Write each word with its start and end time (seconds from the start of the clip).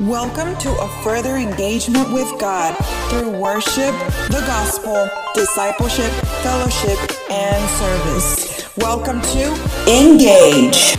Welcome 0.00 0.58
to 0.58 0.68
a 0.68 0.88
further 1.02 1.36
engagement 1.36 2.12
with 2.12 2.28
God 2.38 2.76
through 3.08 3.30
worship, 3.30 3.94
the 4.28 4.44
gospel, 4.46 5.08
discipleship, 5.34 6.12
fellowship, 6.42 6.98
and 7.30 7.66
service. 7.70 8.76
Welcome 8.76 9.22
to 9.22 9.56
Engage. 9.88 10.98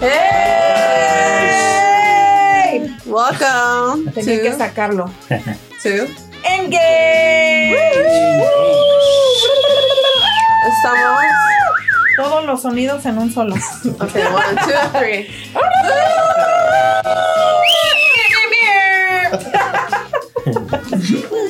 ¡Hey! 0.00 1.28
Welcome 3.06 4.10
Tenía 4.10 4.42
que 4.42 4.50
to, 4.50 4.56
sacarlo. 4.58 5.12
to 5.84 6.08
¡Engage! 6.44 7.68
Estamos. 10.68 11.20
Todos 12.16 12.44
los 12.44 12.62
sonidos 12.62 13.06
en 13.06 13.18
un 13.18 13.32
solo. 13.32 13.54
Ok, 14.00 14.14
one, 14.14 14.60
two, 14.64 14.98
three. 14.98 15.28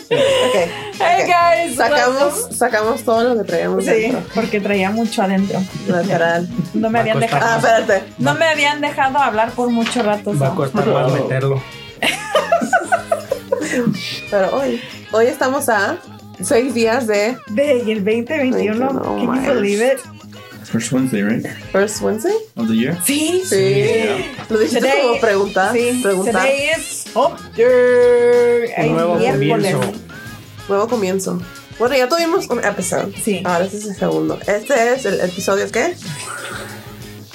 Ok. 0.09 0.57
Hey 1.01 1.27
guys. 1.27 1.77
Sacamos, 1.77 2.49
sacamos 2.57 3.03
todo 3.05 3.23
lo 3.35 3.39
que 3.39 3.45
traíamos 3.45 3.85
Sí, 3.85 3.91
dentro. 3.91 4.23
porque 4.35 4.61
traía 4.61 4.91
mucho 4.91 5.23
adentro. 5.23 5.61
Literal. 5.87 6.49
No 6.75 6.91
me 6.91 6.99
Va 6.99 7.01
habían 7.01 7.21
dejado. 7.21 7.45
Ah, 7.47 7.57
espérate. 7.59 8.13
No 8.19 8.35
me 8.35 8.47
habían 8.47 8.81
dejado 8.81 9.19
hablar 9.19 9.51
por 9.53 9.71
mucho 9.71 10.03
rato. 10.03 10.37
Va 10.39 10.49
a 10.49 10.55
costar 10.55 10.87
más 10.87 11.13
meterlo. 11.13 11.63
Pero 14.31 14.57
hoy, 14.57 14.81
hoy 15.13 15.27
estamos 15.27 15.69
a 15.69 15.97
seis 16.43 16.75
días 16.75 17.07
de 17.07 17.37
De, 17.49 17.83
y 17.87 17.91
el 17.93 18.05
2021, 18.05 18.75
No 18.93 19.03
can 19.03 19.45
you 19.45 19.55
believe 19.55 19.83
it? 19.95 19.99
First 20.65 20.93
Wednesday, 20.93 21.23
right? 21.23 21.47
First 21.73 22.03
Wednesday. 22.03 22.35
Of 22.57 22.69
the 22.69 22.75
year. 22.77 22.95
Sí. 23.05 23.43
Sí. 23.49 23.85
Lo 24.51 24.59
dijiste 24.59 24.81
Today- 24.81 25.03
como 25.03 25.21
pregunta. 25.21 25.73
Sí. 25.73 26.01
Pregunta. 26.03 26.33
Today 26.33 26.71
is 26.79 27.07
October. 27.15 28.71
Un 28.79 28.93
nuevo 28.93 29.15
comienzo. 29.19 29.81
Nuevo 30.69 30.89
comienzo. 30.89 31.41
Bueno, 31.79 31.97
ya 31.97 32.09
tuvimos 32.09 32.49
un 32.51 32.63
episodio. 32.63 33.11
Sí. 33.25 33.41
Ahora 33.45 33.65
este 33.65 33.79
es 33.79 33.87
el 33.87 33.97
segundo. 33.97 34.39
Este 34.47 34.93
es 34.95 35.07
el 35.07 35.21
episodio 35.21 35.71
¿qué? 35.71 35.95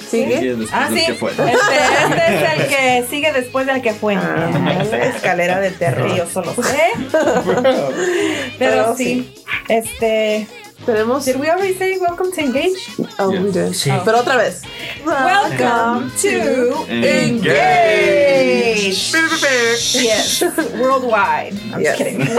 ¿Sigue? 0.08 0.56
Ah, 0.72 0.88
del 0.90 0.98
sí. 0.98 1.06
que 1.06 1.14
fue. 1.14 1.30
Este, 1.30 1.42
este 1.44 2.34
es 2.34 2.52
el 2.52 2.66
que 2.68 3.06
sigue 3.10 3.32
después 3.32 3.66
del 3.66 3.82
que 3.82 3.92
fue. 3.92 4.16
Ah. 4.16 4.50
la 4.90 5.04
escalera 5.06 5.60
de 5.60 5.70
terror, 5.70 6.14
yo 6.16 6.26
solo 6.26 6.54
sé. 6.54 6.90
Pero, 7.12 7.92
Pero 8.58 8.96
sí. 8.96 9.32
Este. 9.68 10.46
Tenemos. 10.84 11.24
Did 11.24 11.40
we 11.40 11.48
already 11.48 11.72
say 11.74 11.96
welcome 11.98 12.30
to 12.32 12.40
Engage? 12.42 12.90
Oh, 13.18 13.30
we 13.30 13.50
did. 13.50 13.72
Sí. 13.74 13.90
Pero 14.04 14.18
otra 14.20 14.36
vez. 14.36 14.62
Welcome 15.06 16.10
to 16.20 16.84
Engage. 16.90 17.52
Yes, 19.94 20.42
worldwide. 20.78 21.54
I'm 21.72 21.80
Yes. 21.80 21.96
just 21.98 22.10
kidding. 22.10 22.20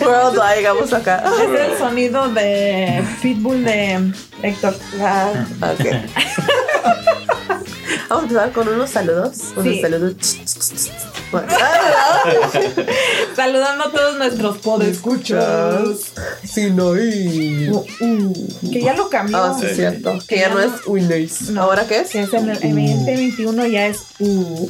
Worldwide, 0.00 0.56
llegamos 0.58 0.92
acá. 0.92 1.22
Es 1.54 1.60
el 1.70 1.78
sonido 1.78 2.28
de 2.34 3.02
Pitbull 3.22 3.64
de 3.64 4.12
Héctor. 4.42 4.74
Ah, 5.00 5.32
ok. 5.62 5.84
Vamos 8.14 8.30
a 8.30 8.32
empezar 8.32 8.52
con 8.52 8.68
unos 8.68 8.90
saludos. 8.90 9.32
Unos 9.56 9.74
Sí. 9.74 9.80
saludos. 9.80 10.14
Bueno, 11.32 11.48
ah, 11.50 12.22
Saludando 13.36 13.84
a 13.86 13.90
todos 13.90 14.16
nuestros 14.18 14.58
podescuchas. 14.58 16.12
Sí, 16.48 16.70
no. 16.70 16.96
y- 16.96 17.70
Que 18.72 18.82
ya 18.82 18.94
lo 18.94 19.08
cambió. 19.10 19.36
Ah, 19.36 19.56
sí, 19.58 19.66
es 19.66 19.76
cierto. 19.76 20.16
Que 20.28 20.38
ya 20.38 20.48
no 20.50 20.60
es 20.60 20.70
Windows. 20.86 21.50
No. 21.50 21.62
¿Ahora 21.62 21.86
qué 21.88 22.00
es? 22.00 22.10
Que 22.10 22.22
es 22.22 22.32
en 22.32 22.50
el, 22.50 22.62
en 22.62 22.78
el 22.78 22.96
2021 22.98 23.66
ya 23.66 23.86
es 23.86 23.98
U. 24.20 24.68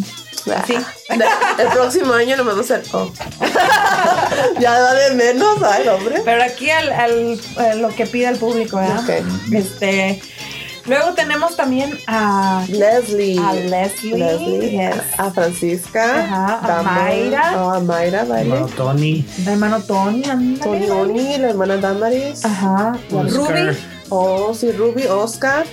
Sí. 0.67 0.75
Ah, 1.11 1.57
El 1.59 1.69
próximo 1.69 2.13
año 2.15 2.37
no 2.37 2.45
me 2.45 2.53
va 2.55 2.61
a 2.61 2.65
ser. 2.65 2.83
Oh. 2.93 3.11
ya 4.61 4.71
va 4.73 4.95
de 4.95 5.15
menos, 5.15 5.59
ay, 5.63 5.89
hombre. 5.89 6.21
Pero 6.25 6.43
aquí 6.43 6.71
al, 6.71 6.93
al- 6.93 7.41
eh, 7.59 7.75
lo 7.77 7.89
que 7.95 8.07
pide 8.07 8.29
el 8.29 8.37
público, 8.37 8.77
¿verdad? 8.79 9.03
Ok. 9.05 9.53
Este. 9.53 10.21
Luego 10.87 11.15
tenemos 11.15 11.57
también 11.57 11.99
a, 12.07 12.65
Leslie. 12.69 13.39
a 13.39 13.55
Leslie. 13.55 14.17
Leslie. 14.19 14.71
yes. 14.71 14.97
A 15.19 15.31
Francisca. 15.31 16.25
Ajá, 16.25 16.59
a 16.63 16.69
Dama, 16.69 16.93
Mayra. 16.93 17.53
no, 17.53 17.71
a 17.73 17.81
Mayra, 17.81 18.25
vale. 18.25 18.43
Hermano 18.43 18.67
Tony. 18.77 19.25
El 19.39 19.49
hermano 19.49 19.83
Tony. 19.83 20.23
Tony. 20.63 20.91
Oni, 20.91 21.39
la 21.39 21.49
hermana 21.51 21.77
Damaris. 21.79 22.45
Ajá. 22.45 22.99
Oscar, 23.11 23.33
Ruby. 23.33 23.79
Oh, 24.11 24.53
sí, 24.55 24.73
Ruby, 24.73 25.05
Oscar, 25.07 25.65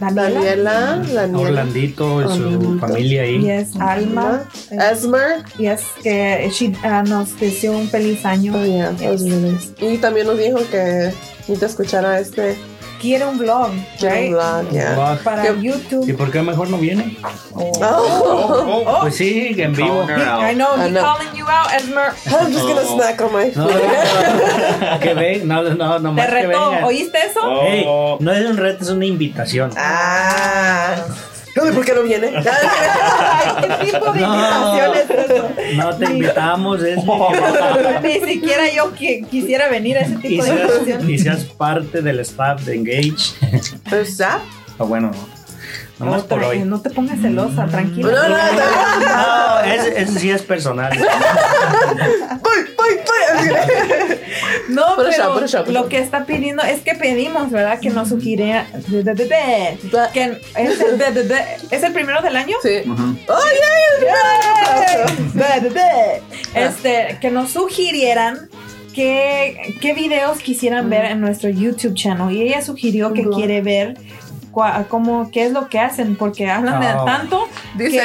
Daniela. 0.00 1.02
Daniela. 1.12 1.38
Orlandito 1.38 2.22
y 2.22 2.24
su 2.36 2.42
Orlandito. 2.46 2.86
familia 2.86 3.22
ahí. 3.22 3.40
Yes, 3.42 3.76
Alma. 3.78 4.44
Esmer. 4.70 5.44
Yes, 5.58 5.82
que 6.02 6.50
she, 6.52 6.72
ah, 6.82 7.02
nos 7.06 7.38
deseó 7.38 7.72
un 7.76 7.88
feliz 7.88 8.24
año. 8.24 8.54
Oh, 8.56 8.64
yeah, 8.64 8.92
nice. 8.92 9.74
Y 9.78 9.98
también 9.98 10.26
nos 10.26 10.38
dijo 10.38 10.58
que 10.70 11.12
necesita 11.40 11.66
escuchar 11.66 12.06
a 12.06 12.18
este 12.18 12.56
Quiere 13.02 13.26
un 13.26 13.36
vlog, 13.36 13.72
right? 14.00 14.30
blog, 14.30 14.70
yeah. 14.70 15.18
Para 15.24 15.42
¿Qué- 15.42 15.54
¿Y 15.60 15.62
YouTube. 15.64 16.16
por 16.16 16.30
qué 16.30 16.40
mejor 16.40 16.70
no 16.70 16.78
viene? 16.78 17.18
Oh. 17.52 18.98
Pues 19.02 19.16
sí, 19.16 19.54
en 19.58 19.74
vivo. 19.74 20.04
I 20.08 20.54
know, 20.54 20.76
I 20.76 20.82
he's 20.86 20.90
know. 20.92 21.02
calling 21.02 21.28
you 21.34 21.44
out, 21.48 21.68
Esmer. 21.74 22.12
I'm 22.26 22.52
just 22.52 22.64
gonna 22.64 22.82
Oh. 22.84 22.96
snack 22.96 23.20
on 23.20 23.32
my 23.32 23.50
No, 23.56 23.66
no, 23.66 24.92
no, 24.92 25.00
que 25.00 25.14
ven, 25.14 25.48
no, 25.48 25.62
no, 25.62 25.98
no, 25.98 26.14
Te 26.14 26.26
retó. 26.28 26.70
¿oíste 26.86 27.18
eso? 27.28 27.40
Oh. 27.42 28.16
No 28.20 28.32
es 28.32 28.46
un 28.48 28.56
reto, 28.56 28.84
es 28.84 28.90
una 28.90 29.04
invitación. 29.06 29.70
Ah. 29.76 30.94
Ay, 31.60 31.70
¿Por 31.72 31.84
qué 31.84 31.92
no 31.94 32.02
viene? 32.02 32.28
¿Qué 33.80 33.86
tipo 33.86 34.12
de 34.12 34.20
No. 34.20 34.34
invitación 34.34 34.92
es 34.96 35.30
eso? 35.30 35.48
No 35.74 35.96
te 35.96 36.04
invitamos, 36.06 36.82
es 36.82 36.96
mi- 37.04 37.12
Ni 38.20 38.20
siquiera 38.32 38.62
yo 38.74 38.92
qui- 38.94 39.26
quisiera 39.28 39.68
venir 39.68 39.98
a 39.98 40.00
ese 40.02 40.14
y 40.14 40.16
tipo 40.18 40.44
de 40.44 40.50
seas, 40.50 40.70
invitación. 40.78 41.10
y 41.10 41.18
seas 41.18 41.44
parte 41.44 42.00
del 42.02 42.20
staff 42.20 42.62
de 42.62 42.74
Engage. 42.76 43.34
Pues 43.88 44.16
ya. 44.18 44.40
O 44.78 44.86
bueno, 44.86 45.10
no. 45.98 46.06
Nomás 46.06 46.22
por 46.24 46.42
hoy. 46.42 46.60
No 46.60 46.80
te 46.80 46.90
pongas 46.90 47.20
celosa, 47.20 47.64
No, 47.66 47.70
tranquila. 47.70 48.10
no, 48.10 48.28
no. 48.28 48.40
No, 49.00 49.60
ese, 49.72 50.02
ese 50.02 50.18
sí 50.18 50.30
es 50.30 50.42
personal. 50.42 50.92
Voy, 52.42 52.58
voy, 52.76 52.94
voy. 53.06 54.16
No, 54.68 54.82
pero 54.96 55.34
put 55.34 55.54
a 55.54 55.70
lo 55.70 55.88
que 55.88 55.98
está 55.98 56.24
pidiendo 56.24 56.62
es 56.62 56.80
que 56.80 56.94
pedimos, 56.94 57.50
¿verdad? 57.50 57.78
Que 57.80 57.90
nos 57.90 58.08
sugiera 58.08 58.66
que 60.12 60.38
es 60.56 60.80
el, 60.80 61.32
es 61.70 61.82
el 61.82 61.92
primero 61.92 62.20
del 62.22 62.36
año. 62.36 62.56
Sí. 62.62 62.82
Uh-huh. 62.86 63.16
Oh, 63.28 63.38
yeah. 65.34 66.20
Este, 66.54 67.18
que 67.20 67.30
nos 67.30 67.50
sugirieran 67.50 68.48
qué, 68.94 69.76
qué 69.80 69.94
videos 69.94 70.38
quisieran 70.38 70.90
ver 70.90 71.06
en 71.06 71.20
nuestro 71.20 71.48
YouTube 71.50 71.94
channel. 71.94 72.30
Y 72.34 72.42
ella 72.42 72.62
sugirió 72.62 73.12
que 73.12 73.24
quiere 73.28 73.60
ver 73.62 73.96
cómo, 74.52 75.30
qué 75.32 75.46
es 75.46 75.52
lo 75.52 75.68
que 75.68 75.80
hacen, 75.80 76.16
porque 76.16 76.48
hablan 76.50 76.80
de 76.80 76.86
Oh. 76.92 77.04
tanto 77.04 77.48
Dice, 77.74 77.98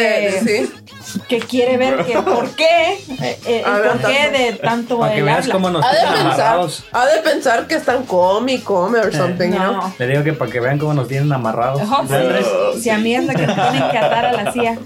que, 0.45 0.67
sí. 0.67 1.21
que 1.27 1.39
quiere 1.39 1.77
ver 1.77 2.05
que 2.05 2.13
por 2.21 2.49
qué, 2.55 2.93
eh, 3.21 3.39
eh, 3.45 3.63
A 3.65 3.75
el 3.77 3.81
ver, 3.81 3.91
por 3.91 4.01
qué 4.11 4.17
tanto. 4.17 4.37
de 4.37 4.53
tanto 4.53 4.99
Para 4.99 5.11
que 5.13 5.19
él 5.19 5.25
veas 5.25 5.39
habla. 5.41 5.53
cómo 5.53 5.69
nos 5.69 5.85
Ha 5.85 5.89
de 5.91 5.97
tienen 5.97 6.13
pensar, 6.15 6.31
amarrados. 6.39 6.85
ha 6.93 7.05
de 7.05 7.17
pensar 7.21 7.67
que 7.67 7.75
están 7.75 8.05
y 8.47 8.57
come 8.59 8.99
or 8.99 9.13
something, 9.13 9.49
you 9.51 9.55
know? 9.57 9.73
No. 9.73 9.93
Le 9.99 10.07
digo 10.07 10.23
que 10.23 10.33
para 10.33 10.51
que 10.51 10.59
vean 10.59 10.77
cómo 10.79 10.93
nos 10.93 11.07
tienen 11.07 11.31
amarrados. 11.33 11.81
Ojo, 11.81 12.01
Andrés, 12.01 12.45
si, 12.75 12.81
si 12.81 12.89
a 12.89 12.97
mí 12.97 13.13
es 13.15 13.25
la 13.25 13.33
que 13.35 13.45
me 13.47 13.53
tienen 13.53 13.89
que 13.91 13.97
atar 13.97 14.25
a 14.25 14.31
la 14.43 14.51
silla. 14.53 14.77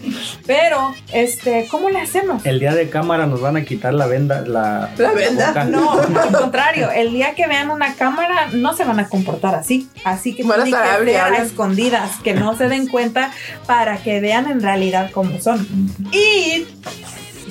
Pero, 0.47 0.93
este, 1.13 1.67
¿cómo 1.69 1.89
le 1.89 1.99
hacemos? 2.01 2.45
El 2.45 2.59
día 2.59 2.73
de 2.73 2.89
cámara 2.89 3.25
nos 3.27 3.39
van 3.41 3.57
a 3.57 3.63
quitar 3.63 3.93
la 3.93 4.07
venda, 4.07 4.41
la, 4.41 4.89
¿La 4.97 5.11
venda? 5.11 5.47
boca. 5.49 5.63
No, 5.65 5.91
al 5.93 6.31
contrario, 6.31 6.89
el 6.91 7.11
día 7.13 7.35
que 7.35 7.47
vean 7.47 7.69
una 7.69 7.93
cámara 7.95 8.47
no 8.53 8.73
se 8.75 8.83
van 8.83 8.99
a 8.99 9.07
comportar 9.07 9.55
así. 9.55 9.89
Así 10.03 10.35
que 10.35 10.43
Van 10.43 10.61
a 10.61 10.63
estar 10.65 11.03
escondidas, 11.51 12.17
que 12.23 12.33
no 12.33 12.57
se 12.57 12.67
den 12.67 12.87
cuenta 12.87 13.31
para 13.67 13.97
que 13.97 14.19
vean 14.19 14.49
en 14.49 14.61
realidad 14.61 15.11
cómo 15.11 15.39
son. 15.39 15.67
Y 16.11 16.65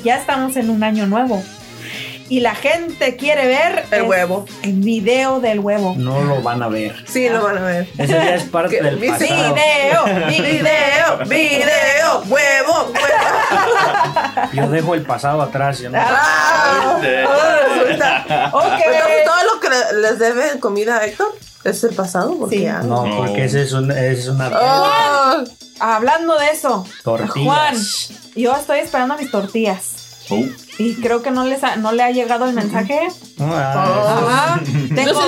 ya 0.03 0.17
estamos 0.17 0.57
en 0.57 0.71
un 0.71 0.83
año 0.83 1.07
nuevo. 1.07 1.43
Y 2.31 2.41
la 2.41 2.55
gente 2.55 3.17
quiere 3.17 3.47
ver 3.49 3.87
El 3.91 4.03
huevo. 4.05 4.45
el 4.63 4.75
video 4.75 5.41
del 5.41 5.59
huevo. 5.59 5.95
No 5.99 6.23
lo 6.23 6.41
van 6.43 6.63
a 6.63 6.69
ver. 6.69 6.95
Sí, 7.09 7.29
lo 7.29 7.43
van 7.43 7.59
a 7.59 7.63
ver. 7.67 7.89
Ese 7.99 8.13
ya 8.13 8.35
es 8.37 8.45
parte 8.45 8.77
Que- 8.79 8.83
del 8.85 9.01
mi 9.01 9.09
pasado. 9.09 9.55
Video, 9.55 10.05
Video, 10.29 11.19
video, 11.27 12.23
huevo, 12.29 12.93
huevo. 12.93 12.93
Yo 14.53 14.69
dejo 14.71 14.95
el 14.95 15.03
pasado 15.03 15.43
atrás. 15.43 15.81
yo 15.81 15.91
no- 15.91 15.99
Ah, 16.01 16.99
resulta. 17.03 18.25
Entonces, 18.45 19.25
todo 19.25 19.55
lo 19.55 19.61
que 19.61 19.69
le- 19.69 20.01
les 20.03 20.19
debe 20.21 20.53
en 20.53 20.61
comida 20.61 20.99
a 20.99 21.05
Héctor 21.07 21.35
es 21.65 21.83
el 21.85 21.95
pasado, 21.97 22.37
porque 22.39 22.59
Sí. 22.59 22.63
ya. 22.63 22.79
No, 22.81 23.05
porque 23.17 23.45
ese 23.45 23.63
es, 23.63 23.73
un, 23.73 23.91
ese 23.91 24.13
es 24.13 24.29
una 24.29 24.51
Oh, 24.55 25.45
Hablando 25.81 26.39
de 26.39 26.51
eso, 26.51 26.87
tortilla. 27.03 27.45
Juan, 27.45 27.75
yo 28.37 28.55
estoy 28.55 28.79
esperando 28.81 29.17
mis 29.17 29.31
tortillas. 29.31 30.00
Oh. 30.31 30.45
Y 30.79 30.95
creo 30.95 31.23
que 31.23 31.31
no, 31.31 31.45
les 31.45 31.63
ha- 31.65 31.77
no 31.77 31.93
le 31.93 32.03
ha 32.03 32.11
llegado 32.11 32.47
el 32.47 32.55
mensaje. 32.55 33.09
Ah, 33.39 34.19
Ajá. 34.27 34.61
Just 34.61 34.89
Tengo 34.95 35.21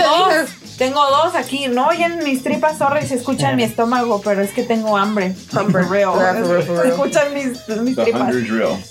Tengo 0.79 1.01
dos 1.11 1.35
aquí. 1.35 1.69
No 1.69 1.89
oyen 1.89 2.21
mis 2.25 2.43
tripas, 2.43 2.79
sorry, 2.79 3.07
se 3.07 3.15
escucha 3.17 3.51
en 3.51 3.57
mi 3.57 3.65
estómago, 3.65 4.21
pero 4.23 4.43
es 4.43 4.51
que 4.51 4.63
tengo 4.63 4.97
hambre. 4.97 5.35
Hambre. 5.53 5.83
For 5.85 5.91
real. 5.91 6.45
Se 6.83 6.89
escuchan 6.89 7.35
mis, 7.35 7.69
mis 7.83 7.97
tripas. 7.97 8.35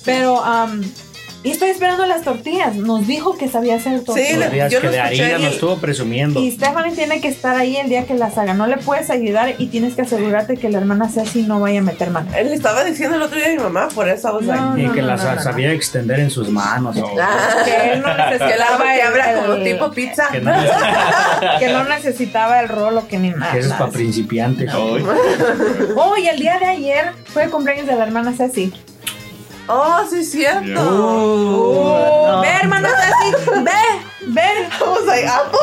Pero, 0.06 0.42
um, 0.42 0.82
y 1.44 1.50
estoy 1.52 1.70
esperando 1.70 2.06
las 2.06 2.22
tortillas. 2.22 2.76
Nos 2.76 3.08
dijo 3.08 3.38
que 3.38 3.48
sabía 3.50 3.76
hacer 3.76 4.04
tortillas. 4.04 4.52
Sí, 4.52 4.58
yo 4.70 4.80
que 4.82 4.86
lo 4.88 4.92
de 4.92 5.00
escuché 5.00 5.24
harina 5.24 5.40
y- 5.40 5.44
nos 5.46 5.54
estuvo 5.54 5.78
presumiendo. 5.78 6.40
Y 6.40 6.52
Stephanie 6.52 6.94
tiene 6.96 7.20
que 7.20 7.28
estar 7.30 7.56
ahí 7.56 7.78
el 7.78 7.90
día 7.90 8.06
que 8.06 8.14
las 8.14 8.38
haga. 8.38 8.54
No 8.54 8.68
le 8.68 8.78
puedes 8.78 9.10
ayudar 9.10 9.56
y 9.58 9.68
tienes 9.68 9.96
que 9.96 10.04
asegurarte 10.04 10.58
que 10.58 10.70
la 10.70 10.78
hermana 10.78 11.10
Ceci 11.10 11.42
no 11.44 11.60
vaya 11.60 11.80
a 11.80 11.84
meter 11.84 12.12
mano. 12.12 12.30
Él 12.36 12.50
le 12.50 12.56
estaba 12.56 12.84
diciendo 12.84 13.16
el 13.18 13.24
otro 13.24 13.38
día 13.38 13.48
a 13.48 13.52
mi 13.52 13.58
mamá, 13.58 13.88
por 13.94 14.08
eso 14.08 14.40
No, 14.42 14.78
Y 14.78 14.84
no, 14.84 14.94
que 14.94 15.02
no, 15.02 15.08
las 15.08 15.24
no, 15.24 15.36
no, 15.36 15.42
sabía 15.42 15.72
extender 15.72 16.20
en 16.20 16.30
sus 16.30 16.50
manos. 16.50 16.96
No. 16.96 17.08
ah, 17.20 17.64
Que 17.66 17.94
él 17.94 18.02
no 18.02 18.08
que 18.12 18.18
la 18.18 18.30
necesitaba 18.30 18.94
que 18.94 19.02
abra 19.02 19.34
como 19.42 19.54
el- 19.54 19.64
tipo 19.64 19.92
pizza. 19.92 20.28
Que, 20.32 20.42
no, 20.42 20.52
que 21.60 21.68
no 21.70 21.84
necesitaba 21.86 22.60
el 22.62 22.70
rolo 22.70 23.08
que 23.08 23.18
ni 23.18 23.30
nada. 23.32 23.52
que 23.52 23.60
eso 23.60 23.70
es 23.70 23.74
para 23.76 23.92
principiantes. 23.92 24.72
Oh, 24.74 26.18
y 26.18 26.28
el 26.28 26.38
día 26.40 26.60
de 26.60 26.66
ayer 26.66 27.12
fue 27.26 27.44
el 27.46 27.50
cumpleaños 27.50 27.88
de 27.88 27.96
la 27.96 28.04
hermana 28.04 28.34
Ceci. 28.36 28.72
Oh, 29.74 30.06
sí, 30.10 30.20
es 30.20 30.32
cierto. 30.32 30.66
Yeah. 30.66 30.82
Oh, 30.82 32.42
Ve, 32.42 32.50
hermana 32.50 32.90
Ceci, 32.90 33.32
ve, 33.64 33.72
ve. 34.28 34.42
Was 34.86 35.06
like, 35.06 35.28
¿a 35.28 35.44
poco? 35.44 35.60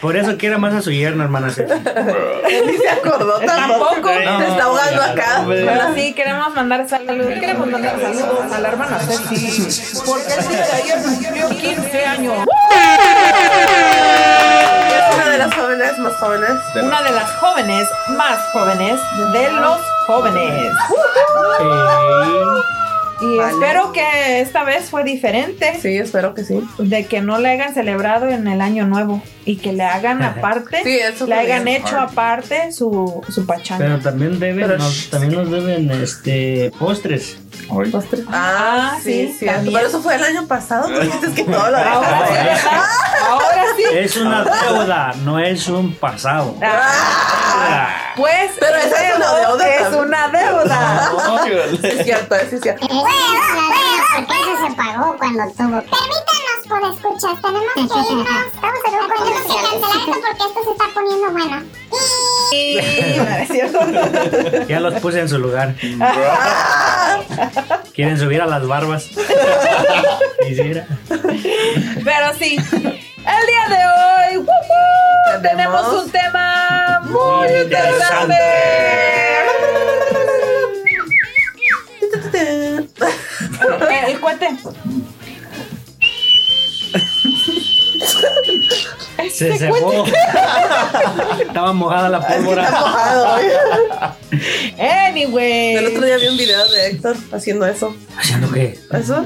Por 0.00 0.16
eso 0.16 0.38
quiere 0.38 0.56
más 0.56 0.72
a 0.72 0.80
su 0.80 0.90
yerno, 0.90 1.22
hermana 1.22 1.50
Ceci. 1.50 1.70
Él 1.70 2.66
ni 2.66 2.78
se 2.78 2.88
acordó 2.88 3.38
tampoco. 3.40 4.08
Tampoco. 4.08 4.08
Se 4.08 4.48
está 4.48 4.64
ahogando 4.64 5.02
acá. 5.02 5.44
Pero 5.46 5.94
sí, 5.94 6.14
queremos 6.14 6.54
mandar 6.54 6.88
saludos. 6.88 7.34
Queremos 7.38 7.66
mandar 7.66 8.00
saludos 8.00 8.52
a 8.52 8.58
la 8.58 8.68
hermana 8.68 8.98
Ceci. 8.98 10.00
Porque 10.06 10.32
el 10.32 10.48
día 10.48 10.64
de 10.64 10.72
ayer 10.72 11.02
cumplió 11.02 11.48
15 11.50 12.06
años. 12.06 12.46
Es 14.88 15.14
una 15.14 15.28
de 15.28 15.38
las 15.38 15.54
jóvenes 15.54 15.98
más 15.98 16.14
jóvenes. 16.14 16.50
Una 16.82 17.02
de 17.02 17.10
las 17.10 17.30
jóvenes 17.32 17.86
más 18.16 18.38
jóvenes 18.52 18.98
de 19.32 19.50
los 19.50 19.78
jóvenes. 20.06 20.72
Y 23.20 23.36
Vale. 23.36 23.52
espero 23.52 23.92
que 23.92 24.40
esta 24.40 24.64
vez 24.64 24.90
fue 24.90 25.04
diferente. 25.04 25.78
Sí, 25.80 25.96
espero 25.96 26.34
que 26.34 26.42
sí. 26.42 26.60
De 26.78 27.06
que 27.06 27.20
no 27.20 27.38
le 27.38 27.50
hayan 27.50 27.72
celebrado 27.72 28.26
en 28.28 28.48
el 28.48 28.60
año 28.60 28.84
nuevo 28.86 29.22
y 29.44 29.58
que 29.58 29.72
le 29.72 29.84
hagan 29.84 30.20
aparte, 30.24 30.80
Sí, 30.82 30.96
eso 30.98 31.28
le 31.28 31.36
hayan 31.36 31.62
bien. 31.64 31.82
hecho 31.82 32.00
aparte 32.00 32.72
su, 32.72 33.22
su 33.28 33.46
pachanga. 33.46 33.84
Pero 33.84 34.00
también 34.00 34.40
deben, 34.40 34.66
Pero- 34.66 34.78
nos, 34.78 35.08
también 35.08 35.34
nos 35.34 35.48
deben 35.52 35.88
este 35.92 36.72
postres. 36.80 37.36
Ay. 37.70 37.92
Ah, 38.28 38.90
Ah, 38.94 38.98
sí, 39.02 39.32
sí, 39.38 39.46
también. 39.46 39.72
Pero 39.72 39.86
eso 39.86 40.02
fue 40.02 40.16
el 40.16 40.24
año 40.24 40.44
pasado. 40.48 40.88
Tú 40.88 40.98
dices 41.00 41.30
que 41.30 41.44
todo 41.44 41.70
lo 41.70 41.76
Ahora. 41.78 42.26
Ahora 43.30 43.64
sí. 43.76 43.84
Es 43.98 44.16
una 44.16 44.42
deuda, 44.42 45.14
no 45.24 45.38
es 45.38 45.68
un 45.68 45.94
pasado. 45.94 46.56
Ah, 46.60 47.88
pues 48.16 48.50
Pero 48.58 48.76
esa 48.76 49.08
es 49.08 49.16
una 49.16 49.34
deuda 49.38 49.68
Es 49.68 49.82
también. 49.82 50.04
una 50.04 50.28
deuda. 50.28 51.10
Sí, 51.82 51.88
es 51.88 52.04
cierto, 52.04 52.34
sí, 52.50 52.56
es 52.56 52.60
cierto. 52.62 52.86
Bueno, 52.88 53.02
bueno, 53.02 54.26
porque 54.26 54.42
eso 54.42 54.54
se 54.68 54.72
pagó 54.76 55.16
cuando 55.18 55.42
tuvo. 55.56 55.80
Permítanos 55.82 56.60
por 56.68 56.80
escuchar, 56.90 57.34
tenemos 57.42 57.72
que 57.74 57.80
irnos. 57.80 58.28
Estamos 58.54 58.80
en 58.86 58.94
un 58.94 58.98
Tenemos 59.08 59.22
que 59.22 59.26
cancelar 59.32 59.64
esto 59.64 59.86
porque 60.04 60.28
esto 60.44 60.60
se 60.64 60.70
está 60.72 60.84
poniendo 60.94 61.26
bueno. 61.30 61.56
Y- 62.52 62.78
es 62.78 63.48
cierto. 63.48 63.78
Ya 64.68 64.78
los 64.80 64.94
puse 65.00 65.20
en 65.20 65.28
su 65.28 65.38
lugar. 65.38 65.74
Quieren 67.94 68.18
subir 68.18 68.40
a 68.42 68.46
las 68.46 68.66
barbas. 68.66 69.06
Quisiera. 70.46 70.86
Pero 71.08 72.34
sí, 72.38 72.56
el 72.56 73.46
día 73.46 73.68
de 73.68 73.84
hoy 73.86 74.36
¡woo, 74.38 74.46
woo! 74.46 75.42
tenemos 75.42 75.82
Tenemos 75.82 76.04
un 76.04 76.10
tema 76.10 76.71
muy 77.12 77.48
interesante. 77.62 78.34
Eh, 82.34 84.04
El 84.08 84.20
cuete. 84.20 84.48
Se 89.30 89.56
secó. 89.58 90.04
Estaba 91.40 91.72
mojada 91.72 92.08
la 92.08 92.18
Es 92.18 92.24
que 92.26 92.32
está 92.32 92.44
pólvora. 92.44 92.70
mojado. 92.70 93.26
Anyway. 94.78 95.76
El 95.76 95.86
otro 95.88 96.04
día 96.06 96.16
vi 96.18 96.28
un 96.28 96.36
video 96.36 96.68
de 96.70 96.86
Héctor 96.88 97.16
haciendo 97.32 97.66
eso. 97.66 97.94
¿Haciendo 98.16 98.50
qué? 98.50 98.78
¿Eso? 98.92 99.24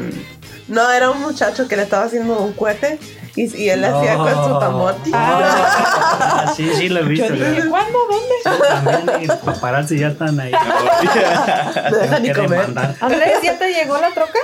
No, 0.68 0.90
era 0.90 1.10
un 1.10 1.20
muchacho 1.20 1.66
que 1.68 1.76
le 1.76 1.82
estaba 1.84 2.04
haciendo 2.04 2.38
un 2.38 2.52
cohete 2.52 2.98
y, 3.36 3.56
y 3.56 3.70
él 3.70 3.82
le 3.82 3.86
hacía 3.88 4.16
con 4.16 4.34
su 4.34 4.58
tamote. 4.58 5.10
Ah, 5.12 6.52
sí, 6.56 6.70
sí, 6.74 6.88
lo 6.88 7.00
he 7.00 7.04
visto. 7.04 7.34
Yo 7.34 7.50
dije, 7.50 7.68
¿Cuándo? 7.68 7.98
¿Dónde? 8.10 8.68
También 8.68 9.20
mis 9.20 9.32
paparazzi 9.32 9.98
ya 9.98 10.08
están 10.08 10.38
ahí. 10.40 10.52
No 11.90 11.96
deja 11.98 12.18
ni 12.18 12.32
comer. 12.32 12.66
Andrés, 13.00 13.42
¿ya 13.42 13.58
te 13.58 13.72
llegó 13.72 13.98
la 13.98 14.10
troca? 14.10 14.38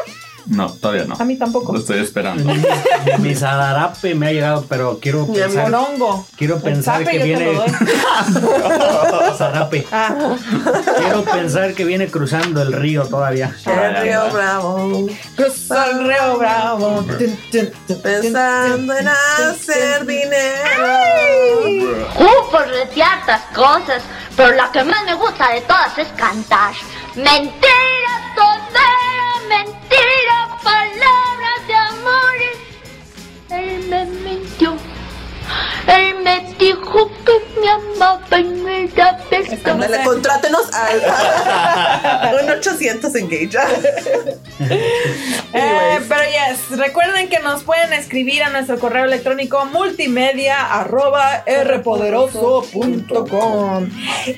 No, 0.52 0.70
todavía 0.72 1.04
no. 1.04 1.16
A 1.18 1.24
mí 1.24 1.36
tampoco. 1.36 1.72
Lo 1.72 1.78
estoy 1.78 2.00
esperando. 2.00 2.52
Mi, 3.18 3.34
sadarape 3.34 4.14
me 4.14 4.28
ha 4.28 4.32
llegado, 4.32 4.66
pero 4.68 4.98
quiero 5.00 5.26
Mi 5.26 5.38
pensar, 5.38 5.72
quiero 6.36 6.60
pensar 6.60 7.04
que 7.04 7.18
viene 7.18 7.52
zarape. 9.36 9.86
Ah, 9.90 10.36
Quiero 10.98 11.24
pensar 11.24 11.74
que 11.74 11.84
viene 11.84 12.08
cruzando 12.08 12.60
el 12.62 12.72
río 12.72 13.04
todavía. 13.06 13.54
El 13.66 14.02
Río 14.02 14.30
Bravo. 14.32 15.06
cruza 15.36 15.86
el 15.90 16.06
río 16.06 16.38
bravo. 16.38 17.04
Pensando 18.02 18.94
en 18.96 19.08
hacer 19.08 20.06
dinero. 20.06 20.86
Uh, 22.18 22.50
por 22.50 22.68
decir 22.70 23.02
hartas 23.02 23.42
cosas, 23.54 24.02
pero 24.36 24.52
la 24.54 24.70
que 24.70 24.84
más 24.84 25.04
me 25.04 25.14
gusta 25.14 25.52
de 25.52 25.60
todas 25.62 25.96
es 25.98 26.08
cantar. 26.16 26.74
Mentira, 27.14 28.32
toda 28.34 28.82
mentira, 29.48 29.81
me 36.22 36.54
dijo 36.58 37.10
que 37.24 37.32
me 37.60 37.68
amaba 37.70 38.38
y 38.38 38.44
me 38.44 38.86
da 38.88 39.18
perdón. 39.28 39.82
Ándale, 39.82 40.04
contrátenos 40.04 40.72
al 40.72 41.00
un 42.44 42.50
800 42.50 43.14
engage. 43.16 43.58
Eh, 45.54 45.98
pero 46.08 46.22
yes, 46.22 46.78
recuerden 46.78 47.28
que 47.28 47.38
nos 47.40 47.62
pueden 47.62 47.92
escribir 47.92 48.42
a 48.42 48.48
nuestro 48.48 48.78
correo 48.78 49.04
electrónico 49.04 49.62
multimedia 49.66 50.80
arroba 50.80 51.44
rpoderoso.com 51.46 53.90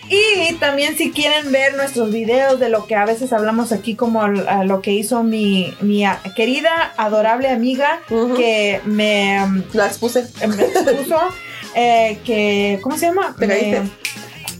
y 0.08 0.54
también 0.54 0.96
si 0.96 1.12
quieren 1.12 1.52
ver 1.52 1.76
nuestros 1.76 2.10
videos 2.10 2.58
de 2.58 2.68
lo 2.68 2.86
que 2.86 2.96
a 2.96 3.04
veces 3.04 3.32
hablamos 3.32 3.70
aquí 3.70 3.94
como 3.94 4.26
lo 4.26 4.82
que 4.82 4.90
hizo 4.92 5.22
mi, 5.22 5.72
mi 5.80 6.02
querida 6.34 6.92
adorable 6.96 7.48
amiga 7.48 8.00
que 8.36 8.80
me, 8.84 9.40
um, 9.44 9.62
La 9.72 9.86
expuse. 9.86 10.26
me 10.46 10.64
expuso 10.64 11.16
eh, 11.74 12.18
que 12.24 12.78
¿cómo 12.82 12.96
se 12.96 13.06
llama? 13.06 13.34
Te 13.38 13.46
caíste. 13.46 13.80
Me- 13.80 13.90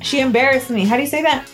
she 0.02 0.20
embarrassed 0.20 0.70
me 0.70 0.84
how 0.84 0.96
do 0.96 1.02
you 1.02 1.06
say 1.08 1.22
that? 1.22 1.44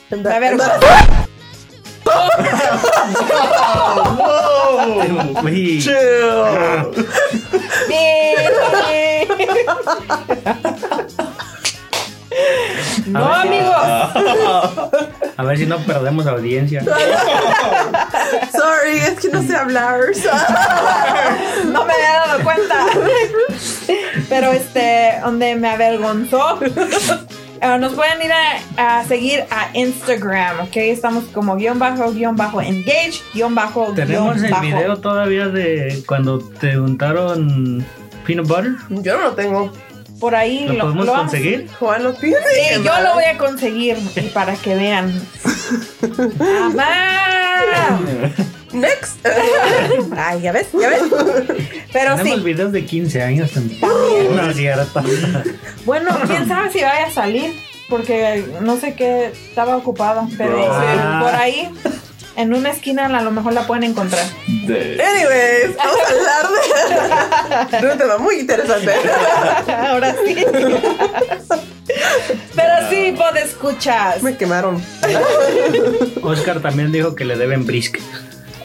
No, 13.11 13.25
A 13.25 13.45
ver. 13.45 13.53
amigos. 13.53 15.01
a 15.37 15.43
ver 15.43 15.59
si 15.59 15.67
no 15.67 15.79
perdemos 15.79 16.27
audiencia. 16.27 16.83
Sorry, 18.53 18.99
es 18.99 19.21
que 19.21 19.29
no 19.29 19.43
sé 19.43 19.57
hablar. 19.57 20.01
No 21.73 21.85
me 21.85 21.93
había 21.93 22.13
dado 22.27 22.43
cuenta. 22.45 22.75
Pero 24.29 24.53
este, 24.53 25.15
donde 25.23 25.55
me 25.57 25.69
avergonzó. 25.69 26.59
eh, 27.61 27.79
nos 27.79 27.93
pueden 27.95 28.23
ir 28.23 28.33
a, 28.33 29.01
a 29.01 29.05
seguir 29.05 29.45
a 29.51 29.69
Instagram, 29.77 30.61
¿ok? 30.61 30.77
Estamos 30.77 31.25
como 31.33 31.57
guion 31.57 31.79
bajo, 31.79 32.11
guion 32.13 32.37
bajo, 32.37 32.61
engage, 32.61 33.21
guion 33.35 33.55
bajo, 33.55 33.93
Tenemos 33.95 34.35
guion 34.37 34.45
el 34.47 34.51
bajo. 34.51 34.63
video 34.65 34.97
todavía 34.99 35.49
de 35.49 36.03
cuando 36.07 36.39
te 36.39 36.79
untaron 36.79 37.85
peanut 38.27 38.47
butter. 38.49 38.73
Yo 38.89 39.17
no 39.17 39.23
lo 39.25 39.33
tengo. 39.33 39.73
Por 40.21 40.35
ahí 40.35 40.67
¿Lo 40.69 40.81
podemos 40.85 41.07
vamos- 41.07 41.23
conseguir? 41.23 41.69
Juan 41.79 42.03
lo 42.05 42.15
pide. 42.15 42.37
Sí, 42.37 42.83
yo 42.85 43.01
lo 43.03 43.15
voy 43.15 43.25
a 43.25 43.39
conseguir 43.39 43.97
y 44.17 44.21
para 44.29 44.55
que 44.55 44.75
vean. 44.75 45.13
¡Mamá! 46.39 48.01
Next. 48.73 49.27
Ay, 50.17 50.43
ya 50.43 50.53
ves, 50.53 50.69
ya 50.79 50.89
ves. 50.91 51.03
Pero 51.93 52.17
Tenemos 52.17 52.39
sí. 52.39 52.45
videos 52.45 52.73
de 52.73 52.85
15 52.85 53.23
años 53.23 53.51
también. 53.51 53.81
No 54.37 54.53
cierto. 54.53 55.03
Bueno, 55.85 56.11
quién 56.27 56.47
sabe 56.47 56.71
si 56.71 56.81
vaya 56.83 57.07
a 57.07 57.11
salir. 57.11 57.53
Porque 57.89 58.45
no 58.61 58.77
sé 58.77 58.95
qué 58.95 59.27
estaba 59.49 59.77
ocupada. 59.77 60.29
Pero 60.39 60.57
Ah. 60.71 61.21
por 61.25 61.35
ahí. 61.35 61.69
En 62.37 62.55
una 62.55 62.71
esquina 62.71 63.07
a 63.07 63.23
lo 63.23 63.31
mejor 63.33 63.53
la 63.53 63.67
pueden 63.67 63.85
encontrar. 63.85 64.25
De... 64.47 65.03
Anyways, 65.03 65.77
vamos 65.77 65.99
a 66.07 66.13
hablar 67.59 67.71
de, 67.71 67.79
de 67.87 67.93
un 67.93 67.99
tema 67.99 68.19
muy 68.19 68.37
interesante. 68.41 68.93
Ahora 69.69 70.15
sí. 70.25 70.45
Pero 72.55 72.73
sí, 72.89 73.13
pod 73.17 73.37
escuchas. 73.37 74.23
Me 74.23 74.37
quemaron. 74.37 74.83
Oscar 76.23 76.61
también 76.61 76.93
dijo 76.93 77.15
que 77.15 77.25
le 77.25 77.37
deben 77.37 77.67
brisket. 77.67 78.03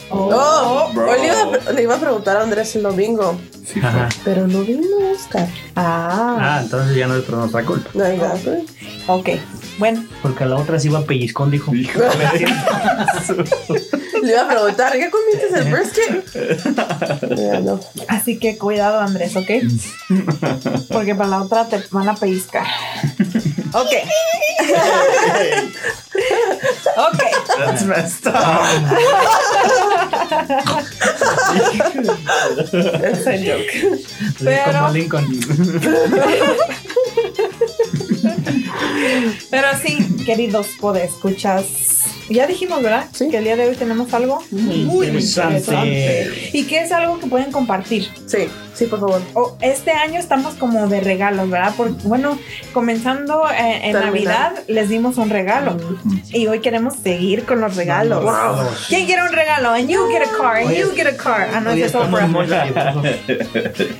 Oh, 0.08 0.90
Bro. 0.94 1.10
hoy 1.10 1.18
le 1.20 1.26
iba, 1.26 1.36
a- 1.68 1.72
le 1.72 1.82
iba 1.82 1.94
a 1.96 1.98
preguntar 1.98 2.36
a 2.36 2.42
Andrés 2.42 2.76
el 2.76 2.84
domingo, 2.84 3.36
Sí, 3.66 3.80
pero 4.24 4.46
no 4.46 4.60
vino 4.60 4.86
Oscar. 5.12 5.48
Ah, 5.74 6.36
Ah, 6.40 6.60
entonces 6.62 6.96
ya 6.96 7.08
no 7.08 7.16
es 7.16 7.28
nuestra 7.28 7.64
culpa. 7.64 7.90
No, 7.92 8.12
ya, 8.12 8.34
pues. 8.44 8.60
ok. 9.08 9.28
Bueno, 9.78 10.04
Porque 10.22 10.44
a 10.44 10.46
la 10.46 10.56
otra 10.56 10.78
sí 10.80 10.88
iba 10.88 11.04
pellizcón, 11.04 11.50
dijo. 11.50 11.70
Le 11.72 11.82
iba 14.32 14.40
a 14.42 14.48
preguntar, 14.48 14.92
¿qué 14.92 15.10
comiste 15.10 15.48
el 15.58 15.70
brisket? 15.70 16.24
No. 17.62 17.78
así 18.08 18.38
que 18.38 18.56
cuidado, 18.56 19.00
Andrés, 19.00 19.36
¿ok? 19.36 19.50
Porque 20.90 21.14
para 21.14 21.28
la 21.28 21.42
otra 21.42 21.68
te 21.68 21.82
van 21.90 22.08
a 22.08 22.14
pellizcar. 22.14 22.66
Ok. 23.72 23.90
ok. 26.96 27.22
That's 27.58 27.84
messed 27.84 28.26
up. 28.28 28.34
It's 33.04 33.26
a 33.26 33.36
joke. 33.36 33.70
Pero- 34.42 34.72
Como 34.72 34.88
Lincoln. 34.92 35.26
Pero 39.50 39.68
sí, 39.82 39.98
queridos 40.24 40.68
podescuchas. 40.80 42.15
Ya 42.28 42.46
dijimos, 42.46 42.82
¿verdad? 42.82 43.06
Sí. 43.12 43.28
Que 43.30 43.38
el 43.38 43.44
día 43.44 43.56
de 43.56 43.68
hoy 43.68 43.76
tenemos 43.76 44.12
algo 44.14 44.42
muy 44.50 45.06
Interesante. 45.06 45.58
interesante. 45.58 46.50
Y 46.52 46.64
que 46.64 46.80
es 46.82 46.92
algo 46.92 47.18
que 47.20 47.26
pueden 47.26 47.52
compartir. 47.52 48.08
Sí, 48.26 48.48
sí, 48.74 48.86
por 48.86 49.00
favor. 49.00 49.22
O 49.34 49.56
este 49.60 49.92
año 49.92 50.18
estamos 50.18 50.54
como 50.54 50.88
de 50.88 51.00
regalos, 51.00 51.48
¿verdad? 51.48 51.74
Porque, 51.76 51.94
bueno, 52.04 52.38
comenzando 52.72 53.44
eh, 53.50 53.86
en 53.86 53.92
Terminar. 53.92 54.04
Navidad 54.04 54.52
les 54.66 54.88
dimos 54.88 55.18
un 55.18 55.30
regalo. 55.30 55.76
Y 56.32 56.46
hoy 56.48 56.60
queremos 56.60 56.94
seguir 56.96 57.44
con 57.44 57.60
los 57.60 57.76
regalos. 57.76 58.22
Wow. 58.24 58.66
¿Quién 58.88 59.06
quiere 59.06 59.22
un 59.22 59.32
regalo? 59.32 59.70
And 59.70 59.88
you 59.88 60.08
get 60.08 60.22
a 60.22 60.36
car, 60.36 60.56
and 60.56 60.72
you 60.74 60.90
get 60.94 61.06
a 61.06 61.16
car. 61.16 61.48
Ah, 61.54 61.60
no, 61.60 61.70
es 61.70 61.94
muy. 62.28 62.46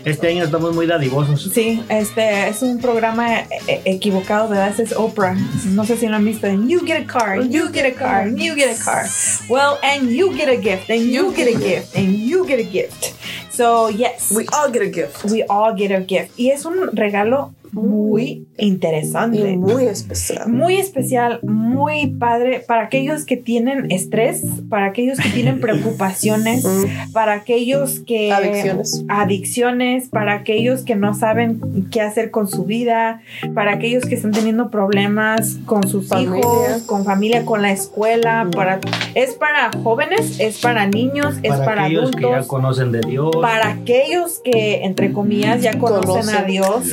Este 0.05 0.29
año 0.29 0.45
estamos 0.45 0.75
muy 0.75 0.87
dadivosos. 0.87 1.51
Sí, 1.53 1.83
este 1.89 2.49
es 2.49 2.63
un 2.63 2.79
programa 2.79 3.41
eh, 3.41 3.49
eh, 3.67 3.83
equivocado, 3.85 4.49
¿verdad? 4.49 4.79
Es 4.79 4.93
Oprah. 4.97 5.35
No 5.67 5.85
sé 5.85 5.97
si 5.97 6.07
lo 6.07 6.17
han 6.17 6.25
visto. 6.25 6.47
And 6.47 6.69
you 6.69 6.81
get 6.85 7.03
a 7.03 7.07
car, 7.07 7.39
and 7.41 7.51
you 7.51 7.69
get 7.73 7.85
a 7.87 7.93
car, 7.95 8.16
and 8.23 8.39
you 8.41 8.55
get 8.57 8.79
a 8.79 8.83
car. 8.83 9.05
Well, 9.49 9.79
and 9.83 10.11
you 10.11 10.35
get 10.37 10.49
a 10.49 10.57
gift, 10.57 10.89
and 10.91 11.03
you 11.03 11.33
get 11.35 11.49
a 11.55 11.59
gift, 11.59 11.97
and 11.97 12.15
you 12.15 12.47
get 12.47 12.59
a 12.61 12.65
gift. 12.65 13.15
So, 13.51 13.89
yes, 13.89 14.33
We 14.37 14.47
all 14.53 14.71
get 14.71 14.83
a 14.83 14.89
gift. 14.91 15.25
we 15.25 15.43
all 15.45 15.75
get 15.75 15.91
a 15.91 16.01
gift. 16.01 16.39
Y 16.39 16.51
es 16.51 16.65
un 16.67 16.91
regalo 16.97 17.55
muy 17.77 18.47
interesante. 18.59 19.39
Y 19.53 19.57
muy 19.57 19.85
especial. 19.85 20.49
Muy 20.49 20.77
especial, 20.77 21.41
muy 21.43 22.07
padre 22.07 22.61
para 22.67 22.85
aquellos 22.85 23.25
que 23.25 23.37
tienen 23.37 23.91
estrés, 23.91 24.43
para 24.69 24.87
aquellos 24.87 25.19
que 25.21 25.29
tienen 25.29 25.61
preocupaciones, 25.61 26.65
para 27.13 27.35
aquellos 27.35 28.01
que... 28.01 28.33
Adicciones. 28.33 29.05
Adicciones, 29.09 30.09
para 30.09 30.35
aquellos 30.35 30.83
que 30.83 30.97
no 30.97 31.15
saben 31.15 31.87
qué 31.91 32.01
hacer 32.01 32.31
con 32.31 32.49
su 32.49 32.65
vida, 32.65 33.21
para 33.55 33.75
aquellos 33.75 34.05
que 34.05 34.15
están 34.15 34.33
teniendo 34.33 34.71
problemas 34.71 35.59
con 35.67 35.87
sus 35.87 36.09
Familia. 36.09 36.39
hijos, 36.39 36.83
con 36.87 37.05
familia, 37.05 37.45
con 37.45 37.63
la 37.63 37.73
escuela, 37.73 38.45
Mm. 38.45 38.51
para, 38.53 38.81
es 39.15 39.35
para 39.35 39.71
jóvenes, 39.83 40.41
es 40.41 40.59
para 40.61 40.87
niños, 40.87 41.37
es 41.43 41.51
Para, 41.51 41.65
para 41.65 41.85
aquellos 41.85 42.11
que 42.13 42.23
ya 42.23 42.43
conocen 42.47 42.93
de 42.93 43.01
Dios. 43.01 43.31
para 43.41 43.69
aquellos 43.71 44.41
que 44.45 44.85
entre 44.85 45.13
comillas 45.13 45.63
ya 45.63 45.79
conocen 45.79 46.35
a. 46.35 46.43
Dios, 46.47 46.93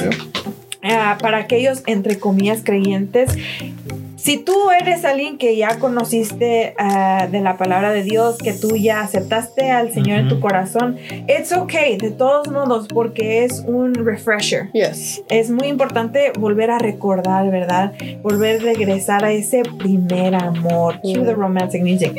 ah, 0.84 1.18
para 1.22 1.38
aquellos 1.40 1.84
entre 1.86 2.20
comillas 2.20 2.62
creyentes. 2.63 3.32
Si 4.24 4.38
tú 4.38 4.54
eres 4.72 5.04
alguien 5.04 5.38
que 5.38 5.58
ya 5.58 5.80
conociste 5.80 6.75
ah, 6.78 7.28
de 7.30 7.42
la 7.42 7.58
palabra 7.58 7.92
de 7.92 8.04
Dios, 8.04 8.38
que 8.38 8.54
tú 8.54 8.78
ya 8.78 9.02
aceptaste 9.02 9.70
al 9.70 9.92
Señor 9.92 10.20
en 10.20 10.30
tu 10.30 10.40
corazón, 10.40 10.98
it's 11.28 11.52
okay, 11.52 11.98
de 11.98 12.12
todos 12.12 12.48
modos, 12.48 12.88
porque 12.88 13.44
es 13.44 13.66
un 13.68 13.94
refresher. 13.96 14.72
Yes. 14.72 15.22
Es 15.30 15.52
muy 15.52 15.68
importante 15.68 16.32
volver 16.40 16.72
a 16.72 16.80
recordar, 16.80 17.52
¿verdad? 17.52 17.92
Volver 18.22 18.62
a 18.62 18.63
regresar 18.63 19.25
a 19.25 19.34
ese 19.34 19.63
primer 19.78 20.36
amor. 20.36 21.02
Cue 21.02 21.25
the 21.25 21.34
romantic 21.34 21.82
music. 21.82 22.13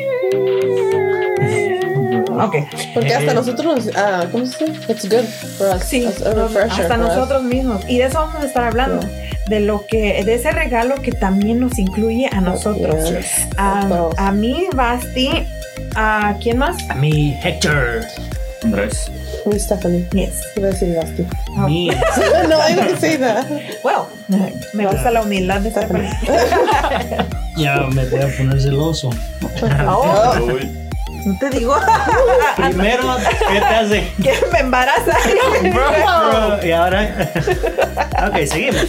Ok. 2.43 2.55
Porque 2.93 3.13
hasta 3.13 3.31
Eh. 3.31 3.35
nosotros 3.35 3.85
nos. 3.85 3.95
Ah, 3.95 4.25
¿Cómo 4.31 4.45
se 4.45 4.65
dice? 4.65 4.91
It's 4.91 5.09
good 5.09 5.25
for 5.57 5.75
us. 5.75 5.83
Sí, 5.83 6.05
a 6.05 6.09
hasta 6.09 6.47
for 6.49 6.65
us. 6.65 6.97
nosotros 6.97 7.43
mismos. 7.43 7.81
Y 7.87 7.97
de 7.99 8.05
eso 8.05 8.19
vamos 8.19 8.43
a 8.43 8.45
estar 8.45 8.63
hablando. 8.65 9.05
De 9.47 9.59
lo 9.59 9.85
que, 9.85 10.23
de 10.23 10.33
ese 10.35 10.49
regalo 10.51 10.95
que 11.01 11.11
también 11.11 11.59
nos 11.59 11.77
incluye 11.77 12.27
a 12.31 12.41
nosotros. 12.41 13.11
Yes. 13.11 13.47
A, 13.57 14.31
mí, 14.33 14.67
Basti, 14.75 15.29
a 15.95 16.35
quién 16.41 16.57
más? 16.57 16.77
A 16.89 16.95
mí, 16.95 17.37
Hector. 17.43 18.01
Andrés. 18.63 19.11
Mi 19.45 19.59
Stephanie. 19.59 20.07
Yes. 20.11 20.41
Iba 20.55 20.69
a 20.69 20.71
decir 20.71 20.95
Basti. 20.95 21.27
Ah. 21.55 21.67
Mi. 21.67 21.87
no, 22.49 22.57
I 22.67 22.73
didn't 22.73 22.99
say 22.99 23.17
that. 23.17 23.45
Well, 23.83 24.07
me 24.73 24.87
gusta 24.87 25.11
la 25.11 25.21
humildad 25.21 25.61
de 25.61 25.69
Stephanie. 25.71 26.09
Ya 27.57 27.87
me 27.93 28.03
voy 28.07 28.19
a 28.19 28.27
poner 28.35 28.59
celoso. 28.59 29.11
Oh, 29.87 30.35
Uy. 30.53 30.69
No 31.25 31.37
te 31.39 31.49
digo 31.49 31.75
Primero, 32.55 33.17
¿qué 33.51 33.59
te 33.59 33.65
hace? 33.65 34.11
que 34.21 34.33
me 34.51 34.59
embaraza. 34.59 35.17
Y 36.65 36.71
ahora. 36.71 37.31
ok, 38.27 38.45
seguimos. 38.45 38.85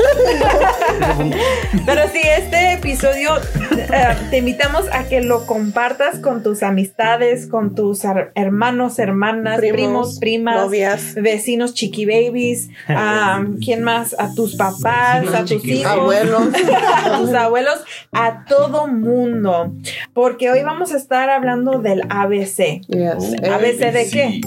Pero 1.85 2.03
sí, 2.13 2.21
este 2.25 2.73
episodio 2.75 3.31
eh, 3.77 4.17
te 4.31 4.39
invitamos 4.39 4.85
a 4.93 5.05
que 5.05 5.21
lo 5.21 5.47
compartas 5.47 6.19
con 6.19 6.43
tus 6.43 6.63
amistades, 6.63 7.47
con 7.47 7.75
tus 7.75 8.05
her- 8.05 8.31
hermanos, 8.35 8.99
hermanas, 8.99 9.59
primos, 9.59 9.77
Primos, 9.77 10.19
primas, 10.19 10.57
Novias. 10.57 11.15
vecinos, 11.15 11.75
chiqui 11.75 12.07
babies, 12.07 12.69
a 12.89 13.45
¿quién 13.63 13.83
más? 13.83 14.15
A 14.19 14.33
tus 14.35 14.57
papás, 14.57 15.23
Vecinos 15.23 15.41
a 15.41 15.45
tus 15.45 15.65
hijos, 15.67 15.93
Abuelos. 15.93 16.43
a 17.05 17.19
tus 17.19 17.35
abuelos, 17.35 17.85
a 18.13 18.45
todo 18.45 18.87
mundo. 18.87 19.73
Porque 20.15 20.51
hoy 20.51 20.63
vamos 20.63 20.93
a 20.93 20.97
estar 20.97 21.31
hablando 21.31 21.79
del 21.79 22.03
ABC. 22.27 22.83
Yes. 22.89 23.35
ABC 23.43 23.93
de 23.93 24.11
qué? 24.11 24.41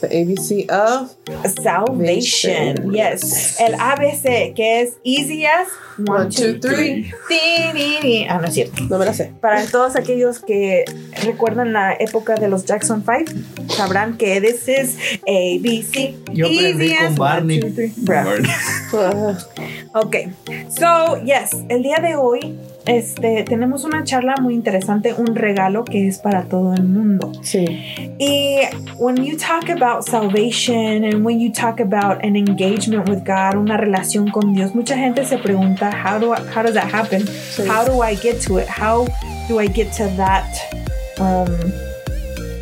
The 0.00 0.22
ABC 0.22 0.70
of. 0.70 1.16
Salvation. 1.62 2.76
Salvation. 2.76 2.92
Yes. 2.92 3.60
El 3.60 3.74
ABC, 3.74 4.54
que 4.54 4.82
es 4.82 4.98
easy 5.04 5.44
as 5.46 5.68
one, 5.98 6.20
One, 6.24 6.30
two, 6.30 6.58
three. 6.60 7.12
Ti, 7.28 7.72
ni, 7.74 8.00
ni. 8.02 8.26
Ah, 8.28 8.38
no 8.38 8.46
es 8.48 8.54
cierto. 8.54 8.82
No 8.88 8.98
me 8.98 9.04
la 9.04 9.12
sé. 9.14 9.32
Para 9.40 9.64
todos 9.66 9.96
aquellos 9.96 10.40
que 10.40 10.84
recuerdan 11.22 11.72
la 11.72 11.92
época 11.98 12.36
de 12.36 12.48
los 12.48 12.64
Jackson 12.64 13.04
5, 13.04 13.38
sabrán 13.74 14.16
que 14.16 14.40
this 14.40 14.66
is 14.68 14.96
A, 15.26 15.60
B, 15.60 15.82
C. 15.82 16.16
Yo 16.32 16.46
aprendí 16.46 16.94
con 16.94 17.06
one, 17.06 17.16
Barney. 17.16 17.60
two, 17.60 17.70
three. 17.70 17.94
Ah, 18.94 19.38
Ok, 19.94 20.16
so 20.68 21.20
yes, 21.24 21.50
el 21.68 21.82
día 21.82 21.96
de 21.96 22.14
hoy 22.14 22.56
este, 22.86 23.44
tenemos 23.44 23.84
una 23.84 24.04
charla 24.04 24.36
muy 24.40 24.54
interesante, 24.54 25.14
un 25.14 25.34
regalo 25.34 25.84
que 25.84 26.08
es 26.08 26.18
para 26.18 26.44
todo 26.44 26.74
el 26.74 26.84
mundo. 26.84 27.32
sí. 27.42 27.64
Y 28.18 28.60
when 28.98 29.16
you 29.24 29.36
talk 29.36 29.70
about 29.70 30.04
salvation 30.04 31.04
and 31.04 31.24
when 31.24 31.40
you 31.40 31.50
talk 31.52 31.80
about 31.80 32.24
an 32.24 32.36
engagement 32.36 33.08
with 33.08 33.24
God, 33.24 33.56
una 33.56 33.76
relación 33.76 34.30
con 34.30 34.54
Dios, 34.54 34.74
mucha 34.74 34.96
gente 34.96 35.24
se 35.24 35.38
pregunta, 35.38 35.90
how 35.90 36.18
do 36.18 36.32
I, 36.34 36.40
how 36.54 36.62
does 36.62 36.74
that 36.74 36.92
happen? 36.92 37.22
Sí. 37.26 37.66
How 37.66 37.84
do 37.84 38.02
I 38.02 38.14
get 38.16 38.40
to 38.46 38.58
it? 38.58 38.68
How 38.68 39.06
do 39.48 39.60
I 39.60 39.68
get 39.68 39.92
to 39.96 40.08
that? 40.16 40.44
Um, 41.18 41.72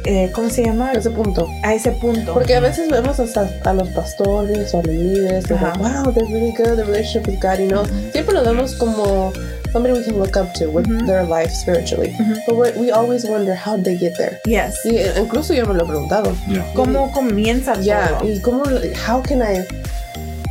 eh, 0.04 0.30
¿Cómo 0.32 0.48
se 0.48 0.64
llama? 0.64 0.92
Ese 0.92 1.10
punto. 1.10 1.46
A 1.62 1.74
ese 1.74 1.92
punto. 1.92 2.32
Porque 2.32 2.54
a 2.54 2.60
veces 2.60 2.88
vemos 2.88 3.20
hasta 3.20 3.46
a 3.64 3.74
los 3.74 3.88
pastores 3.88 4.72
o 4.74 4.78
a 4.78 4.82
los 4.82 4.94
líderes 4.94 5.44
dicen, 5.44 5.58
wow, 5.78 6.12
they're 6.12 6.26
really 6.32 6.52
good, 6.52 6.76
the 6.76 6.84
relationship 6.84 7.26
with 7.26 7.38
God, 7.40 7.58
you 7.58 7.68
know. 7.68 7.84
Siempre 8.12 8.34
lo 8.34 8.42
vemos 8.42 8.74
como 8.76 9.32
somebody 9.72 9.94
we 9.94 10.04
can 10.04 10.18
look 10.18 10.36
up 10.36 10.52
to 10.54 10.66
with 10.70 10.86
Ujú. 10.86 11.06
their 11.06 11.24
life 11.24 11.50
spiritually. 11.52 12.14
Ujú. 12.18 12.34
But 12.46 12.56
we, 12.76 12.86
we 12.86 12.90
always 12.90 13.24
wonder 13.24 13.54
how 13.54 13.76
they 13.76 13.96
get 13.96 14.16
there. 14.16 14.38
Yes. 14.46 14.84
Y 14.84 14.96
eh, 14.96 15.12
incluso 15.18 15.54
yo 15.54 15.66
me 15.66 15.74
lo 15.74 15.84
he 15.84 15.86
preguntado. 15.88 16.34
Yeah. 16.48 16.64
¿Cómo 16.74 17.10
comienza 17.12 17.74
todo? 17.74 18.24
y 18.28 18.40
cómo, 18.40 18.64
how 19.06 19.22
can 19.22 19.40
I... 19.42 19.64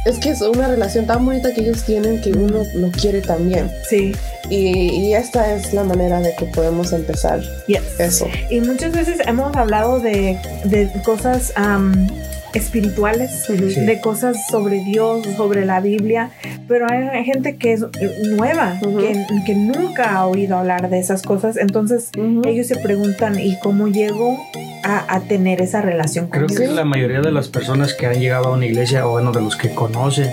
Es 0.06 0.20
que 0.20 0.30
es 0.30 0.40
una 0.42 0.70
relación 0.70 1.06
tan 1.06 1.26
bonita 1.26 1.54
que 1.54 1.60
ellos 1.62 1.84
tienen 1.84 2.22
que 2.22 2.32
uno 2.32 2.64
lo 2.76 2.92
quiere 2.92 3.20
también. 3.22 3.70
Sí. 3.90 4.16
Y, 4.50 4.90
y 5.08 5.14
esta 5.14 5.54
es 5.54 5.74
la 5.74 5.84
manera 5.84 6.22
de 6.22 6.34
que 6.36 6.46
podemos 6.46 6.94
empezar 6.94 7.42
Yes. 7.68 8.00
eso. 8.00 8.28
Y 8.50 8.62
muchas 8.62 8.94
veces 8.94 9.18
hemos 9.28 9.54
hablado 9.58 10.00
de, 10.00 10.40
de 10.64 10.90
cosas 11.04 11.52
am, 11.56 12.08
espirituales. 12.54 13.46
Sí. 13.48 13.56
de 13.58 14.00
cosas 14.02 14.38
sobre 14.50 14.84
Dios, 14.84 15.26
sobre 15.36 15.66
la 15.66 15.80
Biblia, 15.80 16.32
pero 16.68 16.88
hay 16.90 17.24
gente 17.24 17.56
que 17.58 17.74
es 17.74 17.86
nueva, 18.32 18.78
Ujú. 18.82 18.98
que, 19.00 19.26
que 19.46 19.56
nunca 19.56 20.16
ha 20.16 20.26
oído 20.26 20.58
hablar 20.58 20.90
de 20.90 21.00
esas 21.00 21.22
cosas. 21.22 21.58
Entonces 21.58 22.10
ellos 22.46 22.68
se 22.68 22.76
preguntan, 22.78 23.40
¿y 23.40 23.58
cómo 23.60 23.88
llego 23.88 24.38
a, 24.84 25.16
a 25.16 25.20
tener 25.22 25.62
esa 25.62 25.82
relación 25.82 26.28
con 26.28 26.32
Creo 26.46 26.48
Dios? 26.48 26.60
que 26.60 26.68
la 26.68 26.86
mayoría 26.86 27.22
de 27.22 27.32
las 27.32 27.48
personas 27.50 27.94
que 27.94 28.06
han 28.08 28.20
llegado 28.20 28.46
a 28.48 28.52
una 28.54 28.66
iglesia, 28.66 29.08
o 29.08 29.12
bueno, 29.12 29.32
de 29.32 29.42
los 29.42 29.56
que 29.56 29.70
conocen, 29.74 30.30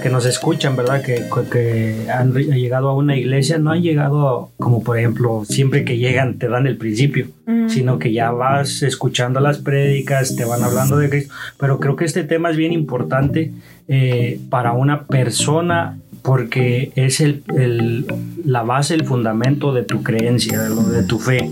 que 0.00 0.10
nos 0.10 0.26
escuchan, 0.26 0.76
¿verdad? 0.76 1.02
Que, 1.02 1.24
que 1.50 2.06
han 2.10 2.32
llegado 2.34 2.88
a 2.88 2.94
una 2.96 3.16
iglesia, 3.16 3.58
no 3.58 3.70
han 3.72 3.82
llegado 3.82 4.50
como 4.58 4.82
por 4.82 4.98
ejemplo, 4.98 5.44
siempre 5.46 5.84
que 5.84 5.98
llegan 5.98 6.38
te 6.38 6.48
dan 6.48 6.66
el 6.66 6.76
principio, 6.76 7.26
sino 7.68 7.98
que 7.98 8.12
ya 8.12 8.30
vas 8.30 8.82
escuchando 8.82 9.40
las 9.40 9.58
prédicas, 9.58 10.36
te 10.36 10.44
van 10.44 10.62
hablando 10.62 10.96
de 10.96 11.08
Cristo. 11.10 11.34
Pero 11.58 11.78
creo 11.80 11.96
que 11.96 12.04
este 12.04 12.24
tema 12.24 12.50
es 12.50 12.56
bien 12.56 12.72
importante 12.72 13.52
eh, 13.88 14.40
para 14.50 14.72
una 14.72 15.04
persona 15.04 15.98
porque 16.22 16.92
es 16.96 17.20
el, 17.20 17.42
el- 17.56 18.06
la 18.44 18.62
base, 18.62 18.94
el 18.94 19.04
fundamento 19.04 19.72
de 19.72 19.82
tu 19.84 20.02
creencia, 20.02 20.60
de, 20.62 20.68
lo- 20.68 20.82
de 20.82 21.02
tu 21.02 21.18
fe 21.18 21.50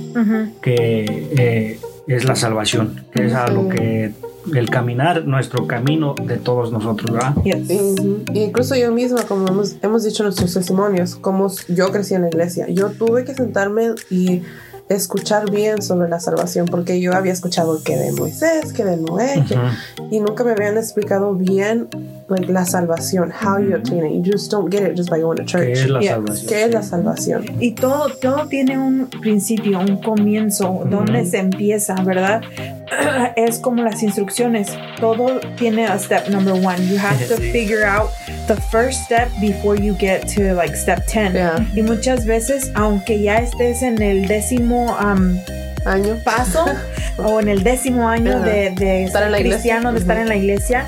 que 0.62 1.26
eh, 1.36 1.78
es 2.06 2.24
la 2.24 2.34
salvación, 2.36 3.04
que 3.14 3.26
es 3.26 3.34
a 3.34 3.48
lo 3.48 3.68
que 3.68 4.12
el 4.56 4.70
caminar, 4.70 5.24
nuestro 5.26 5.66
camino 5.66 6.14
de 6.22 6.36
todos 6.36 6.72
nosotros, 6.72 7.12
¿verdad? 7.12 7.34
Yes. 7.44 7.68
Ujú. 7.70 8.22
Incluso 8.34 8.74
yo 8.76 8.90
misma, 8.92 9.22
como 9.22 9.46
hemos, 9.48 9.76
hemos 9.82 10.04
dicho 10.04 10.22
en 10.22 10.26
nuestros 10.28 10.54
testimonios, 10.54 11.16
como 11.16 11.50
yo 11.68 11.90
crecí 11.92 12.14
en 12.14 12.22
la 12.22 12.28
iglesia, 12.28 12.66
yo 12.68 12.90
tuve 12.90 13.24
que 13.24 13.34
sentarme 13.34 13.90
y 14.10 14.42
escuchar 14.88 15.50
bien 15.50 15.82
sobre 15.82 16.08
la 16.08 16.18
salvación, 16.18 16.64
porque 16.64 16.98
yo 16.98 17.12
había 17.12 17.32
escuchado 17.34 17.82
que 17.82 17.94
de 17.96 18.10
Moisés, 18.12 18.72
que 18.72 18.86
de 18.86 18.96
Noé, 18.96 19.44
que- 19.46 19.54
Ujú. 19.54 20.08
y 20.10 20.20
nunca 20.20 20.44
me 20.44 20.52
habían 20.52 20.78
explicado 20.78 21.34
bien 21.34 21.88
like, 22.30 22.50
la 22.50 22.64
salvación, 22.64 23.30
how 23.30 23.58
you 23.58 23.74
obtain 23.76 24.06
it. 24.06 24.24
You 24.24 24.32
just 24.32 24.50
don't 24.50 24.72
get 24.72 24.86
it 24.88 24.96
just 24.96 25.10
by 25.10 25.20
going 25.20 25.36
to 25.36 25.44
church. 25.44 25.64
Que 25.64 25.72
es 25.72 25.90
la 25.90 26.00
Yeah. 26.00 26.14
salvación. 26.14 26.46
¿Qué 26.48 26.64
es 26.64 26.72
la 26.72 26.82
salvación? 26.82 27.44
Y 27.60 27.72
todo, 27.72 28.08
todo 28.20 28.46
tiene 28.48 28.78
un 28.78 29.08
principio, 29.20 29.78
un 29.78 29.98
comienzo, 30.00 30.82
donde 30.88 31.20
Ujú. 31.20 31.30
se 31.30 31.38
empieza, 31.38 31.94
¿verdad? 32.02 32.40
Es 33.36 33.58
como 33.58 33.82
las 33.82 34.02
instrucciones. 34.02 34.68
Todo 35.00 35.40
tiene 35.56 35.86
a 35.86 35.98
step 35.98 36.28
number 36.28 36.54
one. 36.54 36.76
You 36.88 36.98
have 36.98 37.18
to 37.28 37.36
figure 37.36 37.84
out 37.84 38.10
the 38.46 38.56
first 38.70 39.04
step 39.04 39.28
before 39.40 39.76
you 39.76 39.94
get 39.98 40.26
to 40.34 40.54
like 40.54 40.74
step 40.76 41.06
10. 41.06 41.34
Yeah. 41.34 41.66
Y 41.74 41.82
muchas 41.82 42.24
veces, 42.26 42.70
aunque 42.74 43.20
ya 43.20 43.38
estés 43.38 43.82
en 43.82 44.00
el 44.02 44.26
décimo 44.26 44.96
um, 44.98 45.38
Año. 45.84 46.16
paso 46.24 46.66
o 47.18 47.40
en 47.40 47.48
el 47.48 47.62
décimo 47.62 48.08
año 48.08 48.40
de, 48.40 48.70
de 48.70 49.04
Estar 49.04 49.22
en 49.22 49.32
la 49.32 49.38
ser 49.38 49.46
iglesia. 49.46 49.74
cristiano, 49.74 49.92
de 49.92 49.98
estar 50.00 50.16
en 50.18 50.28
la 50.28 50.36
iglesia, 50.36 50.86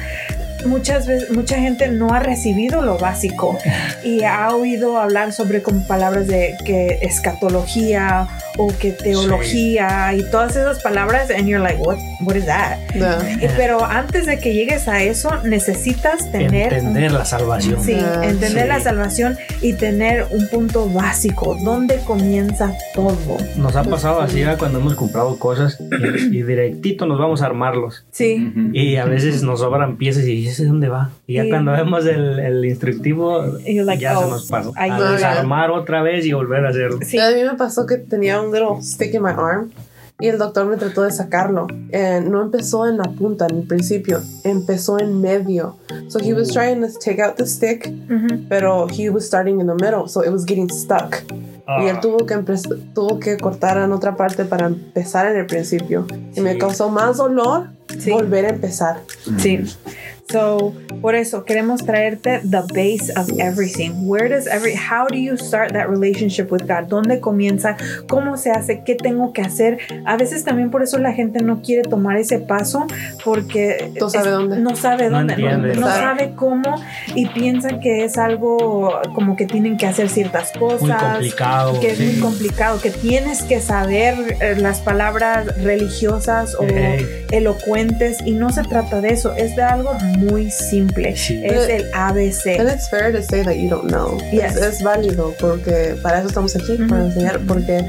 muchas 0.66 1.06
veces, 1.06 1.30
mucha 1.30 1.58
gente 1.58 1.88
no 1.88 2.12
ha 2.14 2.20
recibido 2.20 2.82
lo 2.82 2.98
básico 2.98 3.58
y 4.04 4.22
ha 4.24 4.54
oído 4.54 4.98
hablar 4.98 5.32
sobre 5.32 5.62
con 5.62 5.86
palabras 5.86 6.26
de 6.26 6.54
que 6.64 6.98
escatología 7.02 8.28
o 8.58 8.68
que 8.78 8.92
teología 8.92 10.12
y 10.14 10.22
todas 10.30 10.56
esas 10.56 10.80
palabras 10.82 11.30
and 11.30 11.46
you're 11.46 11.62
like 11.62 11.80
what 11.80 11.96
what 12.22 12.34
is 12.36 12.44
that 12.46 12.76
pero 13.56 13.84
antes 13.84 14.26
de 14.26 14.38
que 14.38 14.52
llegues 14.52 14.86
a 14.88 15.02
eso 15.02 15.30
necesitas 15.44 16.30
tener 16.30 16.72
un- 16.74 16.78
Entender 16.90 17.12
la 17.12 17.24
salvación. 17.24 17.82
Sí, 17.82 17.94
Ah, 18.00 18.22
entender 18.24 18.62
sí. 18.62 18.68
la 18.68 18.80
salvación 18.80 19.36
y 19.62 19.74
tener 19.74 20.26
un 20.30 20.48
punto 20.48 20.88
básico, 20.88 21.56
donde 21.64 21.96
comienza 22.00 22.72
todo. 22.94 23.36
Nos 23.56 23.76
ha 23.76 23.84
pasado 23.84 24.20
así 24.20 24.40
¿verdad? 24.40 24.58
cuando 24.58 24.78
hemos 24.80 24.94
comprado 24.94 25.38
cosas 25.38 25.78
y, 25.80 26.36
y 26.38 26.42
directito 26.42 27.06
nos 27.06 27.18
vamos 27.18 27.42
a 27.42 27.46
armarlos. 27.46 28.04
Sí. 28.10 28.52
Y 28.72 28.96
a 28.96 29.04
veces 29.04 29.42
nos 29.42 29.60
sobran 29.60 29.96
piezas 29.96 30.24
y 30.24 30.34
dices, 30.50 30.68
¿dónde 30.68 30.88
va? 30.88 31.10
Y 31.26 31.34
ya 31.34 31.44
Sí. 31.44 31.50
cuando 31.50 31.72
vemos 31.72 32.06
el, 32.06 32.38
el 32.38 32.64
instructivo, 32.64 33.42
like, 33.66 34.02
ya 34.02 34.18
oh, 34.18 34.24
se 34.24 34.30
nos 34.30 34.46
pasó. 34.48 34.72
A 34.76 35.12
desarmar 35.12 35.70
otra 35.70 36.02
vez 36.02 36.24
y 36.26 36.32
volver 36.32 36.64
a 36.66 36.70
hacerlo. 36.70 36.98
Sí. 37.02 37.18
A 37.18 37.30
mí 37.30 37.42
me 37.42 37.54
pasó 37.54 37.86
que 37.86 37.96
tenía 37.96 38.40
un 38.40 38.52
little 38.52 38.82
stick 38.82 39.14
in 39.14 39.22
my 39.22 39.30
arm 39.30 39.70
y 40.20 40.28
el 40.28 40.36
doctor 40.36 40.66
me 40.66 40.76
trató 40.76 41.02
de 41.02 41.10
sacarlo. 41.12 41.66
Eh, 41.90 42.20
no 42.22 42.42
empezó 42.42 42.86
en 42.86 42.98
la 42.98 43.04
punta, 43.04 43.46
en 43.48 43.58
el 43.60 43.66
principio, 43.66 44.20
empezó 44.44 44.98
en 45.00 45.20
medio. 45.20 45.76
So 46.08 46.18
he 46.20 46.34
was 46.34 46.48
trying 46.48 46.80
to 46.82 46.88
take 47.02 47.22
out 47.22 47.36
the 47.36 47.46
stick, 47.46 47.86
Ujú. 48.10 48.44
pero 48.48 48.86
he 48.88 49.08
was 49.08 49.24
starting 49.24 49.60
in 49.60 49.66
the 49.66 49.74
middle, 49.74 50.06
so 50.08 50.22
it 50.22 50.30
was 50.30 50.44
getting 50.44 50.68
stuck. 50.70 51.16
Y 51.82 51.86
él 51.86 51.96
Ah, 51.96 52.00
tuvo 52.00 52.26
que, 52.26 52.36
tuvo 52.94 53.20
que 53.20 53.36
cortar 53.38 53.78
en 53.78 53.92
otra 53.92 54.16
parte 54.16 54.44
para 54.44 54.66
empezar 54.66 55.26
en 55.30 55.36
el 55.38 55.46
principio. 55.46 56.04
Y 56.34 56.40
me 56.40 56.54
Sí. 56.54 56.58
causó 56.58 56.88
más 56.90 57.16
dolor 57.18 57.68
Sí. 57.96 58.10
volver 58.10 58.46
a 58.46 58.48
empezar. 58.50 58.96
Sí. 59.38 59.60
So, 60.30 60.72
por 61.00 61.14
eso 61.14 61.44
queremos 61.44 61.84
traerte 61.84 62.40
the 62.44 62.62
base 62.74 63.12
of 63.16 63.28
everything. 63.38 64.06
Where 64.06 64.28
does 64.28 64.46
every 64.46 64.74
how 64.74 65.06
do 65.08 65.16
you 65.16 65.36
start 65.36 65.72
that 65.72 65.88
relationship 65.88 66.50
with 66.52 66.62
God? 66.68 66.88
¿Dónde 66.88 67.20
comienza? 67.20 67.76
¿Cómo 68.08 68.36
se 68.36 68.50
hace? 68.50 68.82
¿Qué 68.84 68.94
tengo 68.94 69.32
que 69.32 69.42
hacer? 69.42 69.78
A 70.06 70.16
veces 70.16 70.44
también 70.44 70.70
por 70.70 70.82
eso 70.82 70.98
la 70.98 71.12
gente 71.12 71.42
no 71.42 71.62
quiere 71.62 71.82
tomar 71.82 72.16
ese 72.18 72.38
paso 72.38 72.86
porque 73.24 73.90
No 73.98 74.08
sabe 74.10 74.26
es- 74.28 74.32
dónde. 74.34 74.56
no 74.60 74.76
sabe 74.76 75.10
No 75.10 75.18
dónde, 75.18 75.36
no, 75.36 75.50
entiende. 75.50 75.76
no 75.80 75.86
sabe 75.88 76.32
cómo 76.36 76.76
y 77.14 77.26
piensan 77.26 77.80
que 77.80 78.04
es 78.04 78.18
algo 78.18 79.00
como 79.14 79.36
que 79.36 79.46
tienen 79.46 79.76
que 79.76 79.86
hacer 79.86 80.08
ciertas 80.08 80.52
cosas. 80.58 80.82
muy 80.82 80.90
complicado. 81.12 81.80
que 81.80 81.90
es 81.92 81.98
sí. 81.98 82.04
muy 82.04 82.20
complicado, 82.20 82.80
que 82.80 82.90
tienes 82.90 83.42
que 83.42 83.60
saber 83.60 84.36
eh, 84.40 84.56
las 84.58 84.80
palabras 84.80 85.46
religiosas 85.62 86.54
o 86.54 86.64
Ey. 86.64 87.06
elocuentes 87.30 88.18
y 88.24 88.32
no 88.32 88.50
se 88.50 88.62
trata 88.62 89.00
de 89.00 89.08
eso, 89.12 89.34
es 89.34 89.56
de 89.56 89.62
algo 89.62 89.92
muy 90.20 90.50
simple, 90.50 91.16
Sí. 91.16 91.40
es 91.44 91.68
el 91.68 91.84
And 91.94 92.16
ABC. 92.18 92.56
it's 92.60 92.88
fair 92.88 93.12
to 93.12 93.22
say 93.22 93.42
that 93.44 93.54
you 93.56 93.68
don't 93.68 93.88
know. 93.90 94.18
Yes. 94.32 94.56
Es, 94.56 94.62
es 94.62 94.82
válido 94.82 95.34
porque 95.40 95.96
para 96.02 96.18
eso 96.18 96.28
estamos 96.28 96.54
aquí, 96.56 96.76
para 96.88 97.02
Ujú. 97.02 97.10
enseñar. 97.10 97.40
Porque 97.46 97.84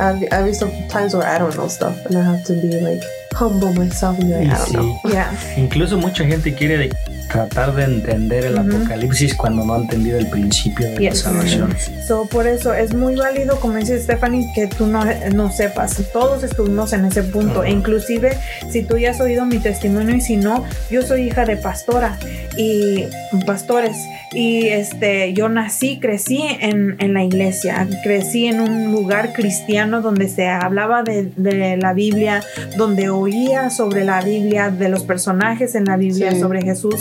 I've, 0.00 0.26
I've 0.32 0.44
visto 0.46 0.66
times 0.88 1.14
where 1.14 1.26
I 1.26 1.38
don't 1.38 1.54
know 1.54 1.68
stuff 1.68 1.94
and 2.06 2.16
I 2.16 2.22
have 2.22 2.42
to 2.44 2.54
be 2.54 2.80
like 2.80 3.02
humble 3.34 3.72
myself 3.74 4.18
and 4.18 4.28
be 4.28 4.34
like, 4.34 4.46
I 4.48 4.58
don't 4.58 4.68
sí. 4.68 4.72
know. 4.74 5.00
Yeah. 5.10 5.30
Incluso 5.56 5.96
mucha 5.98 6.24
gente 6.24 6.54
quiere 6.54 6.76
de- 6.78 6.90
tratar 7.32 7.74
de 7.74 7.84
entender 7.84 8.44
el 8.44 8.58
apocalipsis 8.58 9.34
cuando 9.34 9.64
no 9.64 9.74
ha 9.74 9.78
entendido 9.78 10.18
el 10.18 10.28
principio 10.28 10.86
de 10.90 10.96
Yes. 10.98 11.24
la 11.24 11.30
salvación. 11.32 11.74
So, 12.06 12.26
por 12.26 12.46
eso 12.46 12.74
es 12.74 12.94
muy 12.94 13.16
válido, 13.16 13.58
como 13.60 13.76
dice 13.76 13.98
Stephanie, 14.00 14.46
que 14.54 14.66
tú 14.66 14.86
no, 14.86 15.02
no 15.34 15.50
sepas. 15.50 16.00
Todos 16.12 16.42
estuvimos 16.42 16.92
en 16.92 17.04
ese 17.06 17.22
punto. 17.22 17.64
E 17.64 17.70
inclusive, 17.70 18.36
si 18.70 18.82
tú 18.82 18.98
ya 18.98 19.10
has 19.10 19.20
oído 19.20 19.46
mi 19.46 19.58
testimonio 19.58 20.14
y 20.16 20.20
si 20.20 20.36
no, 20.36 20.64
yo 20.90 21.02
soy 21.02 21.22
hija 21.28 21.44
de 21.44 21.56
pastora 21.56 22.18
y 22.56 23.04
pastores. 23.46 23.96
Y 24.34 24.68
este, 24.68 25.32
yo 25.34 25.48
nací, 25.48 25.98
crecí 26.00 26.42
en, 26.60 26.96
en 26.98 27.14
la 27.14 27.22
iglesia. 27.24 27.86
Crecí 28.02 28.46
en 28.46 28.60
un 28.60 28.92
lugar 28.92 29.32
cristiano 29.32 30.00
donde 30.02 30.28
se 30.28 30.46
hablaba 30.48 31.02
de, 31.02 31.30
de 31.36 31.76
la 31.76 31.92
Biblia, 31.92 32.42
donde 32.76 33.08
oía 33.10 33.70
sobre 33.70 34.04
la 34.04 34.20
Biblia, 34.22 34.70
de 34.70 34.88
los 34.88 35.02
personajes 35.04 35.74
en 35.74 35.84
la 35.86 35.96
Biblia, 35.96 36.32
Sí. 36.32 36.40
sobre 36.40 36.62
Jesús. 36.62 36.96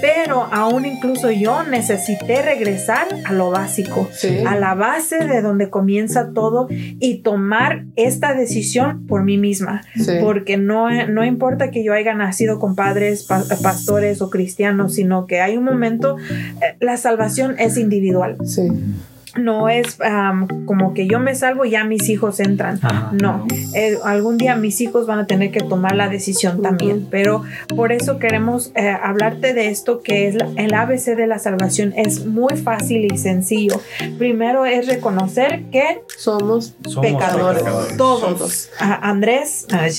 Pero 0.00 0.48
aún 0.52 0.84
incluso 0.86 1.30
yo 1.30 1.62
necesité 1.64 2.42
regresar 2.42 3.06
a 3.24 3.32
lo 3.32 3.50
básico 3.50 4.08
Sí. 4.12 4.38
a 4.46 4.56
la 4.56 4.74
base 4.74 5.18
de 5.18 5.42
donde 5.42 5.70
comienza 5.70 6.30
todo 6.32 6.68
y 6.70 7.18
tomar 7.22 7.84
esta 7.96 8.34
decisión 8.34 9.06
por 9.06 9.22
mí 9.24 9.38
misma. 9.38 9.82
Sí. 9.96 10.12
Porque 10.20 10.56
no, 10.56 10.88
no 11.06 11.24
importa 11.24 11.70
que 11.70 11.82
yo 11.84 11.92
haya 11.92 12.14
nacido 12.14 12.58
con 12.58 12.74
padres, 12.74 13.24
pa- 13.24 13.44
pastores 13.62 14.22
o 14.22 14.30
cristianos, 14.30 14.94
sino 14.94 15.26
que 15.26 15.40
hay 15.40 15.56
un 15.56 15.64
momento, 15.64 16.16
eh, 16.18 16.76
la 16.80 16.96
salvación 16.96 17.56
es 17.58 17.76
individual. 17.76 18.36
Sí. 18.44 18.68
No 19.38 19.68
es 19.68 19.98
como 20.64 20.94
que 20.94 21.06
yo 21.06 21.18
me 21.20 21.34
salvo 21.34 21.64
y 21.64 21.70
ya 21.70 21.84
mis 21.84 22.08
hijos 22.08 22.40
entran. 22.40 22.78
Ajá. 22.82 23.10
No, 23.12 23.46
eh, 23.74 23.98
algún 24.04 24.36
día 24.38 24.56
mis 24.56 24.80
hijos 24.80 25.06
van 25.06 25.18
a 25.20 25.26
tener 25.26 25.50
que 25.50 25.60
tomar 25.60 25.94
la 25.96 26.08
decisión 26.08 26.62
también, 26.62 27.06
pero 27.10 27.42
por 27.74 27.92
eso 27.92 28.18
queremos 28.18 28.72
eh, 28.74 28.88
hablarte 28.90 29.54
de 29.54 29.68
esto 29.68 30.00
que 30.02 30.28
es 30.28 30.34
la- 30.34 30.48
el 30.56 30.74
ABC 30.74 31.14
de 31.16 31.26
la 31.26 31.38
salvación. 31.38 31.92
Es 31.96 32.26
muy 32.26 32.56
fácil 32.56 33.10
y 33.12 33.18
sencillo. 33.18 33.80
Primero 34.18 34.66
es 34.66 34.86
reconocer 34.86 35.64
que 35.70 36.02
Somos 36.16 36.74
Somos 36.84 37.06
pecadores, 37.06 37.62
pecadores. 37.62 37.96
todos. 37.96 38.70
A- 38.80 39.08
Andrés, 39.10 39.66
no. 39.70 39.78
Andrés, 39.78 39.98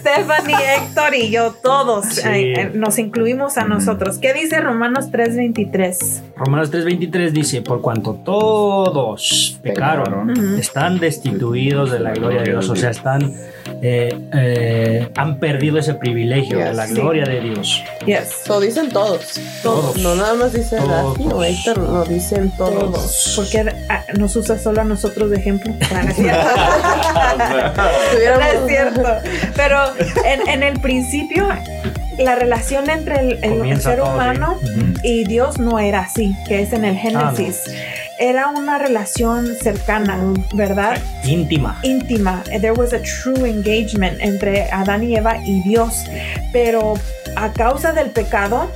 Stephanie, 0.00 0.56
Héctor 0.76 1.14
y 1.14 1.30
yo, 1.30 1.52
todos 1.62 2.06
Sí. 2.06 2.20
eh, 2.28 2.52
eh, 2.60 2.70
nos 2.74 2.98
incluimos 2.98 3.58
a 3.58 3.64
nosotros. 3.64 4.18
¿Qué 4.18 4.32
dice 4.32 4.60
Romanos 4.60 5.10
3:23? 5.10 6.22
Romanos 6.36 6.70
3:23 6.70 7.31
dice, 7.32 7.62
por 7.62 7.80
cuanto 7.80 8.14
todos 8.24 9.58
pecaron, 9.62 10.56
están 10.58 10.98
destituidos 10.98 11.90
de 11.90 12.00
la 12.00 12.12
gloria 12.12 12.42
de 12.42 12.50
Dios, 12.50 12.68
o 12.68 12.76
sea, 12.76 12.90
están, 12.90 13.32
eh, 13.82 14.16
eh, 14.32 15.08
han 15.16 15.38
perdido 15.38 15.78
ese 15.78 15.94
privilegio 15.94 16.58
de 16.58 16.66
Yes. 16.68 16.76
la 16.76 16.86
Sí. 16.86 16.94
gloria 16.94 17.24
de 17.24 17.40
Dios. 17.40 17.82
Yes. 18.06 18.28
So 18.46 18.60
dicen 18.60 18.90
todos. 18.90 19.40
Todos. 19.62 19.96
No 19.98 20.14
nada 20.14 20.34
más 20.34 20.52
dice 20.52 20.76
Todos. 20.76 21.18
Rafi 21.18 21.28
o 21.32 21.42
Héctor, 21.44 21.78
no 21.78 22.04
dicen 22.04 22.52
todos. 22.56 22.74
Todos. 22.92 23.32
Porque 23.36 23.64
ah, 23.88 24.04
nos 24.18 24.34
usa 24.36 24.58
solo 24.58 24.80
a 24.80 24.84
nosotros 24.84 25.30
de 25.30 25.36
ejemplo. 25.36 25.72
Ah, 25.92 26.02
no 26.04 26.10
es 26.10 26.16
cierto. 26.16 26.48
No 28.38 28.40
es 28.46 28.66
cierto. 28.68 29.02
Pero 29.56 29.78
en, 30.24 30.48
en 30.48 30.62
el 30.62 30.80
principio 30.80 31.48
la 32.18 32.34
relación 32.34 32.88
entre 32.90 33.20
el, 33.20 33.44
el 33.64 33.80
ser 33.80 34.00
humano. 34.00 34.58
Ujú. 34.62 34.92
y 35.02 35.24
Dios 35.24 35.58
no 35.58 35.78
era 35.78 36.00
así, 36.00 36.34
que 36.46 36.60
es 36.62 36.72
en 36.72 36.84
el 36.84 36.96
Génesis. 36.96 37.62
Era 38.18 38.48
una 38.50 38.78
relación 38.78 39.56
cercana, 39.60 40.16
¿verdad? 40.54 40.96
Íntima. 41.24 41.80
íntima. 41.82 42.42
There 42.60 42.72
was 42.72 42.92
a 42.92 43.00
true 43.00 43.48
engagement 43.48 44.20
entre 44.20 44.70
Adán 44.70 45.02
y 45.02 45.16
Eva 45.16 45.38
y 45.44 45.60
Dios, 45.62 46.04
pero 46.52 46.94
a 47.34 47.52
causa 47.52 47.92
del 47.92 48.10
pecado 48.10 48.70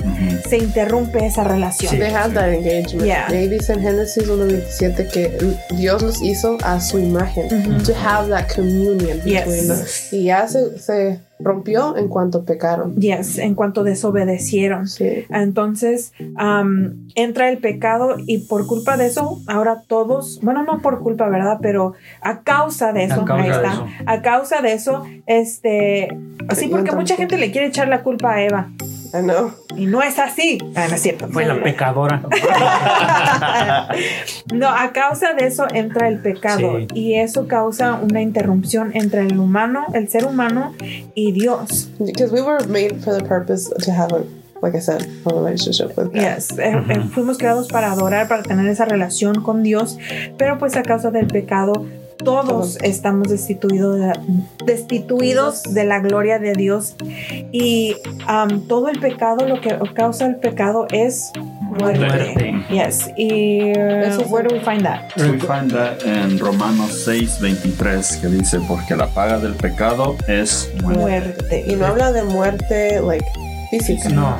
se 0.49 0.57
interrumpe 0.57 1.25
esa 1.25 1.45
relación. 1.45 1.93
Sí. 1.93 1.99
They 1.99 2.13
have 2.13 2.35
that 2.35 2.49
engagement. 2.49 3.05
Yeah. 3.05 3.27
Y 3.31 3.35
ahí 3.37 3.49
dice 3.49 3.75
en 3.75 3.83
Génesis 3.83 4.27
1.27 4.27 5.11
que 5.11 5.57
Dios 5.77 6.03
los 6.03 6.21
hizo 6.23 6.57
a 6.65 6.81
su 6.81 6.99
imagen. 6.99 7.49
To 7.85 7.93
have 7.95 8.29
that 8.31 8.53
communion 8.53 9.21
Yes. 9.23 9.45
between 9.47 9.71
us. 9.71 10.13
Y 10.13 10.25
ya 10.25 10.49
se, 10.49 10.77
se 10.79 11.19
rompió 11.39 11.97
en 11.97 12.09
cuanto 12.09 12.45
pecaron. 12.45 12.95
Yes, 12.97 13.39
en 13.39 13.55
cuanto 13.55 13.85
desobedecieron. 13.85 14.89
Sí. 14.89 15.25
Entonces 15.31 16.13
am, 16.37 17.09
entra 17.15 17.49
el 17.49 17.59
pecado 17.59 18.17
y 18.27 18.39
por 18.39 18.67
culpa 18.67 18.97
de 18.97 19.07
eso, 19.07 19.41
ahora 19.47 19.83
todos, 19.87 20.41
bueno, 20.43 20.63
no 20.65 20.81
por 20.81 21.01
culpa, 21.01 21.29
¿verdad? 21.29 21.59
Pero 21.61 21.95
a 22.21 22.41
causa 22.41 22.93
de 22.93 23.05
eso, 23.05 23.23
A 23.23 23.25
causa 23.25 23.43
ahí 23.43 23.49
de 23.51 23.57
está. 23.57 23.73
eso. 23.73 23.87
A 24.07 24.23
causa 24.23 24.61
de 24.63 24.73
eso, 24.73 25.05
este, 25.27 26.17
sí, 26.55 26.69
porque 26.69 26.93
mucha 26.93 27.17
gente 27.17 27.37
le 27.39 27.51
quiere 27.51 27.67
echar 27.69 27.89
la 27.89 28.03
culpa 28.03 28.35
a 28.35 28.43
Eva 28.43 28.69
I 29.15 29.21
know. 29.23 29.53
y 29.77 29.87
no 29.87 30.03
es 30.03 30.19
así. 30.19 30.59
Ah, 30.75 30.87
no 30.89 30.95
es 30.97 31.03
cierto. 31.03 31.29
Fue 31.29 31.45
la 31.45 31.63
pecadora. 31.63 32.23
No, 34.53 34.69
a 34.69 34.93
causa 34.93 35.35
de 35.35 35.47
eso 35.47 35.67
entra 35.73 36.09
el 36.09 36.21
pecado 36.21 36.79
Sí. 36.79 36.87
y 36.95 37.15
eso 37.15 37.47
causa 37.49 37.95
una 37.95 38.21
interrupción 38.23 38.91
entre 38.95 39.23
el 39.23 39.39
humano, 39.39 39.87
el 39.93 40.09
ser 40.09 40.25
humano 40.25 40.75
y 41.15 41.33
Dios. 41.33 41.89
Because 41.99 42.33
we 42.33 42.41
were 42.43 42.65
made 42.69 43.01
for 43.03 43.13
the 43.15 43.25
purpose 43.25 43.69
to 43.85 43.93
have 43.93 44.13
a, 44.15 44.23
like 44.63 44.77
I 44.77 44.81
said, 44.81 45.03
a 45.25 45.31
relationship 45.35 45.97
with 45.97 46.07
God. 46.13 46.15
Yes, 46.15 46.51
eh, 46.59 46.73
eh, 46.89 47.01
fuimos 47.13 47.39
creados 47.39 47.69
para 47.69 47.91
adorar, 47.93 48.29
para 48.29 48.43
tener 48.43 48.67
esa 48.69 48.85
relación 48.85 49.43
con 49.43 49.63
Dios, 49.63 49.99
pero 50.39 50.59
pues 50.59 50.77
a 50.77 50.83
causa 50.83 51.11
del 51.11 51.27
pecado 51.27 51.85
todos 52.25 52.79
estamos 52.83 53.29
destituidos 53.29 53.99
de, 53.99 54.13
destituidos 54.65 55.63
de 55.63 55.85
la 55.85 56.01
gloria 56.01 56.39
de 56.39 56.53
Dios 56.55 56.95
y 57.53 57.97
um, 58.29 58.67
todo 58.67 58.89
el 58.89 58.99
pecado, 58.99 59.47
lo 59.47 59.61
que 59.61 59.77
causa 59.95 60.27
el 60.27 60.37
pecado 60.37 60.87
es 60.91 61.33
muerte. 61.61 61.99
Muerte. 61.99 62.55
Yes, 62.71 63.11
y 63.17 63.71
uh, 63.73 64.03
Eso 64.03 64.23
where 64.29 64.49
do 64.49 64.55
we 64.55 64.61
find 64.61 64.83
that? 64.83 65.13
We 65.17 65.39
find 65.39 65.71
that 65.73 66.03
en 66.05 66.39
Romanos 66.39 67.03
6, 67.05 67.41
23, 67.41 68.17
que 68.17 68.29
dice, 68.29 68.61
porque 68.67 68.97
la 68.97 69.07
paga 69.09 69.39
del 69.39 69.55
pecado 69.55 70.17
es 70.27 70.71
muerte. 70.83 71.01
Muerte. 71.01 71.65
Y 71.69 71.77
no 71.77 71.87
habla 71.87 72.13
de 72.13 72.23
muerte, 72.25 73.01
like, 73.01 73.27
física. 73.71 74.09
No, 74.09 74.37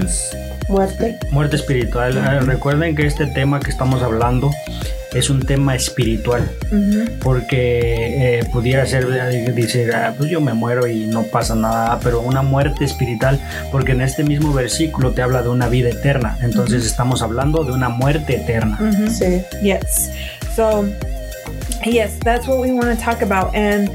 Es 0.00 0.30
Muerte. 0.68 1.18
muerte 1.30 1.56
espiritual. 1.56 2.16
Eh, 2.16 2.40
Recuerden 2.40 2.94
que 2.94 3.06
este 3.06 3.26
tema 3.26 3.58
que 3.58 3.70
estamos 3.70 4.02
hablando 4.02 4.50
es 5.14 5.30
un 5.30 5.44
tema 5.46 5.74
espiritual. 5.74 6.50
Ujú. 6.70 7.04
porque 7.22 8.38
eh, 8.40 8.44
pudiera 8.52 8.84
ser 8.86 9.06
decir 9.54 9.90
"Ah, 9.94 10.12
pues 10.16 10.30
yo 10.30 10.40
me 10.40 10.52
muero 10.54 10.86
y 10.86 11.06
no 11.06 11.22
pasa 11.22 11.54
nada 11.54 11.98
pero 12.02 12.20
una 12.20 12.42
muerte 12.42 12.84
espiritual 12.84 13.40
porque 13.72 13.92
en 13.92 14.02
este 14.02 14.22
mismo 14.24 14.52
versículo 14.52 15.12
te 15.12 15.22
habla 15.22 15.42
de 15.42 15.48
una 15.48 15.68
vida 15.68 15.88
eterna 15.88 16.36
entonces 16.42 16.84
estamos 16.84 17.22
hablando 17.22 17.64
de 17.64 17.72
una 17.72 17.88
muerte 17.88 18.36
eterna 18.36 18.78
Ujú. 18.80 19.10
Sí. 19.10 19.42
Yes. 19.62 20.10
So, 20.54 20.84
yes, 21.84 22.18
that's 22.24 22.46
what 22.46 22.58
we 22.60 22.72
want 22.72 22.88
to 22.88 22.96
talk 23.02 23.22
about. 23.22 23.54
And 23.54 23.88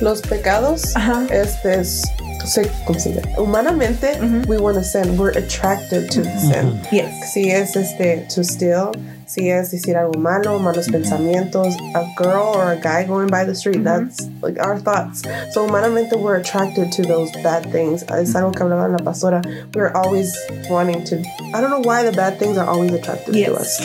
Los 0.00 0.22
pecados, 0.22 0.94
este 1.30 1.80
es, 1.80 2.02
se, 2.46 2.66
¿cómo 2.86 2.98
se 2.98 3.10
dice? 3.10 3.22
Humanamente, 3.36 4.12
Ujú. 4.22 4.48
we 4.48 4.56
want 4.56 4.76
to 4.78 4.82
sin. 4.82 5.18
We're 5.18 5.36
attracted 5.36 6.08
to 6.10 6.22
sin. 6.24 6.80
yes, 6.90 7.10
Si 7.34 7.50
es 7.50 7.76
este, 7.76 8.24
to 8.34 8.42
steal, 8.42 8.92
si 9.32 9.48
es 9.48 9.70
decir 9.70 9.96
algo 9.96 10.18
malo, 10.18 10.58
malos 10.58 10.88
pensamientos, 10.88 11.76
a 11.94 12.04
girl 12.16 12.52
or 12.56 12.72
a 12.72 12.76
guy 12.80 13.04
going 13.06 13.28
by 13.28 13.44
the 13.44 13.54
street, 13.54 13.84
that's 13.84 14.28
like 14.42 14.58
our 14.58 14.78
thoughts. 14.78 15.22
So 15.52 15.66
humanamente, 15.66 16.18
we're 16.20 16.36
attracted 16.36 16.90
to 16.92 17.02
those 17.02 17.30
bad 17.42 17.70
things. 17.70 18.02
Es 18.02 18.34
algo 18.34 18.50
que 18.52 18.64
hablaba 18.64 18.88
la 18.88 18.98
pastora. 18.98 19.40
We're 19.74 19.92
always 19.94 20.34
wanting 20.68 21.04
to, 21.04 21.16
I 21.54 21.60
don't 21.60 21.70
know 21.70 21.80
why 21.80 22.02
the 22.02 22.12
bad 22.12 22.38
things 22.38 22.58
are 22.58 22.68
always 22.68 22.92
attractive 22.92 23.34
Yes. 23.36 23.48
to 23.48 23.54
us. 23.54 23.80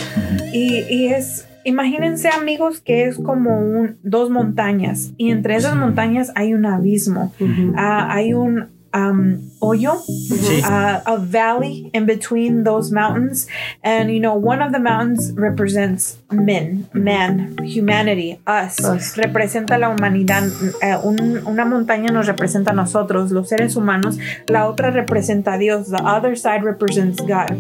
y, 0.54 0.84
y 0.90 1.14
es, 1.14 1.46
imagínense 1.64 2.30
amigos 2.30 2.80
que 2.80 3.06
es 3.06 3.18
como 3.18 3.60
un, 3.60 3.98
dos 4.04 4.30
montañas 4.30 5.12
y 5.18 5.30
entre 5.32 5.56
esas 5.56 5.76
montañas 5.76 6.32
hay 6.36 6.54
un 6.54 6.66
abismo, 6.66 7.34
Ah, 7.76 8.08
hay 8.12 8.34
un 8.34 8.70
um, 8.94 9.40
hoyo, 9.66 10.02
Sí. 10.06 10.62
uh, 10.64 11.02
a 11.06 11.18
valley 11.18 11.90
in 11.94 12.06
between 12.06 12.64
those 12.64 12.92
mountains. 12.92 13.48
And, 13.84 14.10
you 14.12 14.20
know, 14.20 14.34
one 14.36 14.62
of 14.62 14.72
the 14.72 14.80
mountains 14.80 15.34
represents 15.36 16.18
men, 16.32 16.88
man, 16.94 17.56
humanity, 17.64 18.40
us. 18.48 18.80
Us. 18.84 19.16
Representa 19.18 19.78
la 19.78 19.90
humanidad. 19.90 20.44
Eh, 20.82 20.98
un- 21.04 21.42
una 21.46 21.66
montaña 21.66 22.12
nos 22.12 22.28
representa 22.28 22.72
a 22.72 22.74
nosotros, 22.74 23.32
los 23.32 23.50
seres 23.50 23.76
humanos. 23.76 24.18
La 24.48 24.68
otra 24.68 24.92
representa 24.92 25.54
a 25.54 25.58
Dios. 25.58 25.90
The 25.90 26.02
other 26.04 26.38
side 26.38 26.64
represents 26.64 27.22
God. 27.22 27.52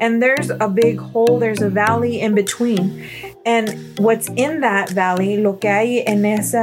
And 0.00 0.20
there's 0.22 0.50
a 0.60 0.68
big 0.68 0.98
hole, 0.98 1.38
there's 1.38 1.62
a 1.62 1.68
valley 1.70 2.20
in 2.20 2.34
between. 2.34 3.02
And 3.46 3.68
what's 3.98 4.28
in 4.36 4.60
that 4.62 4.90
valley, 4.94 5.36
lo 5.36 5.58
que 5.58 5.68
hay 5.68 6.02
en 6.06 6.24
ese 6.24 6.58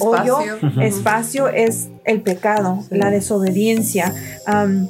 hoyo, 0.00 0.38
Espacio. 0.38 0.58
Ujú. 0.62 0.80
espacio 0.82 1.48
es 1.48 1.88
el 2.04 2.20
pecado, 2.20 2.80
Sí. 2.90 2.96
la 2.98 3.10
desobediencia, 3.10 4.12
um, 4.46 4.88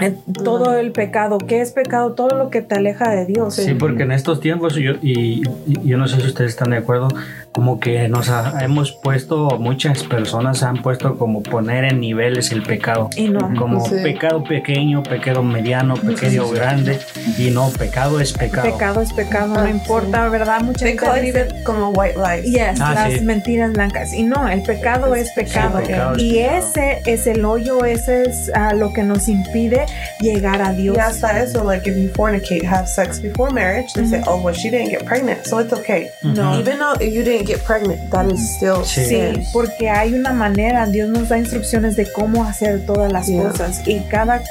eh, 0.00 0.14
todo 0.42 0.76
el 0.78 0.92
pecado. 0.92 1.38
¿Qué 1.38 1.60
es 1.60 1.72
pecado? 1.72 2.12
Todo 2.12 2.36
lo 2.36 2.50
que 2.50 2.62
te 2.62 2.74
aleja 2.74 3.10
de 3.10 3.26
Dios. 3.26 3.54
Sí, 3.54 3.74
porque 3.74 4.04
en 4.04 4.12
estos 4.12 4.40
tiempos, 4.40 4.74
yo, 4.74 4.92
y, 5.02 5.42
y 5.66 5.88
yo 5.88 5.98
no 5.98 6.08
sé 6.08 6.20
si 6.20 6.26
ustedes 6.26 6.52
están 6.52 6.70
de 6.70 6.78
acuerdo, 6.78 7.08
como 7.52 7.78
que 7.78 8.08
nos 8.08 8.28
ha- 8.30 8.64
hemos 8.64 8.92
puesto, 8.92 9.58
muchas 9.58 10.02
personas 10.04 10.62
han 10.62 10.80
puesto 10.82 11.16
como 11.18 11.42
poner 11.42 11.84
en 11.84 12.00
niveles 12.00 12.50
el 12.50 12.62
pecado. 12.62 13.10
Y 13.16 13.28
no. 13.28 13.52
Como 13.58 13.84
Sí. 13.86 13.96
pecado 14.02 14.42
pequeño, 14.42 15.02
pecado 15.02 15.42
mediano, 15.42 15.94
pecado 15.94 16.50
grande. 16.50 16.98
Y 17.38 17.50
no, 17.50 17.68
pecado 17.70 18.20
es 18.20 18.32
pecado. 18.32 18.72
Pecado 18.72 19.00
es 19.02 19.12
pecado, 19.12 19.54
no 19.54 19.68
importa, 19.68 20.28
¿verdad? 20.28 20.62
Mucha 20.62 20.80
They 20.86 20.88
gente 20.96 21.04
call 21.06 21.18
it 21.18 21.24
dice, 21.26 21.40
even 21.40 21.64
como 21.64 21.90
white 21.90 22.16
lies. 22.16 22.44
Yes, 22.50 22.80
Ah, 22.80 22.94
las 22.94 23.12
sí. 23.14 23.20
mentiras 23.20 23.72
blancas. 23.72 24.12
Y 24.14 24.22
no, 24.22 24.48
el 24.48 24.62
pecado 24.62 25.14
es 25.14 25.30
pecado. 25.32 25.78
Sí, 25.80 25.86
pecado 25.86 26.14
es 26.16 26.22
y 26.22 26.32
pecado. 26.34 26.58
ese 26.58 27.02
es 27.06 27.26
el 27.26 27.44
hoyo, 27.44 27.84
ese 27.84 28.22
es 28.22 28.50
ah, 28.54 28.72
lo 28.74 28.92
que 28.92 29.02
nos 29.02 29.28
impide 29.28 29.84
llegar 30.20 30.62
a 30.62 30.72
Dios. 30.72 30.96
Y 30.96 31.00
hasta 31.00 31.42
eso, 31.42 31.64
like 31.64 31.88
if 31.88 31.96
you 31.96 32.08
fornicate, 32.14 32.66
have 32.66 32.86
sex 32.88 33.20
before 33.20 33.52
marriage, 33.52 33.92
they 33.94 34.06
say, 34.06 34.22
oh, 34.26 34.40
well, 34.42 34.54
she 34.54 34.70
didn't 34.70 34.90
get 34.90 35.04
pregnant, 35.04 35.44
so 35.44 35.60
it's 35.60 35.72
okay. 35.72 36.08
No. 36.22 36.58
Even 36.58 36.78
though 36.78 36.94
if 37.00 37.12
you 37.12 37.22
didn't 37.22 37.41
get 37.44 37.60
pregnant, 37.64 38.10
that 38.10 38.26
is 38.30 38.40
still 38.56 38.84
Sí. 38.84 39.04
Sí, 39.06 39.48
porque 39.52 39.88
hay 39.90 40.14
una 40.14 40.32
manera, 40.32 40.86
Dios 40.86 41.08
nos 41.08 41.28
da 41.28 41.38
instrucciones 41.38 41.96
de 41.96 42.10
cómo 42.12 42.44
hacer 42.44 42.84
todas 42.86 43.12
las 43.12 43.26
Yeah. 43.26 43.48
cosas 43.50 43.86
y 43.86 44.00
cada 44.10 44.42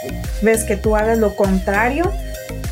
vez 0.41 0.63
que 0.63 0.75
tú 0.77 0.95
hagas 0.95 1.17
lo 1.17 1.35
contrario 1.35 2.11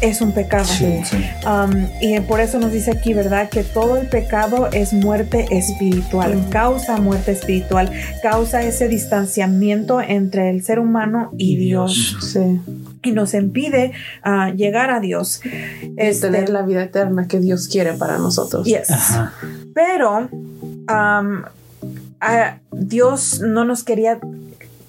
es 0.01 0.21
un 0.21 0.31
pecado. 0.31 0.63
Sí. 0.65 1.01
sí. 1.03 1.17
Um, 1.45 1.87
y 1.99 2.17
por 2.21 2.39
eso 2.39 2.57
nos 2.57 2.71
dice 2.71 2.91
aquí, 2.91 3.13
¿verdad? 3.13 3.49
Que 3.49 3.63
todo 3.63 3.97
el 3.97 4.07
pecado 4.07 4.69
es 4.71 4.93
muerte 4.93 5.45
espiritual, 5.51 6.45
causa 6.49 6.97
muerte 6.97 7.33
espiritual, 7.33 7.91
causa 8.23 8.61
ese 8.63 8.87
distanciamiento 8.87 9.99
entre 10.01 10.49
el 10.51 10.63
ser 10.63 10.79
humano 10.79 11.31
y, 11.37 11.53
Y 11.53 11.57
Dios. 11.57 12.17
Dios. 12.21 12.31
Sí. 12.33 12.61
Y 13.03 13.11
nos 13.11 13.33
impide 13.33 13.91
ah, 14.23 14.51
llegar 14.55 14.89
a 14.91 14.99
Dios. 14.99 15.41
Y 15.45 15.93
Este, 15.97 16.27
tener 16.27 16.49
la 16.49 16.61
vida 16.63 16.83
eterna 16.83 17.27
que 17.27 17.39
Dios 17.39 17.67
quiere 17.67 17.93
para 17.93 18.17
nosotros. 18.17 18.65
yes. 18.67 18.89
Ajá. 18.91 19.33
Pero 19.73 20.29
um, 20.31 21.43
Dios 22.71 23.39
no 23.41 23.65
nos 23.65 23.83
quería 23.83 24.19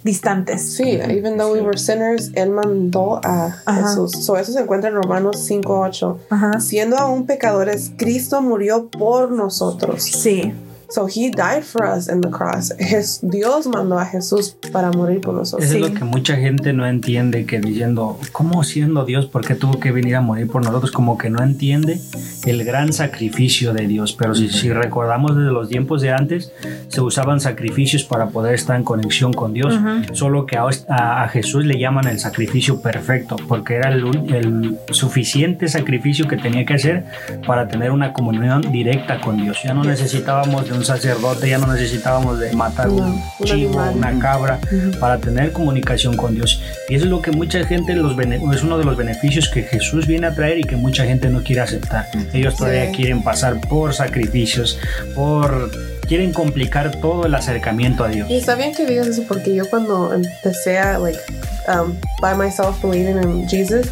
distantes. 0.02 0.76
Sí, 0.76 0.98
even 1.08 1.36
though 1.36 1.52
we 1.52 1.60
were 1.60 1.76
sinners, 1.78 2.30
Él 2.34 2.50
mandó 2.50 3.20
a 3.24 3.56
Ajá. 3.66 3.88
Jesús. 3.88 4.12
So, 4.24 4.36
eso 4.38 4.52
se 4.52 4.60
encuentra 4.60 4.88
en 4.88 4.96
Romanos 4.96 5.48
5.8. 5.48 6.16
Ajá. 6.30 6.60
Siendo 6.60 6.96
aún 6.96 7.26
pecadores, 7.26 7.92
Cristo 7.96 8.40
murió 8.42 8.88
por 8.88 9.30
nosotros. 9.30 10.02
Sí, 10.02 10.52
So, 10.90 11.06
He 11.06 11.30
died 11.30 11.62
for 11.62 11.84
us 11.86 12.08
in 12.08 12.20
the 12.20 12.30
cross. 12.30 12.74
Jes- 12.78 13.20
Dios 13.22 13.66
mandó 13.68 13.98
a 13.98 14.04
Jesús 14.06 14.56
para 14.72 14.90
morir 14.90 15.20
por 15.20 15.34
nosotros. 15.34 15.64
Eso 15.68 15.78
Sí. 15.78 15.84
es 15.84 15.90
lo 15.90 15.96
que 15.98 16.04
mucha 16.04 16.36
gente 16.36 16.72
no 16.72 16.86
entiende, 16.86 17.46
que 17.46 17.60
diciendo, 17.60 18.18
¿cómo 18.32 18.64
siendo 18.64 19.04
Dios? 19.04 19.26
¿Por 19.26 19.44
qué 19.46 19.54
tuvo 19.54 19.78
que 19.78 19.92
venir 19.92 20.16
a 20.16 20.20
morir 20.20 20.48
por 20.48 20.64
nosotros? 20.64 20.90
Como 20.90 21.16
que 21.16 21.30
no 21.30 21.42
entiende 21.42 22.00
el 22.44 22.64
gran 22.64 22.92
sacrificio 22.92 23.72
de 23.72 23.86
Dios. 23.86 24.12
Pero 24.18 24.34
si, 24.34 24.48
si 24.48 24.70
recordamos 24.72 25.36
desde 25.36 25.52
los 25.52 25.68
tiempos 25.68 26.02
de 26.02 26.10
antes, 26.12 26.52
se 26.88 27.00
usaban 27.00 27.40
sacrificios 27.40 28.02
para 28.04 28.28
poder 28.30 28.54
estar 28.54 28.76
en 28.76 28.82
conexión 28.84 29.32
con 29.32 29.52
Dios. 29.54 29.72
Solo 30.12 30.44
que 30.46 30.56
a, 30.56 30.64
a- 30.88 31.22
a 31.24 31.28
Jesús 31.28 31.64
le 31.66 31.78
llaman 31.78 32.08
el 32.08 32.18
sacrificio 32.18 32.80
perfecto, 32.82 33.36
porque 33.48 33.74
era 33.74 33.90
el, 33.90 34.04
el 34.34 34.78
suficiente 34.90 35.68
sacrificio 35.68 36.26
que 36.26 36.36
tenía 36.36 36.64
que 36.66 36.74
hacer 36.74 37.04
para 37.46 37.68
tener 37.68 37.90
una 37.92 38.12
comunión 38.12 38.62
directa 38.72 39.20
con 39.20 39.36
Dios. 39.36 39.58
Ya 39.64 39.72
no 39.74 39.84
necesitábamos 39.84 40.68
de 40.68 40.72
un 40.74 40.79
un 40.80 40.84
sacerdote, 40.86 41.48
ya 41.48 41.58
no 41.58 41.66
necesitábamos 41.72 42.38
de 42.38 42.52
matar 42.52 42.88
No, 42.88 42.94
un 42.94 43.22
chivo, 43.44 43.82
una 43.94 44.18
cabra 44.18 44.58
para 44.98 45.18
tener 45.18 45.52
comunicación 45.52 46.16
con 46.16 46.34
Dios. 46.34 46.62
Y 46.88 46.94
eso 46.94 47.04
es 47.04 47.10
lo 47.10 47.20
que 47.20 47.30
mucha 47.32 47.62
gente, 47.66 47.94
los 47.94 48.16
bene- 48.16 48.40
es 48.54 48.62
uno 48.62 48.78
de 48.78 48.84
los 48.84 48.96
beneficios 48.96 49.48
que 49.50 49.62
Jesús 49.62 50.06
viene 50.06 50.26
a 50.26 50.34
traer 50.34 50.58
y 50.58 50.62
que 50.64 50.76
mucha 50.76 51.04
gente 51.04 51.28
no 51.28 51.42
quiere 51.42 51.60
aceptar. 51.60 52.06
Ellos 52.32 52.56
todavía 52.56 52.86
Sí. 52.86 52.92
quieren 52.96 53.22
pasar 53.22 53.60
por 53.60 53.92
sacrificios, 53.94 54.78
por 55.14 55.70
quieren 56.10 56.32
complicar 56.32 56.96
todo 57.00 57.24
el 57.24 57.34
acercamiento 57.36 58.02
a 58.02 58.08
Dios. 58.08 58.28
Y 58.28 58.38
está 58.38 58.56
bien 58.56 58.74
que 58.74 58.84
digas 58.84 59.06
eso 59.06 59.22
porque 59.28 59.54
yo 59.54 59.70
cuando 59.70 60.12
empecé 60.12 60.76
a, 60.76 60.98
like, 60.98 61.20
um, 61.68 61.94
by 62.20 62.34
myself 62.36 62.82
believing 62.82 63.16
in 63.22 63.48
Jesus, 63.48 63.86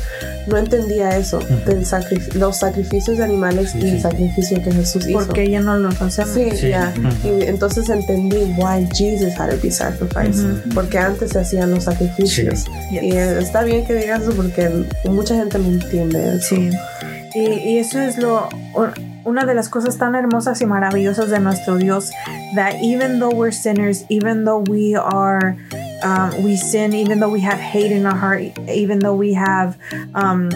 no 0.48 0.56
entendía 0.58 1.16
eso, 1.16 1.38
del 1.64 1.86
sacrif- 1.86 2.34
los 2.34 2.56
sacrificios 2.58 3.18
de 3.18 3.22
animales 3.22 3.70
Sí, 3.70 3.78
y 3.78 3.82
el 3.90 3.96
sí. 3.98 4.00
sacrificio 4.00 4.60
que 4.64 4.72
Jesús 4.72 5.06
hizo. 5.06 5.18
Porque 5.26 5.48
ya 5.48 5.60
no 5.60 5.76
lo 5.78 5.90
hacemos. 5.90 6.34
Sí, 6.34 6.50
Sí. 6.56 6.70
ya. 6.70 6.92
Ujú. 6.98 7.38
Y 7.38 7.42
entonces 7.44 7.88
entendí 7.88 8.38
why 8.56 8.84
Jesus 8.92 9.38
had 9.38 9.50
to 9.50 9.56
be 9.62 9.70
sacrificed. 9.70 10.44
Ujú. 10.44 10.74
Porque 10.74 10.98
antes 10.98 11.30
se 11.30 11.38
hacían 11.38 11.70
los 11.70 11.84
sacrificios. 11.84 12.64
Yes. 12.90 13.00
Y 13.00 13.16
eh, 13.16 13.38
está 13.38 13.62
bien 13.62 13.86
que 13.86 13.94
digas 13.94 14.22
eso 14.22 14.32
porque 14.32 14.68
mucha 15.04 15.36
gente 15.36 15.56
no 15.60 15.68
entiende 15.68 16.34
eso. 16.34 16.56
Sí. 16.56 16.70
Y, 17.36 17.40
y 17.74 17.78
eso 17.78 18.00
es 18.00 18.16
lo 18.18 18.48
una 19.24 19.44
de 19.44 19.54
las 19.54 19.68
cosas 19.68 19.98
tan 19.98 20.14
hermosas 20.14 20.60
y 20.60 20.66
maravillosas 20.66 21.30
de 21.30 21.40
nuestro 21.40 21.76
Dios 21.76 22.10
that 22.54 22.74
even 22.82 23.18
though 23.18 23.34
we're 23.34 23.52
sinners, 23.52 24.04
even 24.08 24.44
though 24.44 24.62
we 24.68 24.94
are 24.96 25.56
um, 26.04 26.44
we 26.44 26.56
sin, 26.56 26.92
even 26.94 27.20
though 27.20 27.30
we 27.32 27.40
have 27.40 27.58
hate 27.58 27.92
in 27.92 28.06
our 28.06 28.16
heart, 28.16 28.42
even 28.68 28.98
though 29.00 29.14
we 29.16 29.34
have 29.34 29.76
um, 30.14 30.48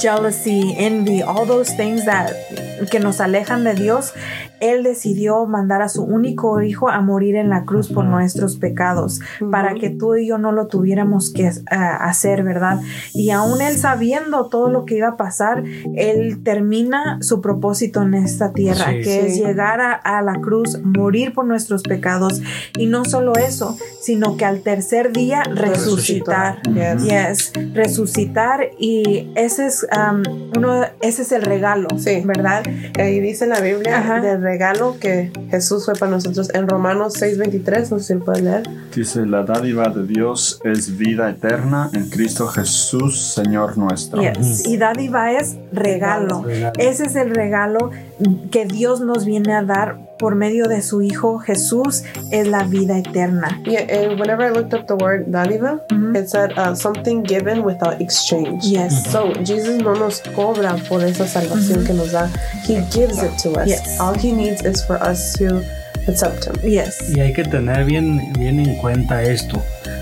jealousy, 0.00 0.74
envy, 0.78 1.22
all 1.22 1.44
those 1.46 1.70
things 1.76 2.04
that 2.06 2.32
que 2.90 2.98
nos 3.00 3.20
alejan 3.20 3.64
de 3.64 3.74
Dios, 3.74 4.12
él 4.60 4.82
decidió 4.82 5.46
mandar 5.46 5.80
a 5.80 5.88
su 5.88 6.02
único 6.02 6.60
hijo 6.60 6.88
a 6.90 7.00
morir 7.00 7.36
en 7.36 7.48
la 7.48 7.64
cruz 7.64 7.88
por 7.88 8.04
nuestros 8.04 8.56
pecados, 8.56 9.20
para 9.50 9.74
que 9.74 9.90
tú 9.90 10.16
y 10.16 10.26
yo 10.26 10.38
no 10.38 10.52
lo 10.52 10.66
tuviéramos 10.66 11.30
que 11.30 11.50
ah, 11.70 11.96
hacer, 12.04 12.42
¿verdad? 12.42 12.80
Y 13.14 13.30
aún 13.30 13.60
él 13.62 13.76
sabiendo 13.76 14.48
todo 14.48 14.70
lo 14.70 14.84
que 14.84 14.96
iba 14.96 15.08
a 15.10 15.16
pasar, 15.16 15.62
él 15.96 16.42
termina 16.42 17.18
su 17.22 17.40
propósito 17.40 18.02
en 18.02 18.14
esta 18.14 18.52
tierra, 18.52 18.86
Sí. 18.90 19.02
que 19.02 19.26
es 19.26 19.34
Sí. 19.34 19.42
llegar 19.44 19.80
a, 19.80 19.92
a 19.92 20.20
la 20.22 20.34
cruz, 20.40 20.78
morir 20.82 21.32
por 21.32 21.46
nuestros 21.46 21.82
pecados. 21.82 22.42
Y 22.76 22.86
no 22.86 23.04
solo 23.04 23.34
eso, 23.36 23.78
sino 24.00 24.36
que 24.36 24.44
al 24.44 24.60
tercer 24.64 25.12
día 25.12 25.42
resucitar. 25.44 26.60
Yes. 26.72 27.04
Yes, 27.04 27.52
resucitar 27.74 28.70
y 28.78 29.30
ese 29.36 29.66
es 29.66 29.86
um, 29.96 30.22
uno, 30.56 30.84
ese 31.00 31.22
es 31.22 31.32
el 31.32 31.42
regalo, 31.42 31.88
Sí. 31.98 32.22
¿verdad? 32.24 32.62
Ahí 32.98 33.20
dice 33.20 33.44
en 33.44 33.50
la 33.50 33.60
Biblia 33.60 33.98
Ajá. 33.98 34.20
del 34.20 34.42
regalo 34.42 34.96
que 34.98 35.30
Jesús 35.50 35.84
fue 35.84 35.94
para 35.94 36.10
nosotros 36.10 36.50
en 36.54 36.66
Romanos 36.68 37.14
6:23, 37.20 37.90
no 37.90 37.98
sé 37.98 38.04
si 38.04 38.14
lo 38.14 38.24
puedes 38.24 38.42
leer. 38.42 38.62
Dice, 38.94 39.26
la 39.26 39.42
dádiva 39.42 39.88
de 39.88 40.06
Dios 40.06 40.60
es 40.64 40.96
vida 40.96 41.28
eterna 41.30 41.90
en 41.92 42.08
Cristo 42.08 42.46
Jesús, 42.48 43.34
Señor 43.34 43.76
nuestro. 43.76 44.22
Yes. 44.22 44.66
Y 44.66 44.76
dádiva 44.76 45.32
es 45.32 45.56
regalo. 45.72 46.42
Regalo. 46.42 46.72
Ese 46.78 47.04
es 47.04 47.16
el 47.16 47.34
regalo 47.34 47.90
que 48.50 48.64
Dios 48.66 49.00
nos 49.00 49.24
viene 49.24 49.52
a 49.54 49.62
dar 49.62 49.96
por 50.18 50.36
medio 50.36 50.68
de 50.68 50.80
su 50.82 51.02
Hijo 51.02 51.38
Jesús, 51.38 52.04
es 52.30 52.46
la 52.46 52.62
vida 52.64 52.96
eterna. 52.98 53.60
Yeah, 53.64 53.80
and 53.90 54.18
whenever 54.20 54.44
I 54.46 54.50
looked 54.50 54.72
up 54.72 54.86
the 54.86 54.94
word 54.94 55.26
dádiva, 55.28 55.80
Ujú. 55.90 56.16
it 56.16 56.28
said 56.28 56.52
uh, 56.56 56.74
something 56.74 57.22
given 57.24 57.64
without 57.64 58.00
exchange. 58.00 58.64
Yes. 58.64 59.04
So 59.10 59.32
Jesus 59.44 59.82
no 59.82 59.94
nos 59.94 60.20
cobra 60.34 60.76
por 60.88 61.02
esa 61.04 61.26
salvación 61.26 61.84
que 61.84 61.92
nos 61.92 62.12
da. 62.12 62.30
He 62.66 62.80
gives 62.92 63.22
it 63.22 63.32
to 63.42 63.50
us. 63.60 63.66
Yes. 63.68 63.98
All 64.00 64.14
he 64.14 64.32
needs 64.32 64.64
is 64.64 64.84
for 64.86 64.96
us 65.02 65.32
to 65.38 65.60
accept 66.08 66.46
him. 66.46 66.54
Yes. 66.62 66.96
Y 67.14 67.20
hay 67.20 67.32
que 67.32 67.44
tener 67.44 67.84
bien, 67.84 68.32
bien 68.38 68.60
en 68.60 68.76
cuenta 68.76 69.22
esto, 69.24 69.60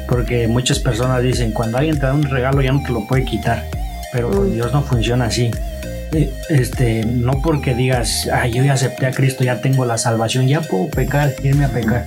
porque 0.08 0.46
muchas 0.46 0.78
personas 0.78 1.22
dicen, 1.22 1.52
cuando 1.52 1.78
alguien 1.78 1.96
te 1.98 2.06
da 2.06 2.12
un 2.14 2.24
regalo 2.24 2.60
ya 2.60 2.72
no 2.72 2.82
te 2.82 2.92
lo 2.92 3.06
puede 3.06 3.24
quitar, 3.24 3.64
pero 4.12 4.30
con 4.30 4.50
Mm. 4.50 4.54
Dios 4.54 4.72
no 4.72 4.82
funciona 4.82 5.24
así. 5.24 5.50
Eh, 6.12 6.30
Este, 6.50 7.04
no 7.06 7.40
porque 7.42 7.74
digas, 7.74 8.28
ay, 8.32 8.52
yo 8.52 8.62
ya 8.62 8.74
acepté 8.74 9.06
a 9.06 9.12
Cristo, 9.12 9.44
ya 9.44 9.60
tengo 9.62 9.84
la 9.86 9.96
salvación, 9.96 10.46
ya 10.46 10.60
puedo 10.60 10.88
pecar, 10.88 11.32
irme 11.42 11.64
a 11.64 11.68
pecar. 11.68 12.06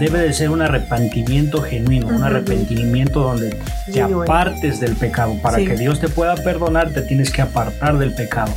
Debe 0.00 0.18
de 0.20 0.32
ser 0.32 0.50
un 0.50 0.62
arrepentimiento 0.62 1.62
genuino, 1.62 2.08
un 2.08 2.24
arrepentimiento 2.24 3.20
donde 3.20 3.50
te 3.86 3.92
Genuine. 3.92 4.22
apartes 4.24 4.80
del 4.80 4.96
pecado. 4.96 5.36
Para 5.40 5.58
Sí. 5.58 5.66
que 5.66 5.76
Dios 5.76 6.00
te 6.00 6.08
pueda 6.08 6.34
perdonar, 6.34 6.90
te 6.90 7.02
tienes 7.02 7.30
que 7.30 7.42
apartar 7.42 7.98
del 7.98 8.12
pecado. 8.14 8.52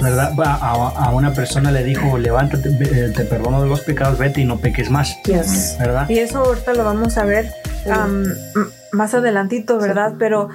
¿Verdad? 0.00 0.32
A, 0.42 0.54
a- 0.54 1.06
a 1.06 1.10
una 1.14 1.32
persona 1.34 1.70
le 1.70 1.84
dijo, 1.84 2.16
levántate, 2.18 2.70
eh, 2.70 3.12
te 3.14 3.24
perdono 3.24 3.62
de 3.62 3.68
los 3.68 3.80
pecados, 3.82 4.18
vete 4.18 4.40
y 4.40 4.44
no 4.44 4.58
peques 4.58 4.90
más. 4.90 5.16
Yes. 5.24 5.76
¿Verdad? 5.78 6.08
Y 6.08 6.18
eso 6.18 6.38
ahorita 6.38 6.72
lo 6.74 6.84
vamos 6.84 7.18
a 7.18 7.24
ver 7.24 7.52
más 8.94 9.14
adelantito, 9.14 9.78
¿verdad? 9.78 10.14
Pero 10.18 10.48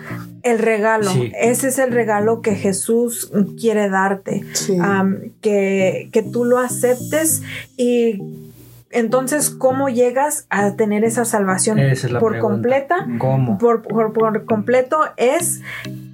el 0.43 0.59
regalo, 0.59 1.11
Sí. 1.11 1.31
ese 1.39 1.67
es 1.67 1.77
el 1.79 1.91
regalo 1.91 2.41
que 2.41 2.55
Jesús 2.55 3.31
quiere 3.59 3.89
darte. 3.89 4.43
Sí. 4.53 4.77
que, 5.41 6.09
que 6.11 6.23
tú 6.23 6.45
lo 6.45 6.57
aceptes 6.59 7.41
y 7.77 8.21
entonces 8.91 9.49
cómo 9.51 9.87
llegas 9.89 10.47
a 10.49 10.73
tener 10.75 11.03
esa 11.03 11.23
salvación 11.25 11.77
Esa 11.79 12.07
es 12.07 12.13
la 12.13 12.19
por 12.19 12.31
pregunta. 12.31 12.53
completa 12.53 13.07
¿Cómo? 13.19 13.57
por, 13.59 13.83
por- 13.83 14.13
por 14.13 14.45
completo 14.45 15.01
es 15.17 15.61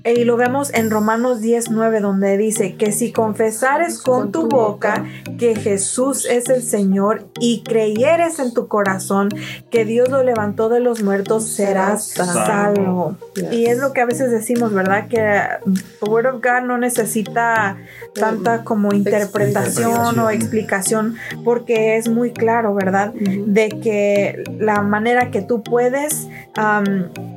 y 0.05 0.23
lo 0.23 0.37
vemos 0.37 0.71
en 0.73 0.91
Romanos 0.91 1.41
19 1.41 1.99
donde 1.99 2.37
dice 2.37 2.75
que 2.75 2.91
si 2.91 3.11
confesares 3.11 3.99
con 3.99 4.31
tu 4.31 4.47
boca 4.47 5.03
que 5.39 5.55
Jesús 5.55 6.25
es 6.25 6.47
el 6.49 6.61
Señor 6.61 7.25
y 7.39 7.63
creyeres 7.63 8.39
en 8.39 8.53
tu 8.53 8.67
corazón 8.67 9.29
que 9.71 9.83
Dios 9.83 10.09
lo 10.09 10.21
levantó 10.21 10.69
de 10.69 10.79
los 10.79 11.01
muertos 11.01 11.47
serás 11.47 12.09
salvo. 12.09 13.17
Y 13.51 13.65
es 13.65 13.79
lo 13.79 13.93
que 13.93 14.01
a 14.01 14.05
veces 14.05 14.29
decimos, 14.31 14.73
¿verdad? 14.73 15.07
Que 15.07 15.41
the 15.99 16.09
Word 16.09 16.27
of 16.27 16.35
God 16.35 16.67
no 16.67 16.77
necesita 16.77 17.77
tanta 18.13 18.63
como 18.63 18.93
interpretación 18.93 20.19
o 20.19 20.29
Explicación. 20.29 21.15
porque 21.43 21.97
es 21.97 22.09
muy 22.09 22.31
claro, 22.31 22.73
¿verdad? 22.75 23.13
De 23.13 23.69
que 23.69 24.43
la 24.59 24.81
manera 24.81 25.31
que 25.31 25.41
tú 25.41 25.63
puedes 25.63 26.27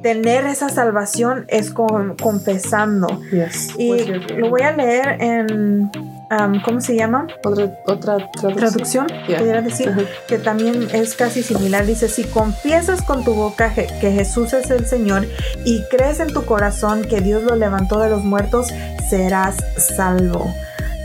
tener 0.02 0.46
esa 0.46 0.68
salvación 0.68 1.44
es 1.48 1.70
con, 1.70 2.16
confesando. 2.62 3.20
Yes. 3.30 3.68
Y 3.78 4.04
your- 4.04 4.30
lo 4.38 4.50
voy 4.50 4.62
a 4.62 4.72
leer 4.72 5.16
en, 5.20 5.90
am, 6.30 6.60
¿cómo 6.62 6.80
se 6.80 6.94
llama? 6.96 7.26
Otra, 7.44 7.64
otra 7.86 8.22
traducción. 8.30 8.56
Traducción, 8.56 9.06
Yeah. 9.28 9.38
pudiera 9.38 9.62
decir, 9.62 10.08
que 10.28 10.38
también 10.38 10.88
es 10.92 11.14
casi 11.14 11.42
similar. 11.42 11.86
Dice, 11.86 12.08
si 12.08 12.24
confiesas 12.24 13.02
con 13.02 13.24
tu 13.24 13.34
boca 13.34 13.72
je- 13.74 13.98
que 14.00 14.12
Jesús 14.12 14.52
es 14.52 14.70
el 14.70 14.86
Señor 14.86 15.26
y 15.64 15.82
crees 15.90 16.20
en 16.20 16.32
tu 16.32 16.44
corazón 16.44 17.04
que 17.04 17.20
Dios 17.20 17.42
lo 17.42 17.56
levantó 17.56 18.00
de 18.00 18.10
los 18.10 18.24
muertos, 18.24 18.68
serás 19.08 19.56
salvo. 19.76 20.52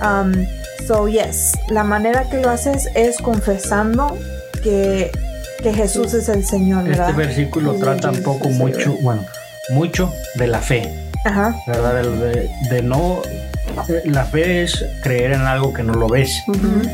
Um, 0.01 0.33
so, 0.87 1.07
yes, 1.07 1.53
la 1.69 1.83
manera 1.83 2.29
que 2.29 2.41
lo 2.41 2.49
haces 2.49 2.89
es 2.95 3.17
confesando 3.19 4.17
que, 4.61 5.11
que 5.61 5.73
Jesús 5.73 6.13
es 6.13 6.27
el 6.27 6.45
Señor, 6.45 6.83
¿verdad? 6.83 7.09
Este 7.11 7.21
versículo 7.21 7.73
Sí, 7.75 7.79
trata 7.79 8.09
un 8.09 8.21
poco 8.23 8.49
sí, 8.49 8.53
mucho, 8.55 8.91
sí. 8.91 8.97
bueno, 9.01 9.23
mucho 9.69 10.11
de 10.35 10.47
la 10.47 10.59
fe, 10.59 10.89
Ajá, 11.23 11.55
¿verdad? 11.67 12.03
De, 12.69 12.81
no... 12.81 13.21
eh, 13.87 14.01
La 14.05 14.25
fe 14.25 14.63
es 14.63 14.85
creer 15.01 15.31
en 15.31 15.41
algo 15.41 15.73
que 15.73 15.83
no 15.83 15.93
lo 15.93 16.07
ves, 16.07 16.43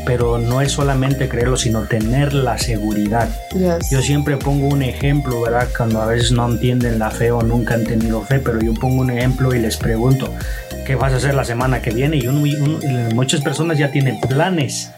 pero 0.06 0.38
no 0.38 0.60
es 0.60 0.72
solamente 0.72 1.28
creerlo, 1.28 1.56
sino 1.56 1.82
tener 1.82 2.32
la 2.32 2.56
seguridad. 2.58 3.28
Yes. 3.54 3.90
Yo 3.90 4.00
siempre 4.00 4.36
pongo 4.36 4.68
un 4.68 4.82
ejemplo, 4.82 5.42
¿verdad? 5.42 5.68
Cuando 5.76 6.00
a 6.00 6.06
veces 6.06 6.32
no 6.32 6.48
entienden 6.48 6.98
la 6.98 7.10
fe 7.10 7.32
o 7.32 7.42
nunca 7.42 7.74
han 7.74 7.84
tenido 7.84 8.22
fe, 8.22 8.38
pero 8.38 8.60
yo 8.60 8.72
pongo 8.74 9.00
un 9.02 9.10
ejemplo 9.10 9.54
y 9.54 9.58
les 9.58 9.76
pregunto, 9.76 10.32
¿qué 10.90 10.96
vas 10.96 11.12
a 11.12 11.16
hacer 11.18 11.34
la 11.34 11.44
semana 11.44 11.80
que 11.80 11.90
viene? 11.92 12.16
Y 12.16 12.26
muchas 13.14 13.42
personas 13.42 13.78
ya 13.78 13.92
tienen 13.92 14.18
planes. 14.20 14.90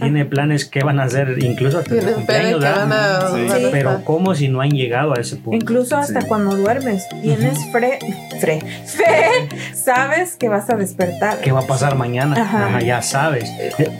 Tiene 0.00 0.24
planes 0.24 0.64
que 0.66 0.82
van 0.84 0.98
a 1.00 1.02
hacer 1.04 1.36
incluso 1.42 1.78
hasta 1.78 1.94
de 1.96 2.12
cumpleaños, 2.12 2.64
a, 2.64 3.28
Sí. 3.36 3.66
Pero. 3.72 4.02
¿cómo 4.04 4.34
si 4.36 4.48
no 4.48 4.60
han 4.60 4.70
llegado 4.70 5.12
a 5.14 5.20
ese 5.20 5.36
punto? 5.36 5.56
incluso 5.56 5.96
hasta 5.96 6.20
Sí. 6.22 6.26
cuando 6.28 6.54
duermes, 6.56 7.04
tienes 7.22 7.58
fre, 7.72 7.98
fre- 8.40 8.62
fe, 8.86 9.48
sabes 9.74 10.36
que 10.36 10.48
vas 10.48 10.70
a 10.70 10.76
despertar. 10.76 11.40
¿Qué 11.40 11.50
va 11.52 11.60
a 11.60 11.66
pasar 11.66 11.96
mañana? 11.96 12.40
Ajá. 12.40 12.66
Ajá, 12.68 12.80
ya 12.80 13.02
sabes, 13.02 13.50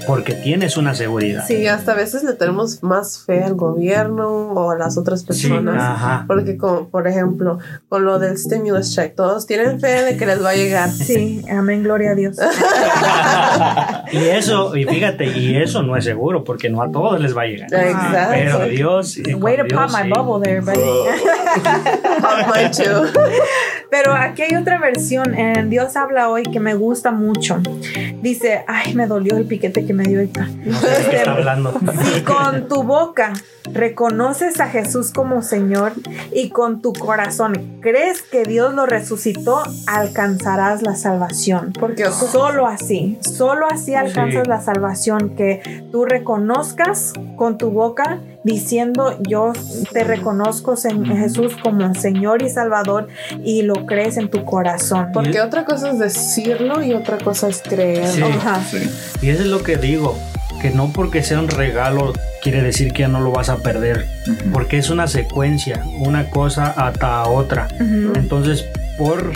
porque 0.07 0.33
tienes 0.35 0.77
una 0.77 0.95
seguridad. 0.95 1.45
Sí, 1.47 1.67
hasta 1.67 1.93
a 1.93 1.97
veces 1.97 2.23
le 2.23 2.35
tenemos 2.35 2.83
más 2.85 3.19
fe 3.27 3.43
al 3.43 3.55
gobierno 3.55 4.29
o 4.53 4.71
a 4.71 4.79
las 4.79 4.97
otras 4.97 5.21
Sí, 5.21 5.27
personas. 5.27 5.77
ajá. 5.77 6.25
Porque, 6.29 6.57
como, 6.57 6.89
por 6.89 7.09
ejemplo, 7.09 7.59
con 7.89 8.05
lo 8.05 8.19
del 8.21 8.39
stimulus 8.39 8.95
check, 8.95 9.17
todos 9.17 9.45
tienen 9.47 9.81
fe 9.81 10.03
de 10.05 10.17
que 10.17 10.25
les 10.25 10.43
va 10.43 10.51
a 10.51 10.55
llegar. 10.55 10.89
Sí, 10.91 11.20
amén, 11.51 11.83
gloria 11.83 12.11
a 12.11 12.15
Dios. 12.15 12.37
y 14.13 14.19
eso, 14.29 14.77
y 14.77 14.85
fíjate, 14.85 15.27
y 15.27 15.57
eso 15.57 15.83
no 15.83 15.97
es 15.97 16.05
seguro, 16.05 16.45
porque 16.45 16.71
no 16.71 16.83
a 16.83 16.91
todos 16.91 17.21
les 17.21 17.37
va 17.37 17.43
a 17.43 17.47
llegar. 17.47 17.73
Exacto. 17.73 18.33
Pero 18.33 18.59
Dios. 18.67 19.19
Way 19.39 19.57
to 19.57 19.63
pop 19.65 19.89
Dios, 19.89 19.93
my 19.93 20.03
sí. 20.03 20.11
bubble 20.11 20.43
there, 20.43 20.61
buddy. 20.61 20.81
Mine 22.53 22.71
too. 22.71 23.11
Pero 23.91 24.13
aquí 24.15 24.43
hay 24.43 24.57
otra 24.57 24.79
versión. 24.79 25.35
En 25.35 25.69
Dios 25.71 25.97
habla 25.97 26.29
hoy 26.29 26.45
que 26.45 26.61
me 26.61 26.75
gusta 26.75 27.11
mucho. 27.11 27.61
Dice, 28.23 28.65
ay, 28.69 28.95
me 28.95 29.07
dolió 29.07 29.37
el 29.37 29.47
piquete 29.47 29.85
que 29.85 29.93
me 29.93 30.05
dio 30.05 30.19
ahorita. 30.21 30.49
No 30.65 30.79
sé 30.79 30.91
de 30.91 31.11
qué 31.11 31.17
está 31.17 31.33
hablando. 31.33 31.75
Si 32.15 32.23
con 32.23 32.69
tu 32.69 32.83
boca 32.83 33.33
reconoces 33.73 34.61
a 34.61 34.69
Jesús 34.69 35.13
como 35.13 35.43
Señor 35.43 35.93
y 36.33 36.51
con 36.51 36.81
tu 36.83 36.93
corazón 36.93 37.79
crees 37.81 38.23
que 38.23 38.43
Dios 38.45 38.75
lo 38.75 38.87
resucitó, 38.87 39.63
alcanzarás 39.87 40.83
la 40.83 40.95
salvación. 40.97 41.73
Porque 41.79 42.07
Solo 42.11 42.67
así, 42.67 43.19
solo 43.21 43.67
así 43.71 43.95
alcanzas 43.95 44.43
Sí. 44.45 44.49
la 44.49 44.61
salvación, 44.61 45.31
que 45.37 45.85
tú 45.91 46.05
reconozcas 46.05 47.13
con 47.37 47.59
tu 47.59 47.71
boca 47.71 48.19
diciendo 48.45 49.19
yo 49.21 49.53
te 49.93 50.05
reconozco 50.05 50.75
en 50.85 51.05
Jesús 51.05 51.57
como 51.63 51.95
Señor 51.95 52.43
y 52.43 52.51
Salvador 52.51 53.09
y 53.45 53.63
lo 53.63 53.87
crees 53.87 54.17
en 54.17 54.31
tu 54.31 54.45
corazón. 54.45 55.09
Porque 55.13 55.41
otra 55.41 55.65
cosa 55.65 55.91
es 55.91 55.99
decirlo 55.99 56.83
y 56.83 56.95
otra 56.95 57.19
cosa 57.19 57.49
es 57.49 57.63
creer. 57.63 58.07
Sí. 58.09 58.23
Ajá. 58.23 58.61
Sí. 58.63 58.79
Y 59.23 59.31
eso 59.31 59.43
es 59.43 59.49
lo 59.49 59.63
que 59.63 59.77
digo, 59.77 60.19
que 60.61 60.71
no 60.71 60.93
porque 60.93 61.23
sea 61.23 61.39
un 61.39 61.49
regalo 61.49 62.13
quiere 62.43 62.63
decir 62.63 62.93
que 62.93 63.01
ya 63.01 63.09
no 63.09 63.21
lo 63.21 63.33
vas 63.33 63.49
a 63.49 63.59
perder, 63.59 64.07
porque 64.53 64.79
es 64.79 64.91
una 64.91 65.07
secuencia, 65.07 65.85
una 65.99 66.31
cosa 66.31 66.75
ata 66.77 67.23
a 67.23 67.29
otra. 67.29 67.69
Entonces, 67.79 68.65
por 68.99 69.33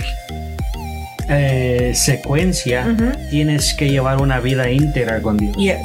eh, 1.28 1.92
secuencia, 1.94 2.94
tienes 3.30 3.74
que 3.74 3.90
llevar 3.90 4.20
una 4.20 4.40
vida 4.40 4.70
íntegra 4.70 5.20
con 5.20 5.36
Dios. 5.36 5.56
Yes. 5.56 5.80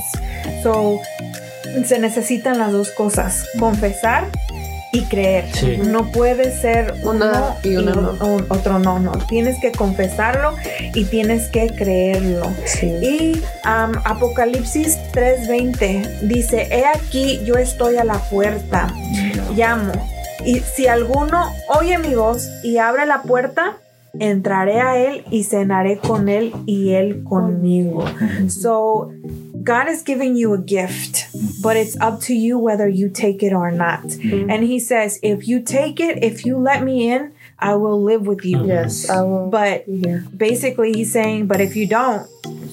So, 0.63 0.99
se 1.85 1.99
necesitan 1.99 2.57
las 2.57 2.71
dos 2.71 2.89
cosas, 2.91 3.45
confesar 3.59 4.25
y 4.91 5.01
creer. 5.03 5.45
Sí. 5.53 5.77
No 5.85 6.11
puede 6.11 6.51
ser 6.59 6.95
Una 7.03 7.25
uno 7.25 7.55
y 7.63 7.75
una 7.75 7.93
un- 7.93 8.03
no. 8.19 8.25
un- 8.25 8.45
otro 8.49 8.79
no, 8.79 8.97
no. 8.99 9.11
Tienes 9.27 9.59
que 9.61 9.71
confesarlo 9.71 10.55
y 10.95 11.05
tienes 11.05 11.47
que 11.49 11.67
creerlo. 11.67 12.43
Sí. 12.65 12.87
Y 12.87 13.31
um, 13.67 13.91
Apocalipsis 14.03 14.97
3:20 15.13 16.21
dice, 16.27 16.67
he 16.71 16.85
aquí 16.85 17.39
yo 17.45 17.55
estoy 17.55 17.97
a 17.97 18.03
la 18.03 18.17
puerta, 18.29 18.91
llamo. 19.55 19.91
Y 20.45 20.59
si 20.61 20.87
alguno 20.87 21.51
oye 21.67 21.97
mi 21.99 22.15
voz 22.15 22.47
y 22.63 22.77
abre 22.77 23.05
la 23.05 23.21
puerta, 23.23 23.77
entraré 24.19 24.79
a 24.81 24.97
él 24.97 25.23
y 25.29 25.43
cenaré 25.43 25.97
con 25.99 26.29
él 26.29 26.51
y 26.65 26.93
él 26.93 27.23
conmigo. 27.23 28.05
So 28.49 29.11
God 29.63 29.87
is 29.87 30.03
giving 30.03 30.35
you 30.35 30.53
a 30.53 30.57
gift, 30.57 31.27
but 31.61 31.75
it's 31.75 31.97
up 31.99 32.21
to 32.21 32.33
you 32.33 32.57
whether 32.57 32.87
you 32.87 33.09
take 33.09 33.43
it 33.43 33.53
or 33.53 33.71
not. 33.71 34.03
Mm-hmm. 34.03 34.49
And 34.49 34.63
he 34.63 34.79
says, 34.79 35.19
if 35.21 35.47
you 35.47 35.61
take 35.61 35.99
it, 35.99 36.23
if 36.23 36.45
you 36.45 36.57
let 36.57 36.83
me 36.83 37.11
in, 37.11 37.33
I 37.61 37.75
will 37.75 38.01
live 38.01 38.25
with 38.25 38.45
you. 38.45 38.65
Yes, 38.65 39.09
I 39.09 39.21
will 39.21 39.49
But 39.49 39.85
be 39.85 40.01
basically 40.35 40.93
he's 40.93 41.11
saying, 41.11 41.47
but 41.47 41.59
if 41.61 41.75
you 41.75 41.87
don't, 41.87 42.25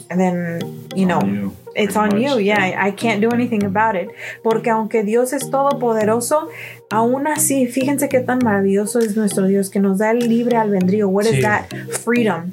then 0.09 0.61
you 0.95 1.07
know, 1.07 1.21
You, 1.21 1.57
it's 1.75 1.95
pretty 1.95 2.15
on 2.15 2.21
you. 2.23 2.31
much. 2.37 2.43
Yeah, 2.45 2.63
I 2.63 2.89
I 2.89 2.91
can't 2.93 3.21
do 3.21 3.29
anything 3.31 3.65
about 3.65 3.97
it. 3.97 4.09
Porque 4.45 4.69
aunque 4.71 5.03
Dios 5.05 5.33
es 5.33 5.51
todopoderoso, 5.51 6.49
aún 6.91 7.27
así, 7.27 7.67
fíjense 7.67 8.09
qué 8.09 8.21
tan 8.21 8.39
maravilloso 8.45 9.01
es 9.01 9.17
nuestro 9.17 9.47
Dios 9.47 9.69
que 9.71 9.81
nos 9.81 9.99
da 9.99 10.13
el 10.13 10.21
libre 10.29 10.57
albedrío. 10.57 11.09
What 11.11 11.27
is 11.27 11.37
Sí. 11.37 11.43
that? 11.43 11.67
Freedom 12.05 12.53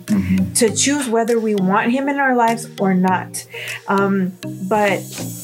to 0.55 0.69
choose 0.73 1.07
whether 1.07 1.37
we 1.39 1.53
want 1.55 1.91
Him 1.91 2.09
in 2.09 2.19
our 2.19 2.35
lives 2.35 2.67
or 2.79 2.95
not. 2.95 3.45
Um, 3.87 4.33
but 4.67 4.99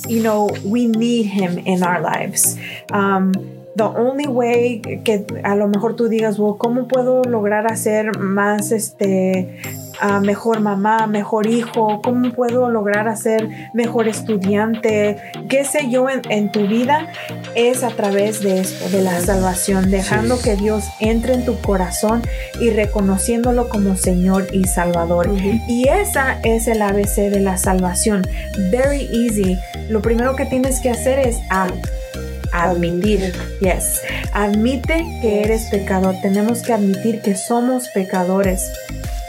you 0.10 0.22
know, 0.24 0.50
we 0.66 0.88
need 0.88 1.28
Him 1.28 1.58
in 1.60 1.84
our 1.84 2.02
lives. 2.02 2.58
Um, 2.92 3.32
the 3.80 4.00
only 4.00 4.28
way 4.28 4.82
que 5.04 5.26
a 5.44 5.56
lo 5.56 5.68
mejor 5.68 5.96
tú 5.96 6.08
digas, 6.10 6.38
well, 6.38 6.56
¿cómo 6.58 6.88
puedo 6.88 7.24
lograr 7.24 7.66
hacer 7.72 8.18
más 8.20 8.72
este 8.72 9.58
ah, 10.02 10.20
mejor 10.20 10.60
mamá, 10.60 11.08
mejor 11.08 11.48
hijo? 11.48 12.02
¿Cómo 12.04 12.32
puedo 12.34 12.70
lograr 12.70 13.08
hacer 13.08 13.48
mejor 13.74 14.08
estudiante? 14.08 15.18
¿Qué 15.50 15.64
sé 15.66 15.90
yo 15.90 16.10
en, 16.10 16.22
en 16.30 16.52
tu 16.52 16.68
vida? 16.68 17.08
Es 17.56 17.84
a 17.84 17.90
través 17.90 18.42
de 18.42 18.60
esto, 18.60 18.90
de 18.90 19.02
la 19.02 19.20
salvación, 19.22 19.90
dejando 19.92 20.36
Sí. 20.38 20.44
que 20.44 20.56
Dios 20.58 20.84
entre 21.00 21.34
en 21.34 21.46
tu 21.46 21.56
corazón 21.62 22.22
y 22.62 22.70
reconociéndolo 22.72 23.70
como 23.70 23.96
Señor 23.96 24.48
y 24.54 24.66
Salvador. 24.66 25.30
Y 25.68 25.88
esa 25.88 26.40
es 26.44 26.68
el 26.68 26.82
ABC 26.82 27.30
de 27.30 27.40
la 27.40 27.58
salvación. 27.58 28.28
Very 28.72 29.08
easy. 29.14 29.58
Lo 29.90 30.02
primero 30.02 30.36
que 30.36 30.46
tienes 30.46 30.80
que 30.82 30.90
hacer 30.90 31.20
es 31.20 31.38
a- 31.50 31.68
admitir. 32.52 33.34
Yes. 33.60 34.02
Admite 34.34 35.06
que 35.22 35.42
eres 35.44 35.66
pecador. 35.66 36.16
Tenemos 36.22 36.62
que 36.62 36.74
admitir 36.74 37.22
que 37.22 37.36
somos 37.36 37.88
pecadores. 37.90 38.72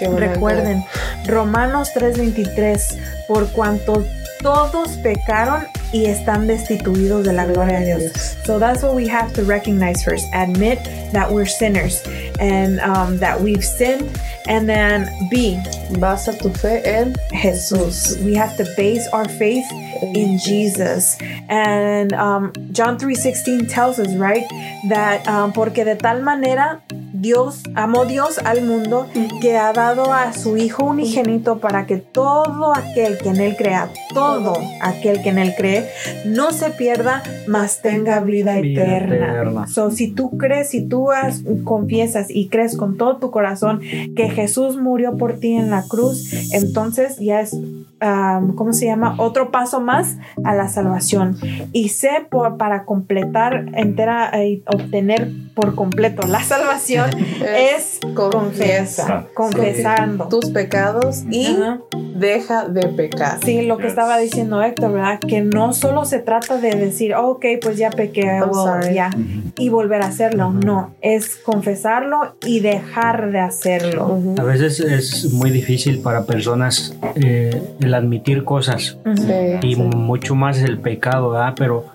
Recuerden, 0.01 0.83
Romanos 1.27 1.91
3:23, 1.95 2.97
por 3.29 3.51
cuanto 3.53 4.05
todos 4.41 4.93
pecaron 5.03 5.67
y 5.93 6.07
están 6.07 6.47
destituidos 6.47 7.25
de 7.25 7.33
la 7.33 7.47
gloria 7.47 7.81
de 7.81 7.87
Dios. 7.87 8.37
So 8.45 8.59
that's 8.59 8.83
what 8.83 8.95
we 8.95 9.09
have 9.09 9.33
to 9.35 9.43
recognize 9.43 10.05
first. 10.05 10.27
Admit 10.33 10.79
that 11.13 11.31
we're 11.31 11.47
sinners 11.47 12.03
and 12.39 12.81
um, 12.81 13.19
that 13.19 13.41
we've 13.41 13.65
sinned. 13.65 14.09
And 14.47 14.69
then 14.69 15.09
B, 15.31 15.61
Basa 15.99 16.33
tu 16.33 16.51
fe 16.51 16.83
en 16.85 17.15
Jesus. 17.43 18.17
We 18.19 18.35
have 18.35 18.57
to 18.57 18.65
base 18.77 19.07
our 19.13 19.29
faith 19.29 19.67
in 20.03 20.39
Jesus. 20.39 21.19
And 21.49 22.13
um, 22.15 22.53
John 22.73 22.99
3:16 22.99 23.69
tells 23.69 23.99
us, 23.99 24.15
right, 24.17 24.45
that 24.89 25.27
um, 25.29 25.53
porque 25.53 25.85
de 25.85 25.97
tal 25.97 26.23
manera 26.23 26.81
Dios 27.13 27.63
amó 27.75 28.07
Dios 28.07 28.39
al 28.39 28.63
mundo 28.63 29.07
que 29.41 29.57
ha 29.57 29.73
dado 29.73 30.13
a 30.13 30.33
su 30.33 30.57
Hijo 30.57 30.85
unigénito 30.85 31.61
para 31.61 31.87
que 31.87 31.99
todo 31.99 32.73
aquel 32.75 33.19
que 33.19 33.29
en 33.29 33.41
él 33.41 33.57
crea, 33.57 33.91
todo 34.15 34.55
aquel 34.81 35.23
que 35.23 35.29
en 35.29 35.39
él 35.39 35.55
cree, 35.57 35.80
no 36.27 36.53
se 36.53 36.71
pierda, 36.71 37.23
mas 37.47 37.83
tenga 37.83 38.21
vida 38.21 38.61
Vida 38.61 38.83
eterna. 38.83 39.15
eterna. 39.17 39.67
So, 39.67 39.91
si 39.91 40.09
tú 40.13 40.37
crees, 40.39 40.71
si 40.71 40.83
tú 40.87 41.11
has- 41.11 41.43
confiesas 41.65 42.27
y 42.31 42.49
crees 42.49 42.77
con 42.77 42.97
todo 42.97 43.17
tu 43.19 43.31
corazón 43.31 43.81
que 44.17 44.29
Jesús 44.31 44.77
murió 44.77 45.17
por 45.17 45.35
ti 45.41 45.53
en 45.55 45.71
la 45.71 45.83
cruz, 45.89 46.33
entonces 46.53 47.17
ya 47.19 47.41
es, 47.41 47.53
um, 47.55 48.55
¿cómo 48.55 48.73
se 48.73 48.87
llama? 48.87 49.15
Otro 49.19 49.51
paso 49.51 49.81
más 49.81 50.17
a 50.45 50.55
la 50.55 50.69
salvación. 50.69 51.37
Y 51.73 51.91
sé 51.91 52.11
por, 52.31 52.57
para 52.57 52.85
completar 52.85 53.67
entera 53.75 54.31
y 54.45 54.63
obtener 54.67 55.31
por 55.55 55.75
completo 55.75 56.27
la 56.27 56.43
salvación 56.43 57.11
es 57.45 58.01
confiesa, 58.15 59.27
confesando. 59.35 60.29
tus 60.29 60.51
pecados 60.51 61.25
y 61.31 61.47
Ajá. 61.47 61.81
deja 62.15 62.69
de 62.69 62.89
pecar. 62.89 63.39
Sí, 63.45 63.63
lo 63.63 63.77
que 63.77 63.85
Yes. 63.85 63.91
estaba 63.93 64.19
diciendo 64.19 64.63
Héctor, 64.63 64.93
¿verdad? 64.93 65.19
Que 65.21 65.41
no 65.43 65.70
solo 65.73 66.05
se 66.05 66.19
trata 66.21 66.59
de 66.59 66.75
decir, 66.75 67.15
oh, 67.15 67.33
ok, 67.33 67.47
pues 67.61 67.77
ya 67.77 67.91
pequé, 67.91 68.41
well, 68.43 68.93
ya, 68.93 69.11
y 69.57 69.69
volver 69.69 70.03
a 70.03 70.07
hacerlo. 70.07 70.51
No, 70.51 70.95
es 71.01 71.37
confesarlo 71.37 72.37
y 72.47 72.61
dejar 72.61 73.31
de 73.31 73.41
hacerlo. 73.41 74.19
A 74.39 74.43
veces 74.43 74.81
es 74.81 75.33
muy 75.33 75.51
difícil 75.51 76.01
para 76.01 76.25
personas 76.25 76.97
eh, 77.17 77.63
el 77.81 77.95
admitir 77.95 78.45
cosas. 78.45 78.99
Sí, 79.17 79.33
y 79.63 79.75
sí. 79.75 79.81
mucho 79.81 80.35
más 80.35 80.59
el 80.59 80.79
pecado, 80.79 81.31
¿verdad? 81.31 81.55
Pero 81.57 81.87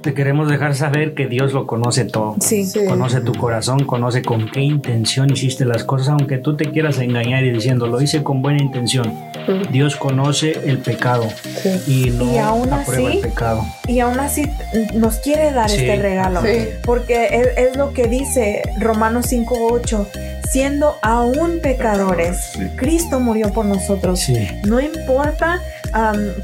te 0.00 0.14
queremos 0.14 0.48
dejar 0.50 0.74
saber 0.74 1.14
que 1.14 1.26
Dios 1.26 1.52
lo 1.52 1.66
conoce 1.66 2.04
todo. 2.04 2.36
Sí. 2.40 2.64
Sí. 2.64 2.84
Conoce 2.86 3.20
tu 3.20 3.32
corazón, 3.34 3.84
conoce 3.84 4.22
con 4.22 4.50
qué 4.50 4.60
intención 4.60 5.30
hiciste 5.32 5.64
las 5.64 5.84
cosas, 5.84 6.08
aunque 6.08 6.38
tú 6.38 6.56
te 6.56 6.70
quieras 6.70 6.98
engañar 6.98 7.44
y 7.44 7.50
diciendo 7.50 7.86
lo 7.86 8.00
hice 8.00 8.22
con 8.22 8.42
buena 8.42 8.62
intención. 8.62 9.12
Dios 9.70 9.96
conoce 9.96 10.52
el 10.66 10.78
pecado 10.78 11.24
Sí. 11.62 11.82
y 12.06 12.10
no 12.10 12.32
Y 12.32 12.38
aún 12.38 12.72
aprueba 12.72 13.08
así, 13.08 13.16
el 13.18 13.22
pecado. 13.28 13.64
Y 13.88 14.00
aún 14.00 14.20
así 14.20 14.44
nos 14.94 15.16
quiere 15.16 15.50
dar 15.52 15.68
Sí. 15.68 15.78
este 15.80 15.96
regalo. 16.00 16.42
Sí. 16.42 16.68
Porque 16.84 17.26
es, 17.32 17.48
es 17.70 17.76
lo 17.76 17.92
que 17.92 18.06
dice 18.06 18.62
Romanos 18.78 19.26
5.8. 19.26 20.06
Siendo 20.50 20.96
aún 21.02 21.60
pecadores, 21.62 22.36
Sí. 22.52 22.60
Cristo 22.76 23.18
murió 23.20 23.48
por 23.52 23.64
nosotros. 23.64 24.20
Sí, 24.20 24.36
No 24.66 24.80
importa 24.80 25.60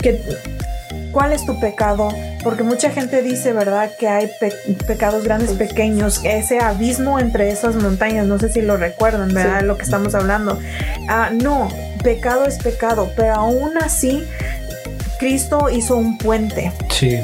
que, 0.03 0.20
cuál 1.18 1.33
es 1.33 1.44
tu 1.44 1.59
pecado, 1.59 2.11
porque 2.44 2.62
mucha 2.62 2.90
gente 2.90 3.22
dice, 3.22 3.52
¿verdad?, 3.52 3.90
que 3.98 4.07
hay 4.07 4.31
pe- 4.38 4.52
pecados 4.87 5.24
grandes, 5.24 5.50
pequeños, 5.50 6.20
ese 6.22 6.61
abismo 6.61 7.18
entre 7.18 7.50
esas 7.50 7.74
montañas, 7.74 8.24
no 8.28 8.38
sé 8.38 8.52
si 8.52 8.61
lo 8.62 8.76
recuerdan, 8.76 9.35
¿verdad?, 9.35 9.59
Sí. 9.62 9.66
lo 9.66 9.76
que 9.76 9.83
estamos 9.83 10.14
hablando. 10.14 10.61
Ah, 11.09 11.31
no, 11.33 11.66
pecado 12.04 12.44
es 12.46 12.59
pecado, 12.59 13.11
pero 13.16 13.35
aún 13.35 13.76
así, 13.78 14.22
Cristo 15.18 15.68
hizo 15.70 15.96
un 15.96 16.18
puente 16.18 16.70
sí, 16.90 17.18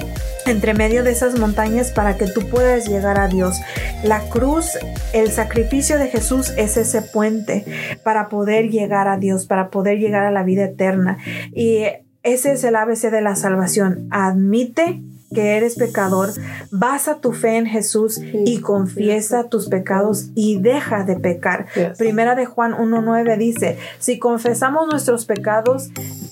entre 0.46 0.74
medio 0.74 1.04
de 1.04 1.12
esas 1.12 1.38
montañas 1.38 1.92
para 1.92 2.16
que 2.16 2.26
tú 2.26 2.48
puedas 2.48 2.88
llegar 2.88 3.20
a 3.20 3.28
Dios. 3.28 3.60
La 4.02 4.22
cruz, 4.22 4.76
el 5.12 5.30
sacrificio 5.30 5.98
de 5.98 6.08
Jesús 6.08 6.52
es 6.56 6.76
ese 6.76 7.00
puente 7.00 7.64
para 8.02 8.28
poder 8.28 8.70
llegar 8.70 9.06
a 9.06 9.18
Dios, 9.18 9.46
para 9.46 9.68
poder 9.70 9.98
llegar 9.98 10.24
a 10.26 10.32
la 10.32 10.42
vida 10.42 10.64
eterna. 10.64 11.18
Y 11.54 11.84
ese 12.24 12.52
es 12.52 12.64
el 12.64 12.74
ABC 12.74 13.10
de 13.10 13.20
la 13.20 13.36
salvación. 13.36 14.08
Admite 14.10 15.00
que 15.34 15.56
eres 15.56 15.74
pecador, 15.74 16.30
basa 16.70 17.20
tu 17.20 17.32
fe 17.32 17.56
en 17.56 17.66
Jesús 17.66 18.20
y 18.22 18.60
confiesa 18.60 19.48
tus 19.48 19.68
pecados 19.68 20.30
y 20.34 20.60
deja 20.60 21.04
de 21.04 21.16
pecar. 21.16 21.66
Primera 21.98 22.34
de 22.34 22.46
Juan 22.46 22.72
1.9 22.72 23.36
dice, 23.36 23.76
si 23.98 24.18
confesamos 24.18 24.86
nuestros 24.86 25.26
pecados, 25.26 25.90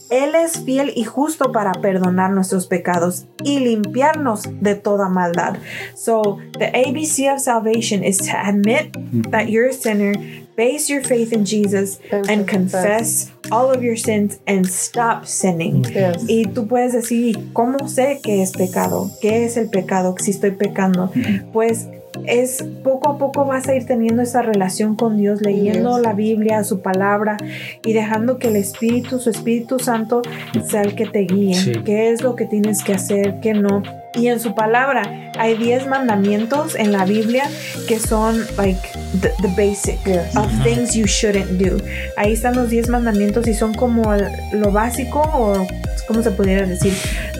Él 0.08 0.34
es 0.34 0.64
fiel 0.64 0.92
y 0.94 1.04
justo 1.04 1.52
para 1.52 1.72
perdonar 1.72 2.30
nuestros 2.30 2.66
pecados 2.66 3.26
y 3.44 3.58
limpiarnos 3.58 4.44
de 4.60 4.76
toda 4.76 5.08
maldad. 5.08 5.56
So, 5.94 6.38
the 6.58 6.66
ABC 6.66 7.32
of 7.32 7.40
salvation 7.40 8.04
is 8.04 8.18
to 8.18 8.36
admit 8.36 8.92
that 9.30 9.48
you're 9.48 9.68
a 9.68 9.72
sinner, 9.72 10.14
base 10.62 10.88
your 10.88 11.02
faith 11.02 11.32
in 11.32 11.44
Jesus, 11.44 11.98
And 12.10 12.30
and 12.30 12.48
confess. 12.48 12.82
confess 12.84 13.50
all 13.50 13.70
of 13.74 13.82
your 13.82 13.96
sins 13.96 14.38
and 14.46 14.64
stop 14.66 15.26
sinning. 15.26 15.82
Mm. 15.82 15.94
Yes. 15.94 16.24
Y 16.28 16.44
tú 16.54 16.68
puedes 16.68 16.92
decir, 16.92 17.36
¿cómo 17.52 17.88
sé 17.88 18.20
que 18.22 18.42
es 18.42 18.52
pecado? 18.52 19.10
¿Qué 19.20 19.44
es 19.44 19.56
el 19.56 19.68
pecado? 19.68 20.14
Si 20.18 20.30
estoy 20.30 20.52
pecando. 20.52 21.08
Mm-hmm. 21.08 21.52
Pues 21.52 21.88
es 22.26 22.64
poco 22.82 23.08
a 23.10 23.18
poco 23.18 23.44
vas 23.44 23.68
a 23.68 23.74
ir 23.74 23.86
teniendo 23.86 24.22
esa 24.22 24.42
relación 24.42 24.96
con 24.96 25.16
Dios, 25.16 25.40
leyendo 25.42 25.98
la 25.98 26.12
Biblia, 26.12 26.62
su 26.64 26.80
palabra 26.80 27.36
y 27.84 27.92
dejando 27.92 28.38
que 28.38 28.48
el 28.48 28.56
Espíritu, 28.56 29.18
su 29.18 29.30
Espíritu 29.30 29.78
Santo, 29.78 30.22
sea 30.66 30.82
el 30.82 30.94
que 30.94 31.06
te 31.06 31.20
guíe. 31.20 31.54
Sí. 31.54 31.72
¿Qué 31.84 32.10
es 32.10 32.22
lo 32.22 32.36
que 32.36 32.46
tienes 32.46 32.82
que 32.82 32.94
hacer? 32.94 33.40
¿Qué 33.40 33.54
no? 33.54 33.82
Y 34.14 34.26
en 34.28 34.40
su 34.40 34.54
palabra 34.54 35.30
hay 35.38 35.56
10 35.56 35.86
mandamientos 35.86 36.74
en 36.74 36.92
la 36.92 37.06
Biblia 37.06 37.44
que 37.88 37.98
son 37.98 38.44
like 38.58 38.78
the, 39.22 39.30
the 39.40 39.48
basic 39.56 39.98
Yes. 40.04 40.36
of 40.36 40.46
things 40.62 40.94
you 40.94 41.06
shouldn't 41.06 41.58
do. 41.58 41.78
Ahí 42.18 42.34
están 42.34 42.54
los 42.54 42.68
10 42.68 42.88
mandamientos 42.90 43.48
y 43.48 43.54
son 43.54 43.72
como 43.72 44.12
lo 44.52 44.70
básico 44.70 45.20
o 45.34 45.66
cómo 46.06 46.22
se 46.22 46.30
pudiera 46.30 46.66
decir. 46.66 46.92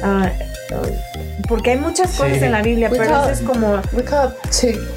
Ah, 0.02 0.30
porque 1.52 1.72
hay 1.72 1.78
muchas 1.78 2.10
Sí. 2.10 2.16
cosas 2.18 2.42
en 2.42 2.52
la 2.52 2.62
Biblia, 2.62 2.88
We 2.90 2.98
pero 2.98 3.10
call- 3.10 3.30
eso 3.30 3.30
es 3.30 3.40
como 3.46 3.80
We 3.92 4.02
call 4.04 4.30
it 4.30 4.50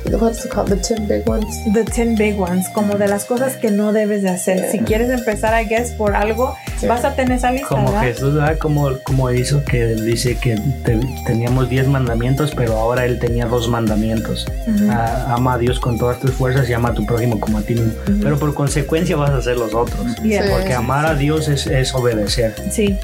two, 0.10 0.18
what's 0.18 0.46
it 0.46 0.52
called? 0.52 0.70
The 0.70 0.78
10 0.96 1.08
big 1.08 1.30
ones? 1.30 1.46
the 1.74 1.84
10 1.84 2.18
big 2.18 2.40
ones, 2.40 2.68
como 2.70 2.96
de 2.98 3.08
las 3.08 3.26
cosas 3.26 3.58
que 3.58 3.72
no 3.72 3.92
debes 3.92 4.22
de 4.24 4.30
hacer. 4.30 4.58
Yeah. 4.58 4.72
Si 4.72 4.80
quieres 4.80 5.10
empezar, 5.10 5.62
I 5.62 5.68
guess, 5.68 5.92
por 5.92 6.16
algo, 6.16 6.56
Yeah. 6.80 6.90
vas 6.94 7.04
a 7.04 7.14
tener 7.16 7.38
esa 7.38 7.52
lista, 7.52 7.68
Como 7.68 7.88
¿verdad? 7.92 8.02
Jesús, 8.04 8.34
¿verdad? 8.36 8.58
Como, 8.58 8.98
como 9.04 9.30
hizo 9.32 9.64
que 9.66 9.86
dice 9.96 10.38
que 10.38 10.56
te- 10.84 11.00
teníamos 11.26 11.70
10 11.70 11.88
mandamientos, 11.88 12.54
pero 12.56 12.74
ahora 12.78 13.06
él 13.06 13.20
tenía 13.20 13.46
dos 13.46 13.68
mandamientos. 13.70 14.48
Ujú. 14.68 14.88
Ah, 14.90 15.34
ama 15.36 15.54
a 15.56 15.58
Dios 15.58 15.80
con 15.80 15.98
todas 15.98 16.20
tus 16.20 16.32
fuerzas 16.32 16.70
y 16.70 16.74
ama 16.74 16.90
a 16.90 16.94
tu 16.94 17.06
prójimo 17.06 17.40
como 17.40 17.58
a 17.58 17.62
ti 17.62 17.74
mismo. 17.76 17.92
Pero 18.22 18.40
por 18.40 18.54
consecuencia 18.54 19.16
vas 19.18 19.32
a 19.32 19.38
hacer 19.38 19.58
los 19.58 19.74
otros. 19.74 20.16
Yeah. 20.24 20.44
Sí. 20.44 20.50
Porque 20.54 20.74
amar 20.74 21.06
a 21.06 21.16
Dios 21.16 21.48
es, 21.50 21.68
es 21.68 21.94
obedecer. 21.94 22.54
Sí. 22.72 22.98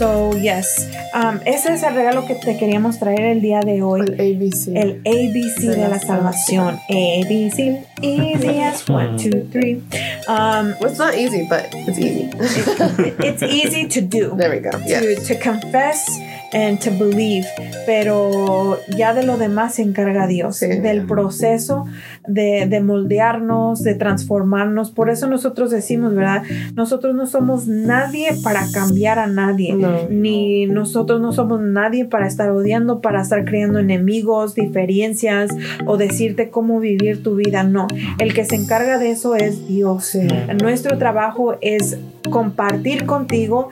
So, 0.00 0.32
yes. 0.34 0.88
Um, 1.12 1.40
ese 1.44 1.74
es 1.74 1.82
el 1.82 1.94
regalo 1.94 2.24
que 2.26 2.34
te 2.34 2.56
queríamos 2.56 2.98
traer 2.98 3.20
el 3.20 3.42
día 3.42 3.60
de 3.60 3.82
hoy. 3.82 4.00
El 4.00 4.14
ABC. 4.14 4.68
El 4.74 5.02
ABC 5.04 5.60
de, 5.60 5.68
De 5.72 5.76
la 5.76 5.88
la 5.90 5.98
salvación. 5.98 6.78
ABC. 6.88 7.84
Easy 8.00 8.60
as 8.62 8.82
one, 8.88 9.18
two, 9.18 9.46
three. 9.52 9.82
Um, 10.26 10.72
Well, 10.80 10.88
it's 10.90 10.98
not 10.98 11.14
easy, 11.18 11.46
but 11.50 11.66
it's 11.74 11.98
easy. 11.98 12.30
it's 13.22 13.42
easy 13.42 13.88
to 13.88 14.00
do. 14.00 14.34
there 14.38 14.48
we 14.50 14.60
go. 14.60 14.70
to, 14.70 14.78
Yes. 14.88 15.26
to 15.28 15.38
confess 15.38 16.08
and 16.52 16.80
to 16.80 16.90
believe, 16.90 17.46
pero 17.86 18.78
ya 18.96 19.12
de 19.14 19.22
lo 19.22 19.36
demás 19.36 19.74
se 19.74 19.82
encarga 19.82 20.26
Dios, 20.26 20.56
Sí. 20.56 20.66
del 20.80 21.06
proceso 21.06 21.84
de, 22.26 22.66
de 22.66 22.80
moldearnos, 22.80 23.82
de 23.84 23.94
transformarnos. 23.94 24.90
Por 24.90 25.10
eso 25.10 25.28
nosotros 25.28 25.70
decimos, 25.70 26.12
¿verdad? 26.14 26.42
Nosotros 26.74 27.14
no 27.14 27.26
somos 27.26 27.68
nadie 27.68 28.30
para 28.42 28.64
cambiar 28.72 29.18
a 29.20 29.26
nadie, 29.28 29.74
No. 29.74 29.89
Ni 30.08 30.66
nosotros 30.66 31.20
no 31.20 31.32
somos 31.32 31.60
nadie 31.60 32.04
para 32.04 32.26
estar 32.26 32.50
odiando, 32.50 33.00
para 33.00 33.22
estar 33.22 33.44
creando 33.44 33.78
enemigos, 33.78 34.54
diferencias 34.54 35.50
o 35.86 35.96
decirte 35.96 36.50
cómo 36.50 36.80
vivir 36.80 37.22
tu 37.22 37.36
vida. 37.36 37.62
No, 37.62 37.86
el 38.18 38.34
que 38.34 38.44
se 38.44 38.56
encarga 38.56 38.98
de 38.98 39.10
eso 39.10 39.34
es 39.34 39.66
Dios. 39.66 40.04
Sí. 40.04 40.26
Nuestro 40.60 40.98
trabajo 40.98 41.56
es 41.60 41.98
compartir 42.30 43.06
contigo 43.06 43.70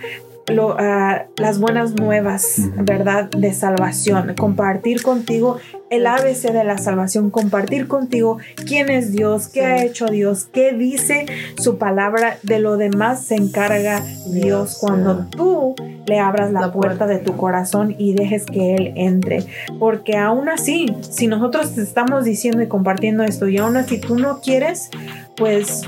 lo, 0.51 0.77
ah, 0.79 1.27
las 1.37 1.59
buenas 1.59 1.95
nuevas, 1.95 2.61
¿verdad? 2.77 3.31
De 3.31 3.53
salvación. 3.53 4.35
Compartir 4.39 5.03
contigo 5.03 5.59
el 5.91 6.07
ABC 6.07 6.53
de 6.53 6.65
la 6.65 6.79
salvación. 6.79 7.31
Compartir 7.31 7.89
contigo 7.89 8.39
quién 8.67 8.91
es 8.91 9.13
Dios, 9.13 9.49
qué 9.49 9.61
Sí. 9.61 9.67
ha 9.67 9.83
hecho 9.83 10.07
Dios, 10.07 10.47
qué 10.53 10.73
dice 10.73 11.27
su 11.61 11.79
palabra. 11.79 12.39
De 12.43 12.59
lo 12.59 12.77
demás 12.77 13.25
se 13.25 13.35
encarga 13.37 14.01
Dios 14.01 14.49
Dios, 14.49 14.79
cuando 14.81 15.23
sí. 15.23 15.29
tú 15.37 15.75
le 16.07 16.19
abras 16.21 16.53
la, 16.53 16.61
La 16.61 16.73
puerta 16.73 16.99
puerta. 16.99 17.07
de 17.07 17.19
tu 17.19 17.37
corazón 17.37 17.95
y 17.99 18.15
dejes 18.15 18.47
que 18.47 18.75
Él 18.75 18.93
entre. 18.97 19.45
Porque 19.79 20.17
aún 20.17 20.49
así, 20.49 20.95
si 21.01 21.27
nosotros 21.27 21.75
te 21.75 21.83
estamos 21.83 22.25
diciendo 22.25 22.63
y 22.63 22.67
compartiendo 22.69 23.25
esto 23.25 23.49
y 23.49 23.59
aún 23.59 23.77
así 23.77 23.99
tú 23.99 24.19
no 24.19 24.41
quieres, 24.41 24.91
pues. 25.37 25.83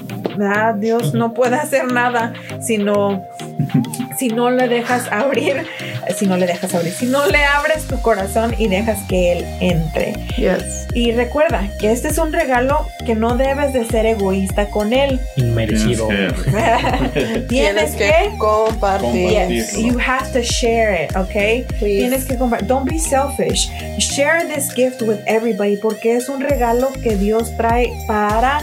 Dios 0.78 1.12
no 1.12 1.34
puede 1.34 1.56
hacer 1.56 1.92
nada 1.92 2.32
si 2.62 2.78
no, 2.78 3.22
si 4.18 4.28
no 4.28 4.50
le 4.50 4.68
dejas 4.68 5.10
abrir, 5.12 5.66
si 6.16 6.26
no 6.26 6.36
le 6.38 6.46
dejas 6.46 6.74
abrir, 6.74 6.92
si 6.92 7.06
no 7.06 7.26
le 7.26 7.44
abres 7.44 7.86
tu 7.86 8.00
corazón 8.00 8.54
y 8.58 8.68
dejas 8.68 8.98
que 9.08 9.32
Él 9.32 9.44
entre. 9.60 9.89
Yes. 10.36 10.86
Y 10.94 11.12
recuerda 11.12 11.68
que 11.78 11.90
este 11.90 12.08
es 12.08 12.18
un 12.18 12.32
regalo 12.32 12.86
que 13.04 13.14
no 13.14 13.36
debes 13.36 13.72
de 13.72 13.84
ser 13.84 14.06
egoísta 14.06 14.66
con 14.70 14.92
Él. 14.92 15.20
Inmerecido. 15.36 16.08
Tienes 16.08 17.46
Tienes 17.48 17.92
que... 17.92 18.12
compartir. 18.38 19.30
Yes, 19.30 19.76
you 19.76 19.98
have 19.98 20.32
to 20.32 20.42
share 20.42 21.04
it, 21.04 21.14
okay? 21.16 21.64
Please. 21.78 22.00
Tienes 22.00 22.24
que 22.24 22.36
compartir. 22.36 22.68
Don't 22.68 22.88
be 22.88 22.98
selfish. 22.98 23.68
Share 23.98 24.46
this 24.46 24.72
gift 24.74 25.02
with 25.02 25.18
everybody 25.26 25.76
porque 25.76 26.16
es 26.16 26.28
un 26.28 26.40
regalo 26.40 26.92
que 27.02 27.16
Dios 27.16 27.56
trae 27.56 27.90
para 28.06 28.60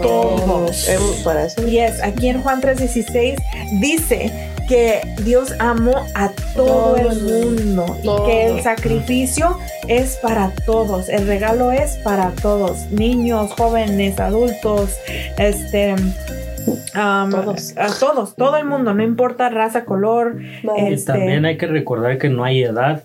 todos. 0.00 0.88
Em, 0.88 1.00
Para 1.24 1.44
eso. 1.44 1.66
Yes, 1.66 2.00
aquí 2.02 2.28
en 2.28 2.40
Juan 2.40 2.60
3:16 2.60 3.36
dice 3.80 4.30
que 4.68 5.00
Dios 5.24 5.54
amó 5.58 6.04
a 6.14 6.30
todo 6.54 6.96
el 6.96 7.22
mundo 7.22 7.96
y 8.02 8.26
que 8.26 8.46
el 8.46 8.62
sacrificio 8.62 9.58
es 9.88 10.16
para 10.22 10.52
todos, 10.66 11.08
el 11.08 11.26
regalo 11.26 11.72
es 11.72 11.96
para 12.04 12.30
todos, 12.32 12.90
niños, 12.90 13.52
jóvenes, 13.52 14.20
adultos, 14.20 14.94
este 15.38 15.94
um, 15.94 17.30
Todos. 17.30 17.74
a 17.78 17.88
todos, 17.98 18.36
todo 18.36 18.56
el 18.58 18.66
mundo, 18.66 18.92
no 18.92 19.02
importa 19.02 19.48
raza, 19.48 19.84
color, 19.86 20.36
No. 20.62 20.76
Y 20.76 20.92
este, 20.92 21.12
también 21.12 21.46
hay 21.46 21.56
que 21.56 21.66
recordar 21.66 22.18
que 22.18 22.28
no 22.28 22.44
hay 22.44 22.62
edad 22.62 23.04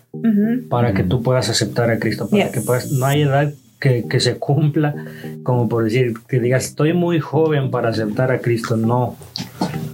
para 0.68 0.92
que 0.92 1.02
tú 1.02 1.22
puedas 1.22 1.48
aceptar 1.48 1.90
a 1.90 1.98
Cristo, 1.98 2.28
para 2.28 2.44
Yes. 2.44 2.52
que 2.52 2.60
puedas, 2.60 2.92
no 2.92 3.06
hay 3.06 3.22
edad 3.22 3.52
que, 3.80 4.06
que 4.08 4.20
se 4.20 4.36
cumpla, 4.36 4.94
como 5.42 5.68
por 5.68 5.84
decir, 5.84 6.14
que 6.28 6.40
digas, 6.40 6.66
estoy 6.66 6.92
muy 6.92 7.20
joven 7.20 7.70
para 7.70 7.88
aceptar 7.88 8.30
a 8.30 8.38
Cristo, 8.38 8.76
no, 8.76 9.16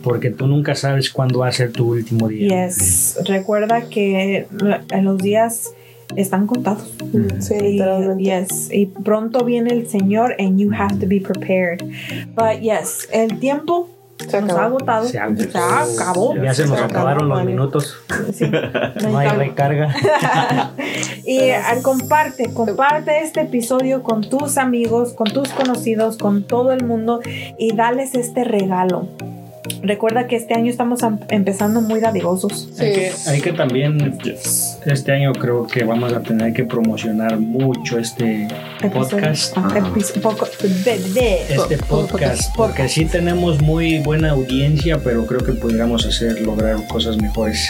porque 0.02 0.30
tú 0.30 0.46
nunca 0.46 0.74
sabes 0.74 1.10
cuándo 1.10 1.40
va 1.40 1.48
a 1.48 1.52
ser 1.52 1.72
tu 1.72 1.90
último 1.92 2.28
día. 2.28 2.66
Yes, 2.66 3.18
recuerda 3.26 3.82
que 3.82 4.46
los 5.02 5.18
días 5.18 5.72
están 6.16 6.46
contados. 6.46 6.92
Sí, 7.38 7.54
Y, 7.54 7.72
literalmente. 7.72 8.22
yes, 8.24 8.68
y 8.72 8.86
pronto 8.86 9.44
viene 9.44 9.72
el 9.72 9.88
Señor 9.88 10.34
and 10.38 10.58
you 10.58 10.70
have 10.72 10.96
to 10.98 11.06
be 11.06 11.20
prepared. 11.20 11.80
But 12.34 12.60
yes, 12.60 13.08
el 13.12 13.38
tiempo 13.38 13.88
Se 14.28 14.40
nos 14.40 14.50
ha 14.50 14.54
acabó. 14.54 14.66
agotado. 14.76 15.06
Se 15.06 15.18
acabó. 15.18 15.40
Se 15.86 16.02
acabó. 16.02 16.34
Ya 16.36 16.52
se 16.52 16.66
nos 16.66 16.78
Se 16.78 16.84
acabaron 16.84 17.28
los 17.28 17.38
acabó, 17.38 17.50
minutos, 17.50 17.96
Sí. 18.34 18.44
no 19.02 19.18
hay 19.18 19.28
recarga. 19.28 19.94
Y 21.24 21.50
ah, 21.50 21.76
comparte, 21.82 22.52
comparte 22.52 23.20
este 23.22 23.42
episodio 23.42 24.02
con 24.02 24.22
tus 24.28 24.58
amigos, 24.58 25.12
con 25.12 25.28
tus 25.32 25.50
conocidos, 25.50 26.16
con 26.16 26.42
todo 26.42 26.72
el 26.72 26.84
mundo 26.84 27.20
y 27.56 27.74
dales 27.76 28.14
este 28.16 28.42
regalo. 28.42 29.06
Recuerda 29.82 30.26
que 30.26 30.36
este 30.36 30.54
año 30.54 30.70
estamos 30.70 31.02
am- 31.02 31.20
empezando 31.28 31.80
muy 31.80 32.00
dadivosos. 32.00 32.68
Hay 32.78 32.92
que, 32.92 33.10
Sí. 33.12 33.30
hay 33.30 33.40
que 33.40 33.52
también, 33.52 34.18
este 34.86 35.12
año 35.12 35.32
creo 35.32 35.66
que 35.66 35.84
vamos 35.84 36.12
a 36.12 36.20
tener 36.20 36.52
que 36.52 36.64
promocionar 36.64 37.38
mucho 37.38 37.98
este 37.98 38.46
podcast. 38.92 39.56
Ah, 39.56 39.68
epi- 39.74 40.20
poco- 40.20 40.46
de- 40.84 40.98
de- 41.14 41.54
Este 41.54 41.78
podcast, 41.78 42.54
porque 42.56 42.88
sí 42.88 43.04
tenemos 43.06 43.60
muy 43.60 43.98
buena 44.00 44.30
audiencia, 44.30 44.98
pero 45.02 45.26
creo 45.26 45.40
que 45.44 45.52
podríamos 45.52 46.04
hacer, 46.06 46.40
lograr 46.42 46.86
cosas 46.86 47.16
mejores 47.16 47.68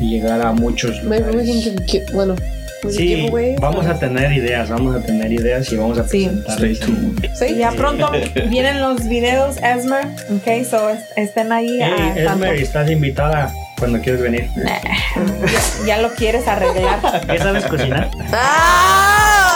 y 0.00 0.10
llegar 0.10 0.42
a 0.42 0.52
muchos 0.52 1.02
lugares. 1.02 2.12
bueno, 2.12 2.34
can 2.82 2.90
Sí, 2.92 3.28
vamos 3.60 3.86
a 3.86 3.98
tener 3.98 4.32
ideas, 4.32 4.68
vamos 4.70 4.96
a 4.96 5.00
tener 5.00 5.32
ideas 5.32 5.70
y 5.72 5.76
vamos 5.76 5.98
a 5.98 6.06
Sí. 6.08 6.24
presentar. 6.26 6.54
Stay 6.56 6.74
tuned. 6.76 7.30
Sí. 7.34 7.56
Ya 7.56 7.70
pronto 7.72 8.10
vienen 8.48 8.80
los 8.80 9.08
videos, 9.08 9.56
Esmer. 9.58 10.06
Ok, 10.30 10.64
so 10.68 10.90
es- 10.90 11.04
estén 11.16 11.52
ahí. 11.52 11.78
Hey, 11.82 12.24
tanto- 12.24 12.44
Esmer, 12.44 12.54
estás 12.62 12.90
invitada 12.90 13.52
cuando 13.78 14.00
quieres 14.00 14.20
venir. 14.22 14.48
ya, 14.64 15.86
ya 15.86 15.98
lo 16.02 16.10
quieres 16.14 16.46
arreglar. 16.48 17.00
¿Qué 17.26 17.38
sabes 17.38 17.64
cocinar? 17.66 18.10
¡Ah! 18.32 19.07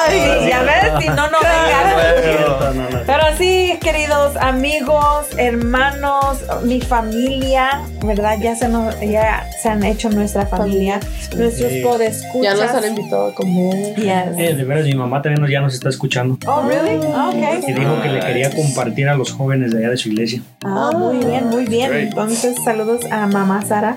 Ay, 0.08 0.48
ya 0.48 0.62
ves, 0.62 0.92
si 1.02 1.08
no, 1.08 1.28
no 1.30 1.38
vengas. 1.40 2.22
Cierto, 2.22 2.74
no, 2.74 2.90
no. 2.90 2.98
Pero 3.06 3.22
sí, 3.36 3.78
queridos 3.80 4.36
amigos, 4.36 5.26
hermanos, 5.36 6.38
mi 6.64 6.80
familia, 6.80 7.82
¿verdad? 8.04 8.38
Ya 8.40 8.54
se, 8.56 8.68
nos, 8.68 8.98
ya 9.00 9.46
se 9.60 9.68
han 9.68 9.82
hecho 9.84 10.08
nuestra 10.10 10.46
familia, 10.46 11.00
nuestros 11.36 11.70
Sí. 11.72 11.80
podescuchas. 11.82 12.58
Ya 12.58 12.66
nos 12.66 12.74
han 12.74 12.84
invitado 12.96 13.28
a 13.28 13.34
comer. 13.34 13.94
Yes. 13.96 14.38
Eh, 14.38 14.54
de 14.54 14.64
veras, 14.64 14.84
mi 14.84 14.94
mamá 14.94 15.20
también 15.22 15.40
nos- 15.42 15.50
ya 15.50 15.60
nos 15.60 15.74
está 15.74 15.88
escuchando. 15.88 16.38
Oh, 16.46 16.62
really? 16.68 16.94
Y 16.94 16.98
Okay. 16.98 17.74
dijo 17.74 18.00
que 18.02 18.08
le 18.08 18.20
quería 18.20 18.50
compartir 18.50 19.08
a 19.08 19.14
los 19.14 19.32
jóvenes 19.32 19.72
de 19.72 19.78
allá 19.78 19.90
de 19.90 19.96
su 19.96 20.08
iglesia. 20.08 20.40
Ah, 20.64 20.90
muy 20.96 21.18
bien, 21.24 21.48
muy 21.48 21.64
bien. 21.66 21.92
Entonces, 21.92 22.54
saludos 22.64 23.04
a 23.10 23.26
mamá 23.26 23.62
Sara. 23.66 23.96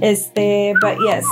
Este, 0.00 0.74
but 0.80 0.96
yes. 1.08 1.24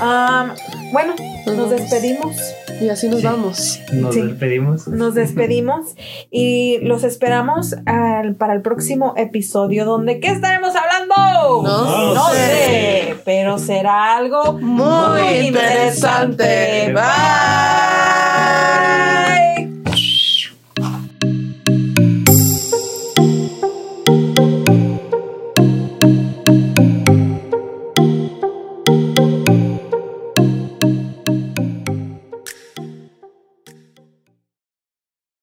Um, 0.00 0.50
bueno, 0.92 1.14
nos 1.46 1.70
despedimos. 1.70 2.36
Y 2.80 2.88
así 2.90 3.08
nos 3.08 3.22
vamos. 3.24 3.80
Nos 3.92 4.14
Sí. 4.14 4.22
despedimos. 4.22 4.86
Nos 4.86 5.14
despedimos 5.14 5.96
y 6.30 6.78
los 6.82 7.02
esperamos 7.02 7.74
al- 7.86 8.36
para 8.36 8.52
el 8.54 8.62
próximo 8.62 9.14
episodio 9.16 9.84
donde 9.84 10.20
¿qué 10.20 10.28
estaremos 10.28 10.74
hablando? 10.76 11.62
No 11.64 12.14
no 12.14 12.28
sé. 12.30 12.36
sé, 12.36 13.16
pero 13.24 13.58
será 13.58 14.16
algo 14.16 14.52
Muy 14.52 15.20
interesante. 15.48 16.92
Bye. 16.94 17.02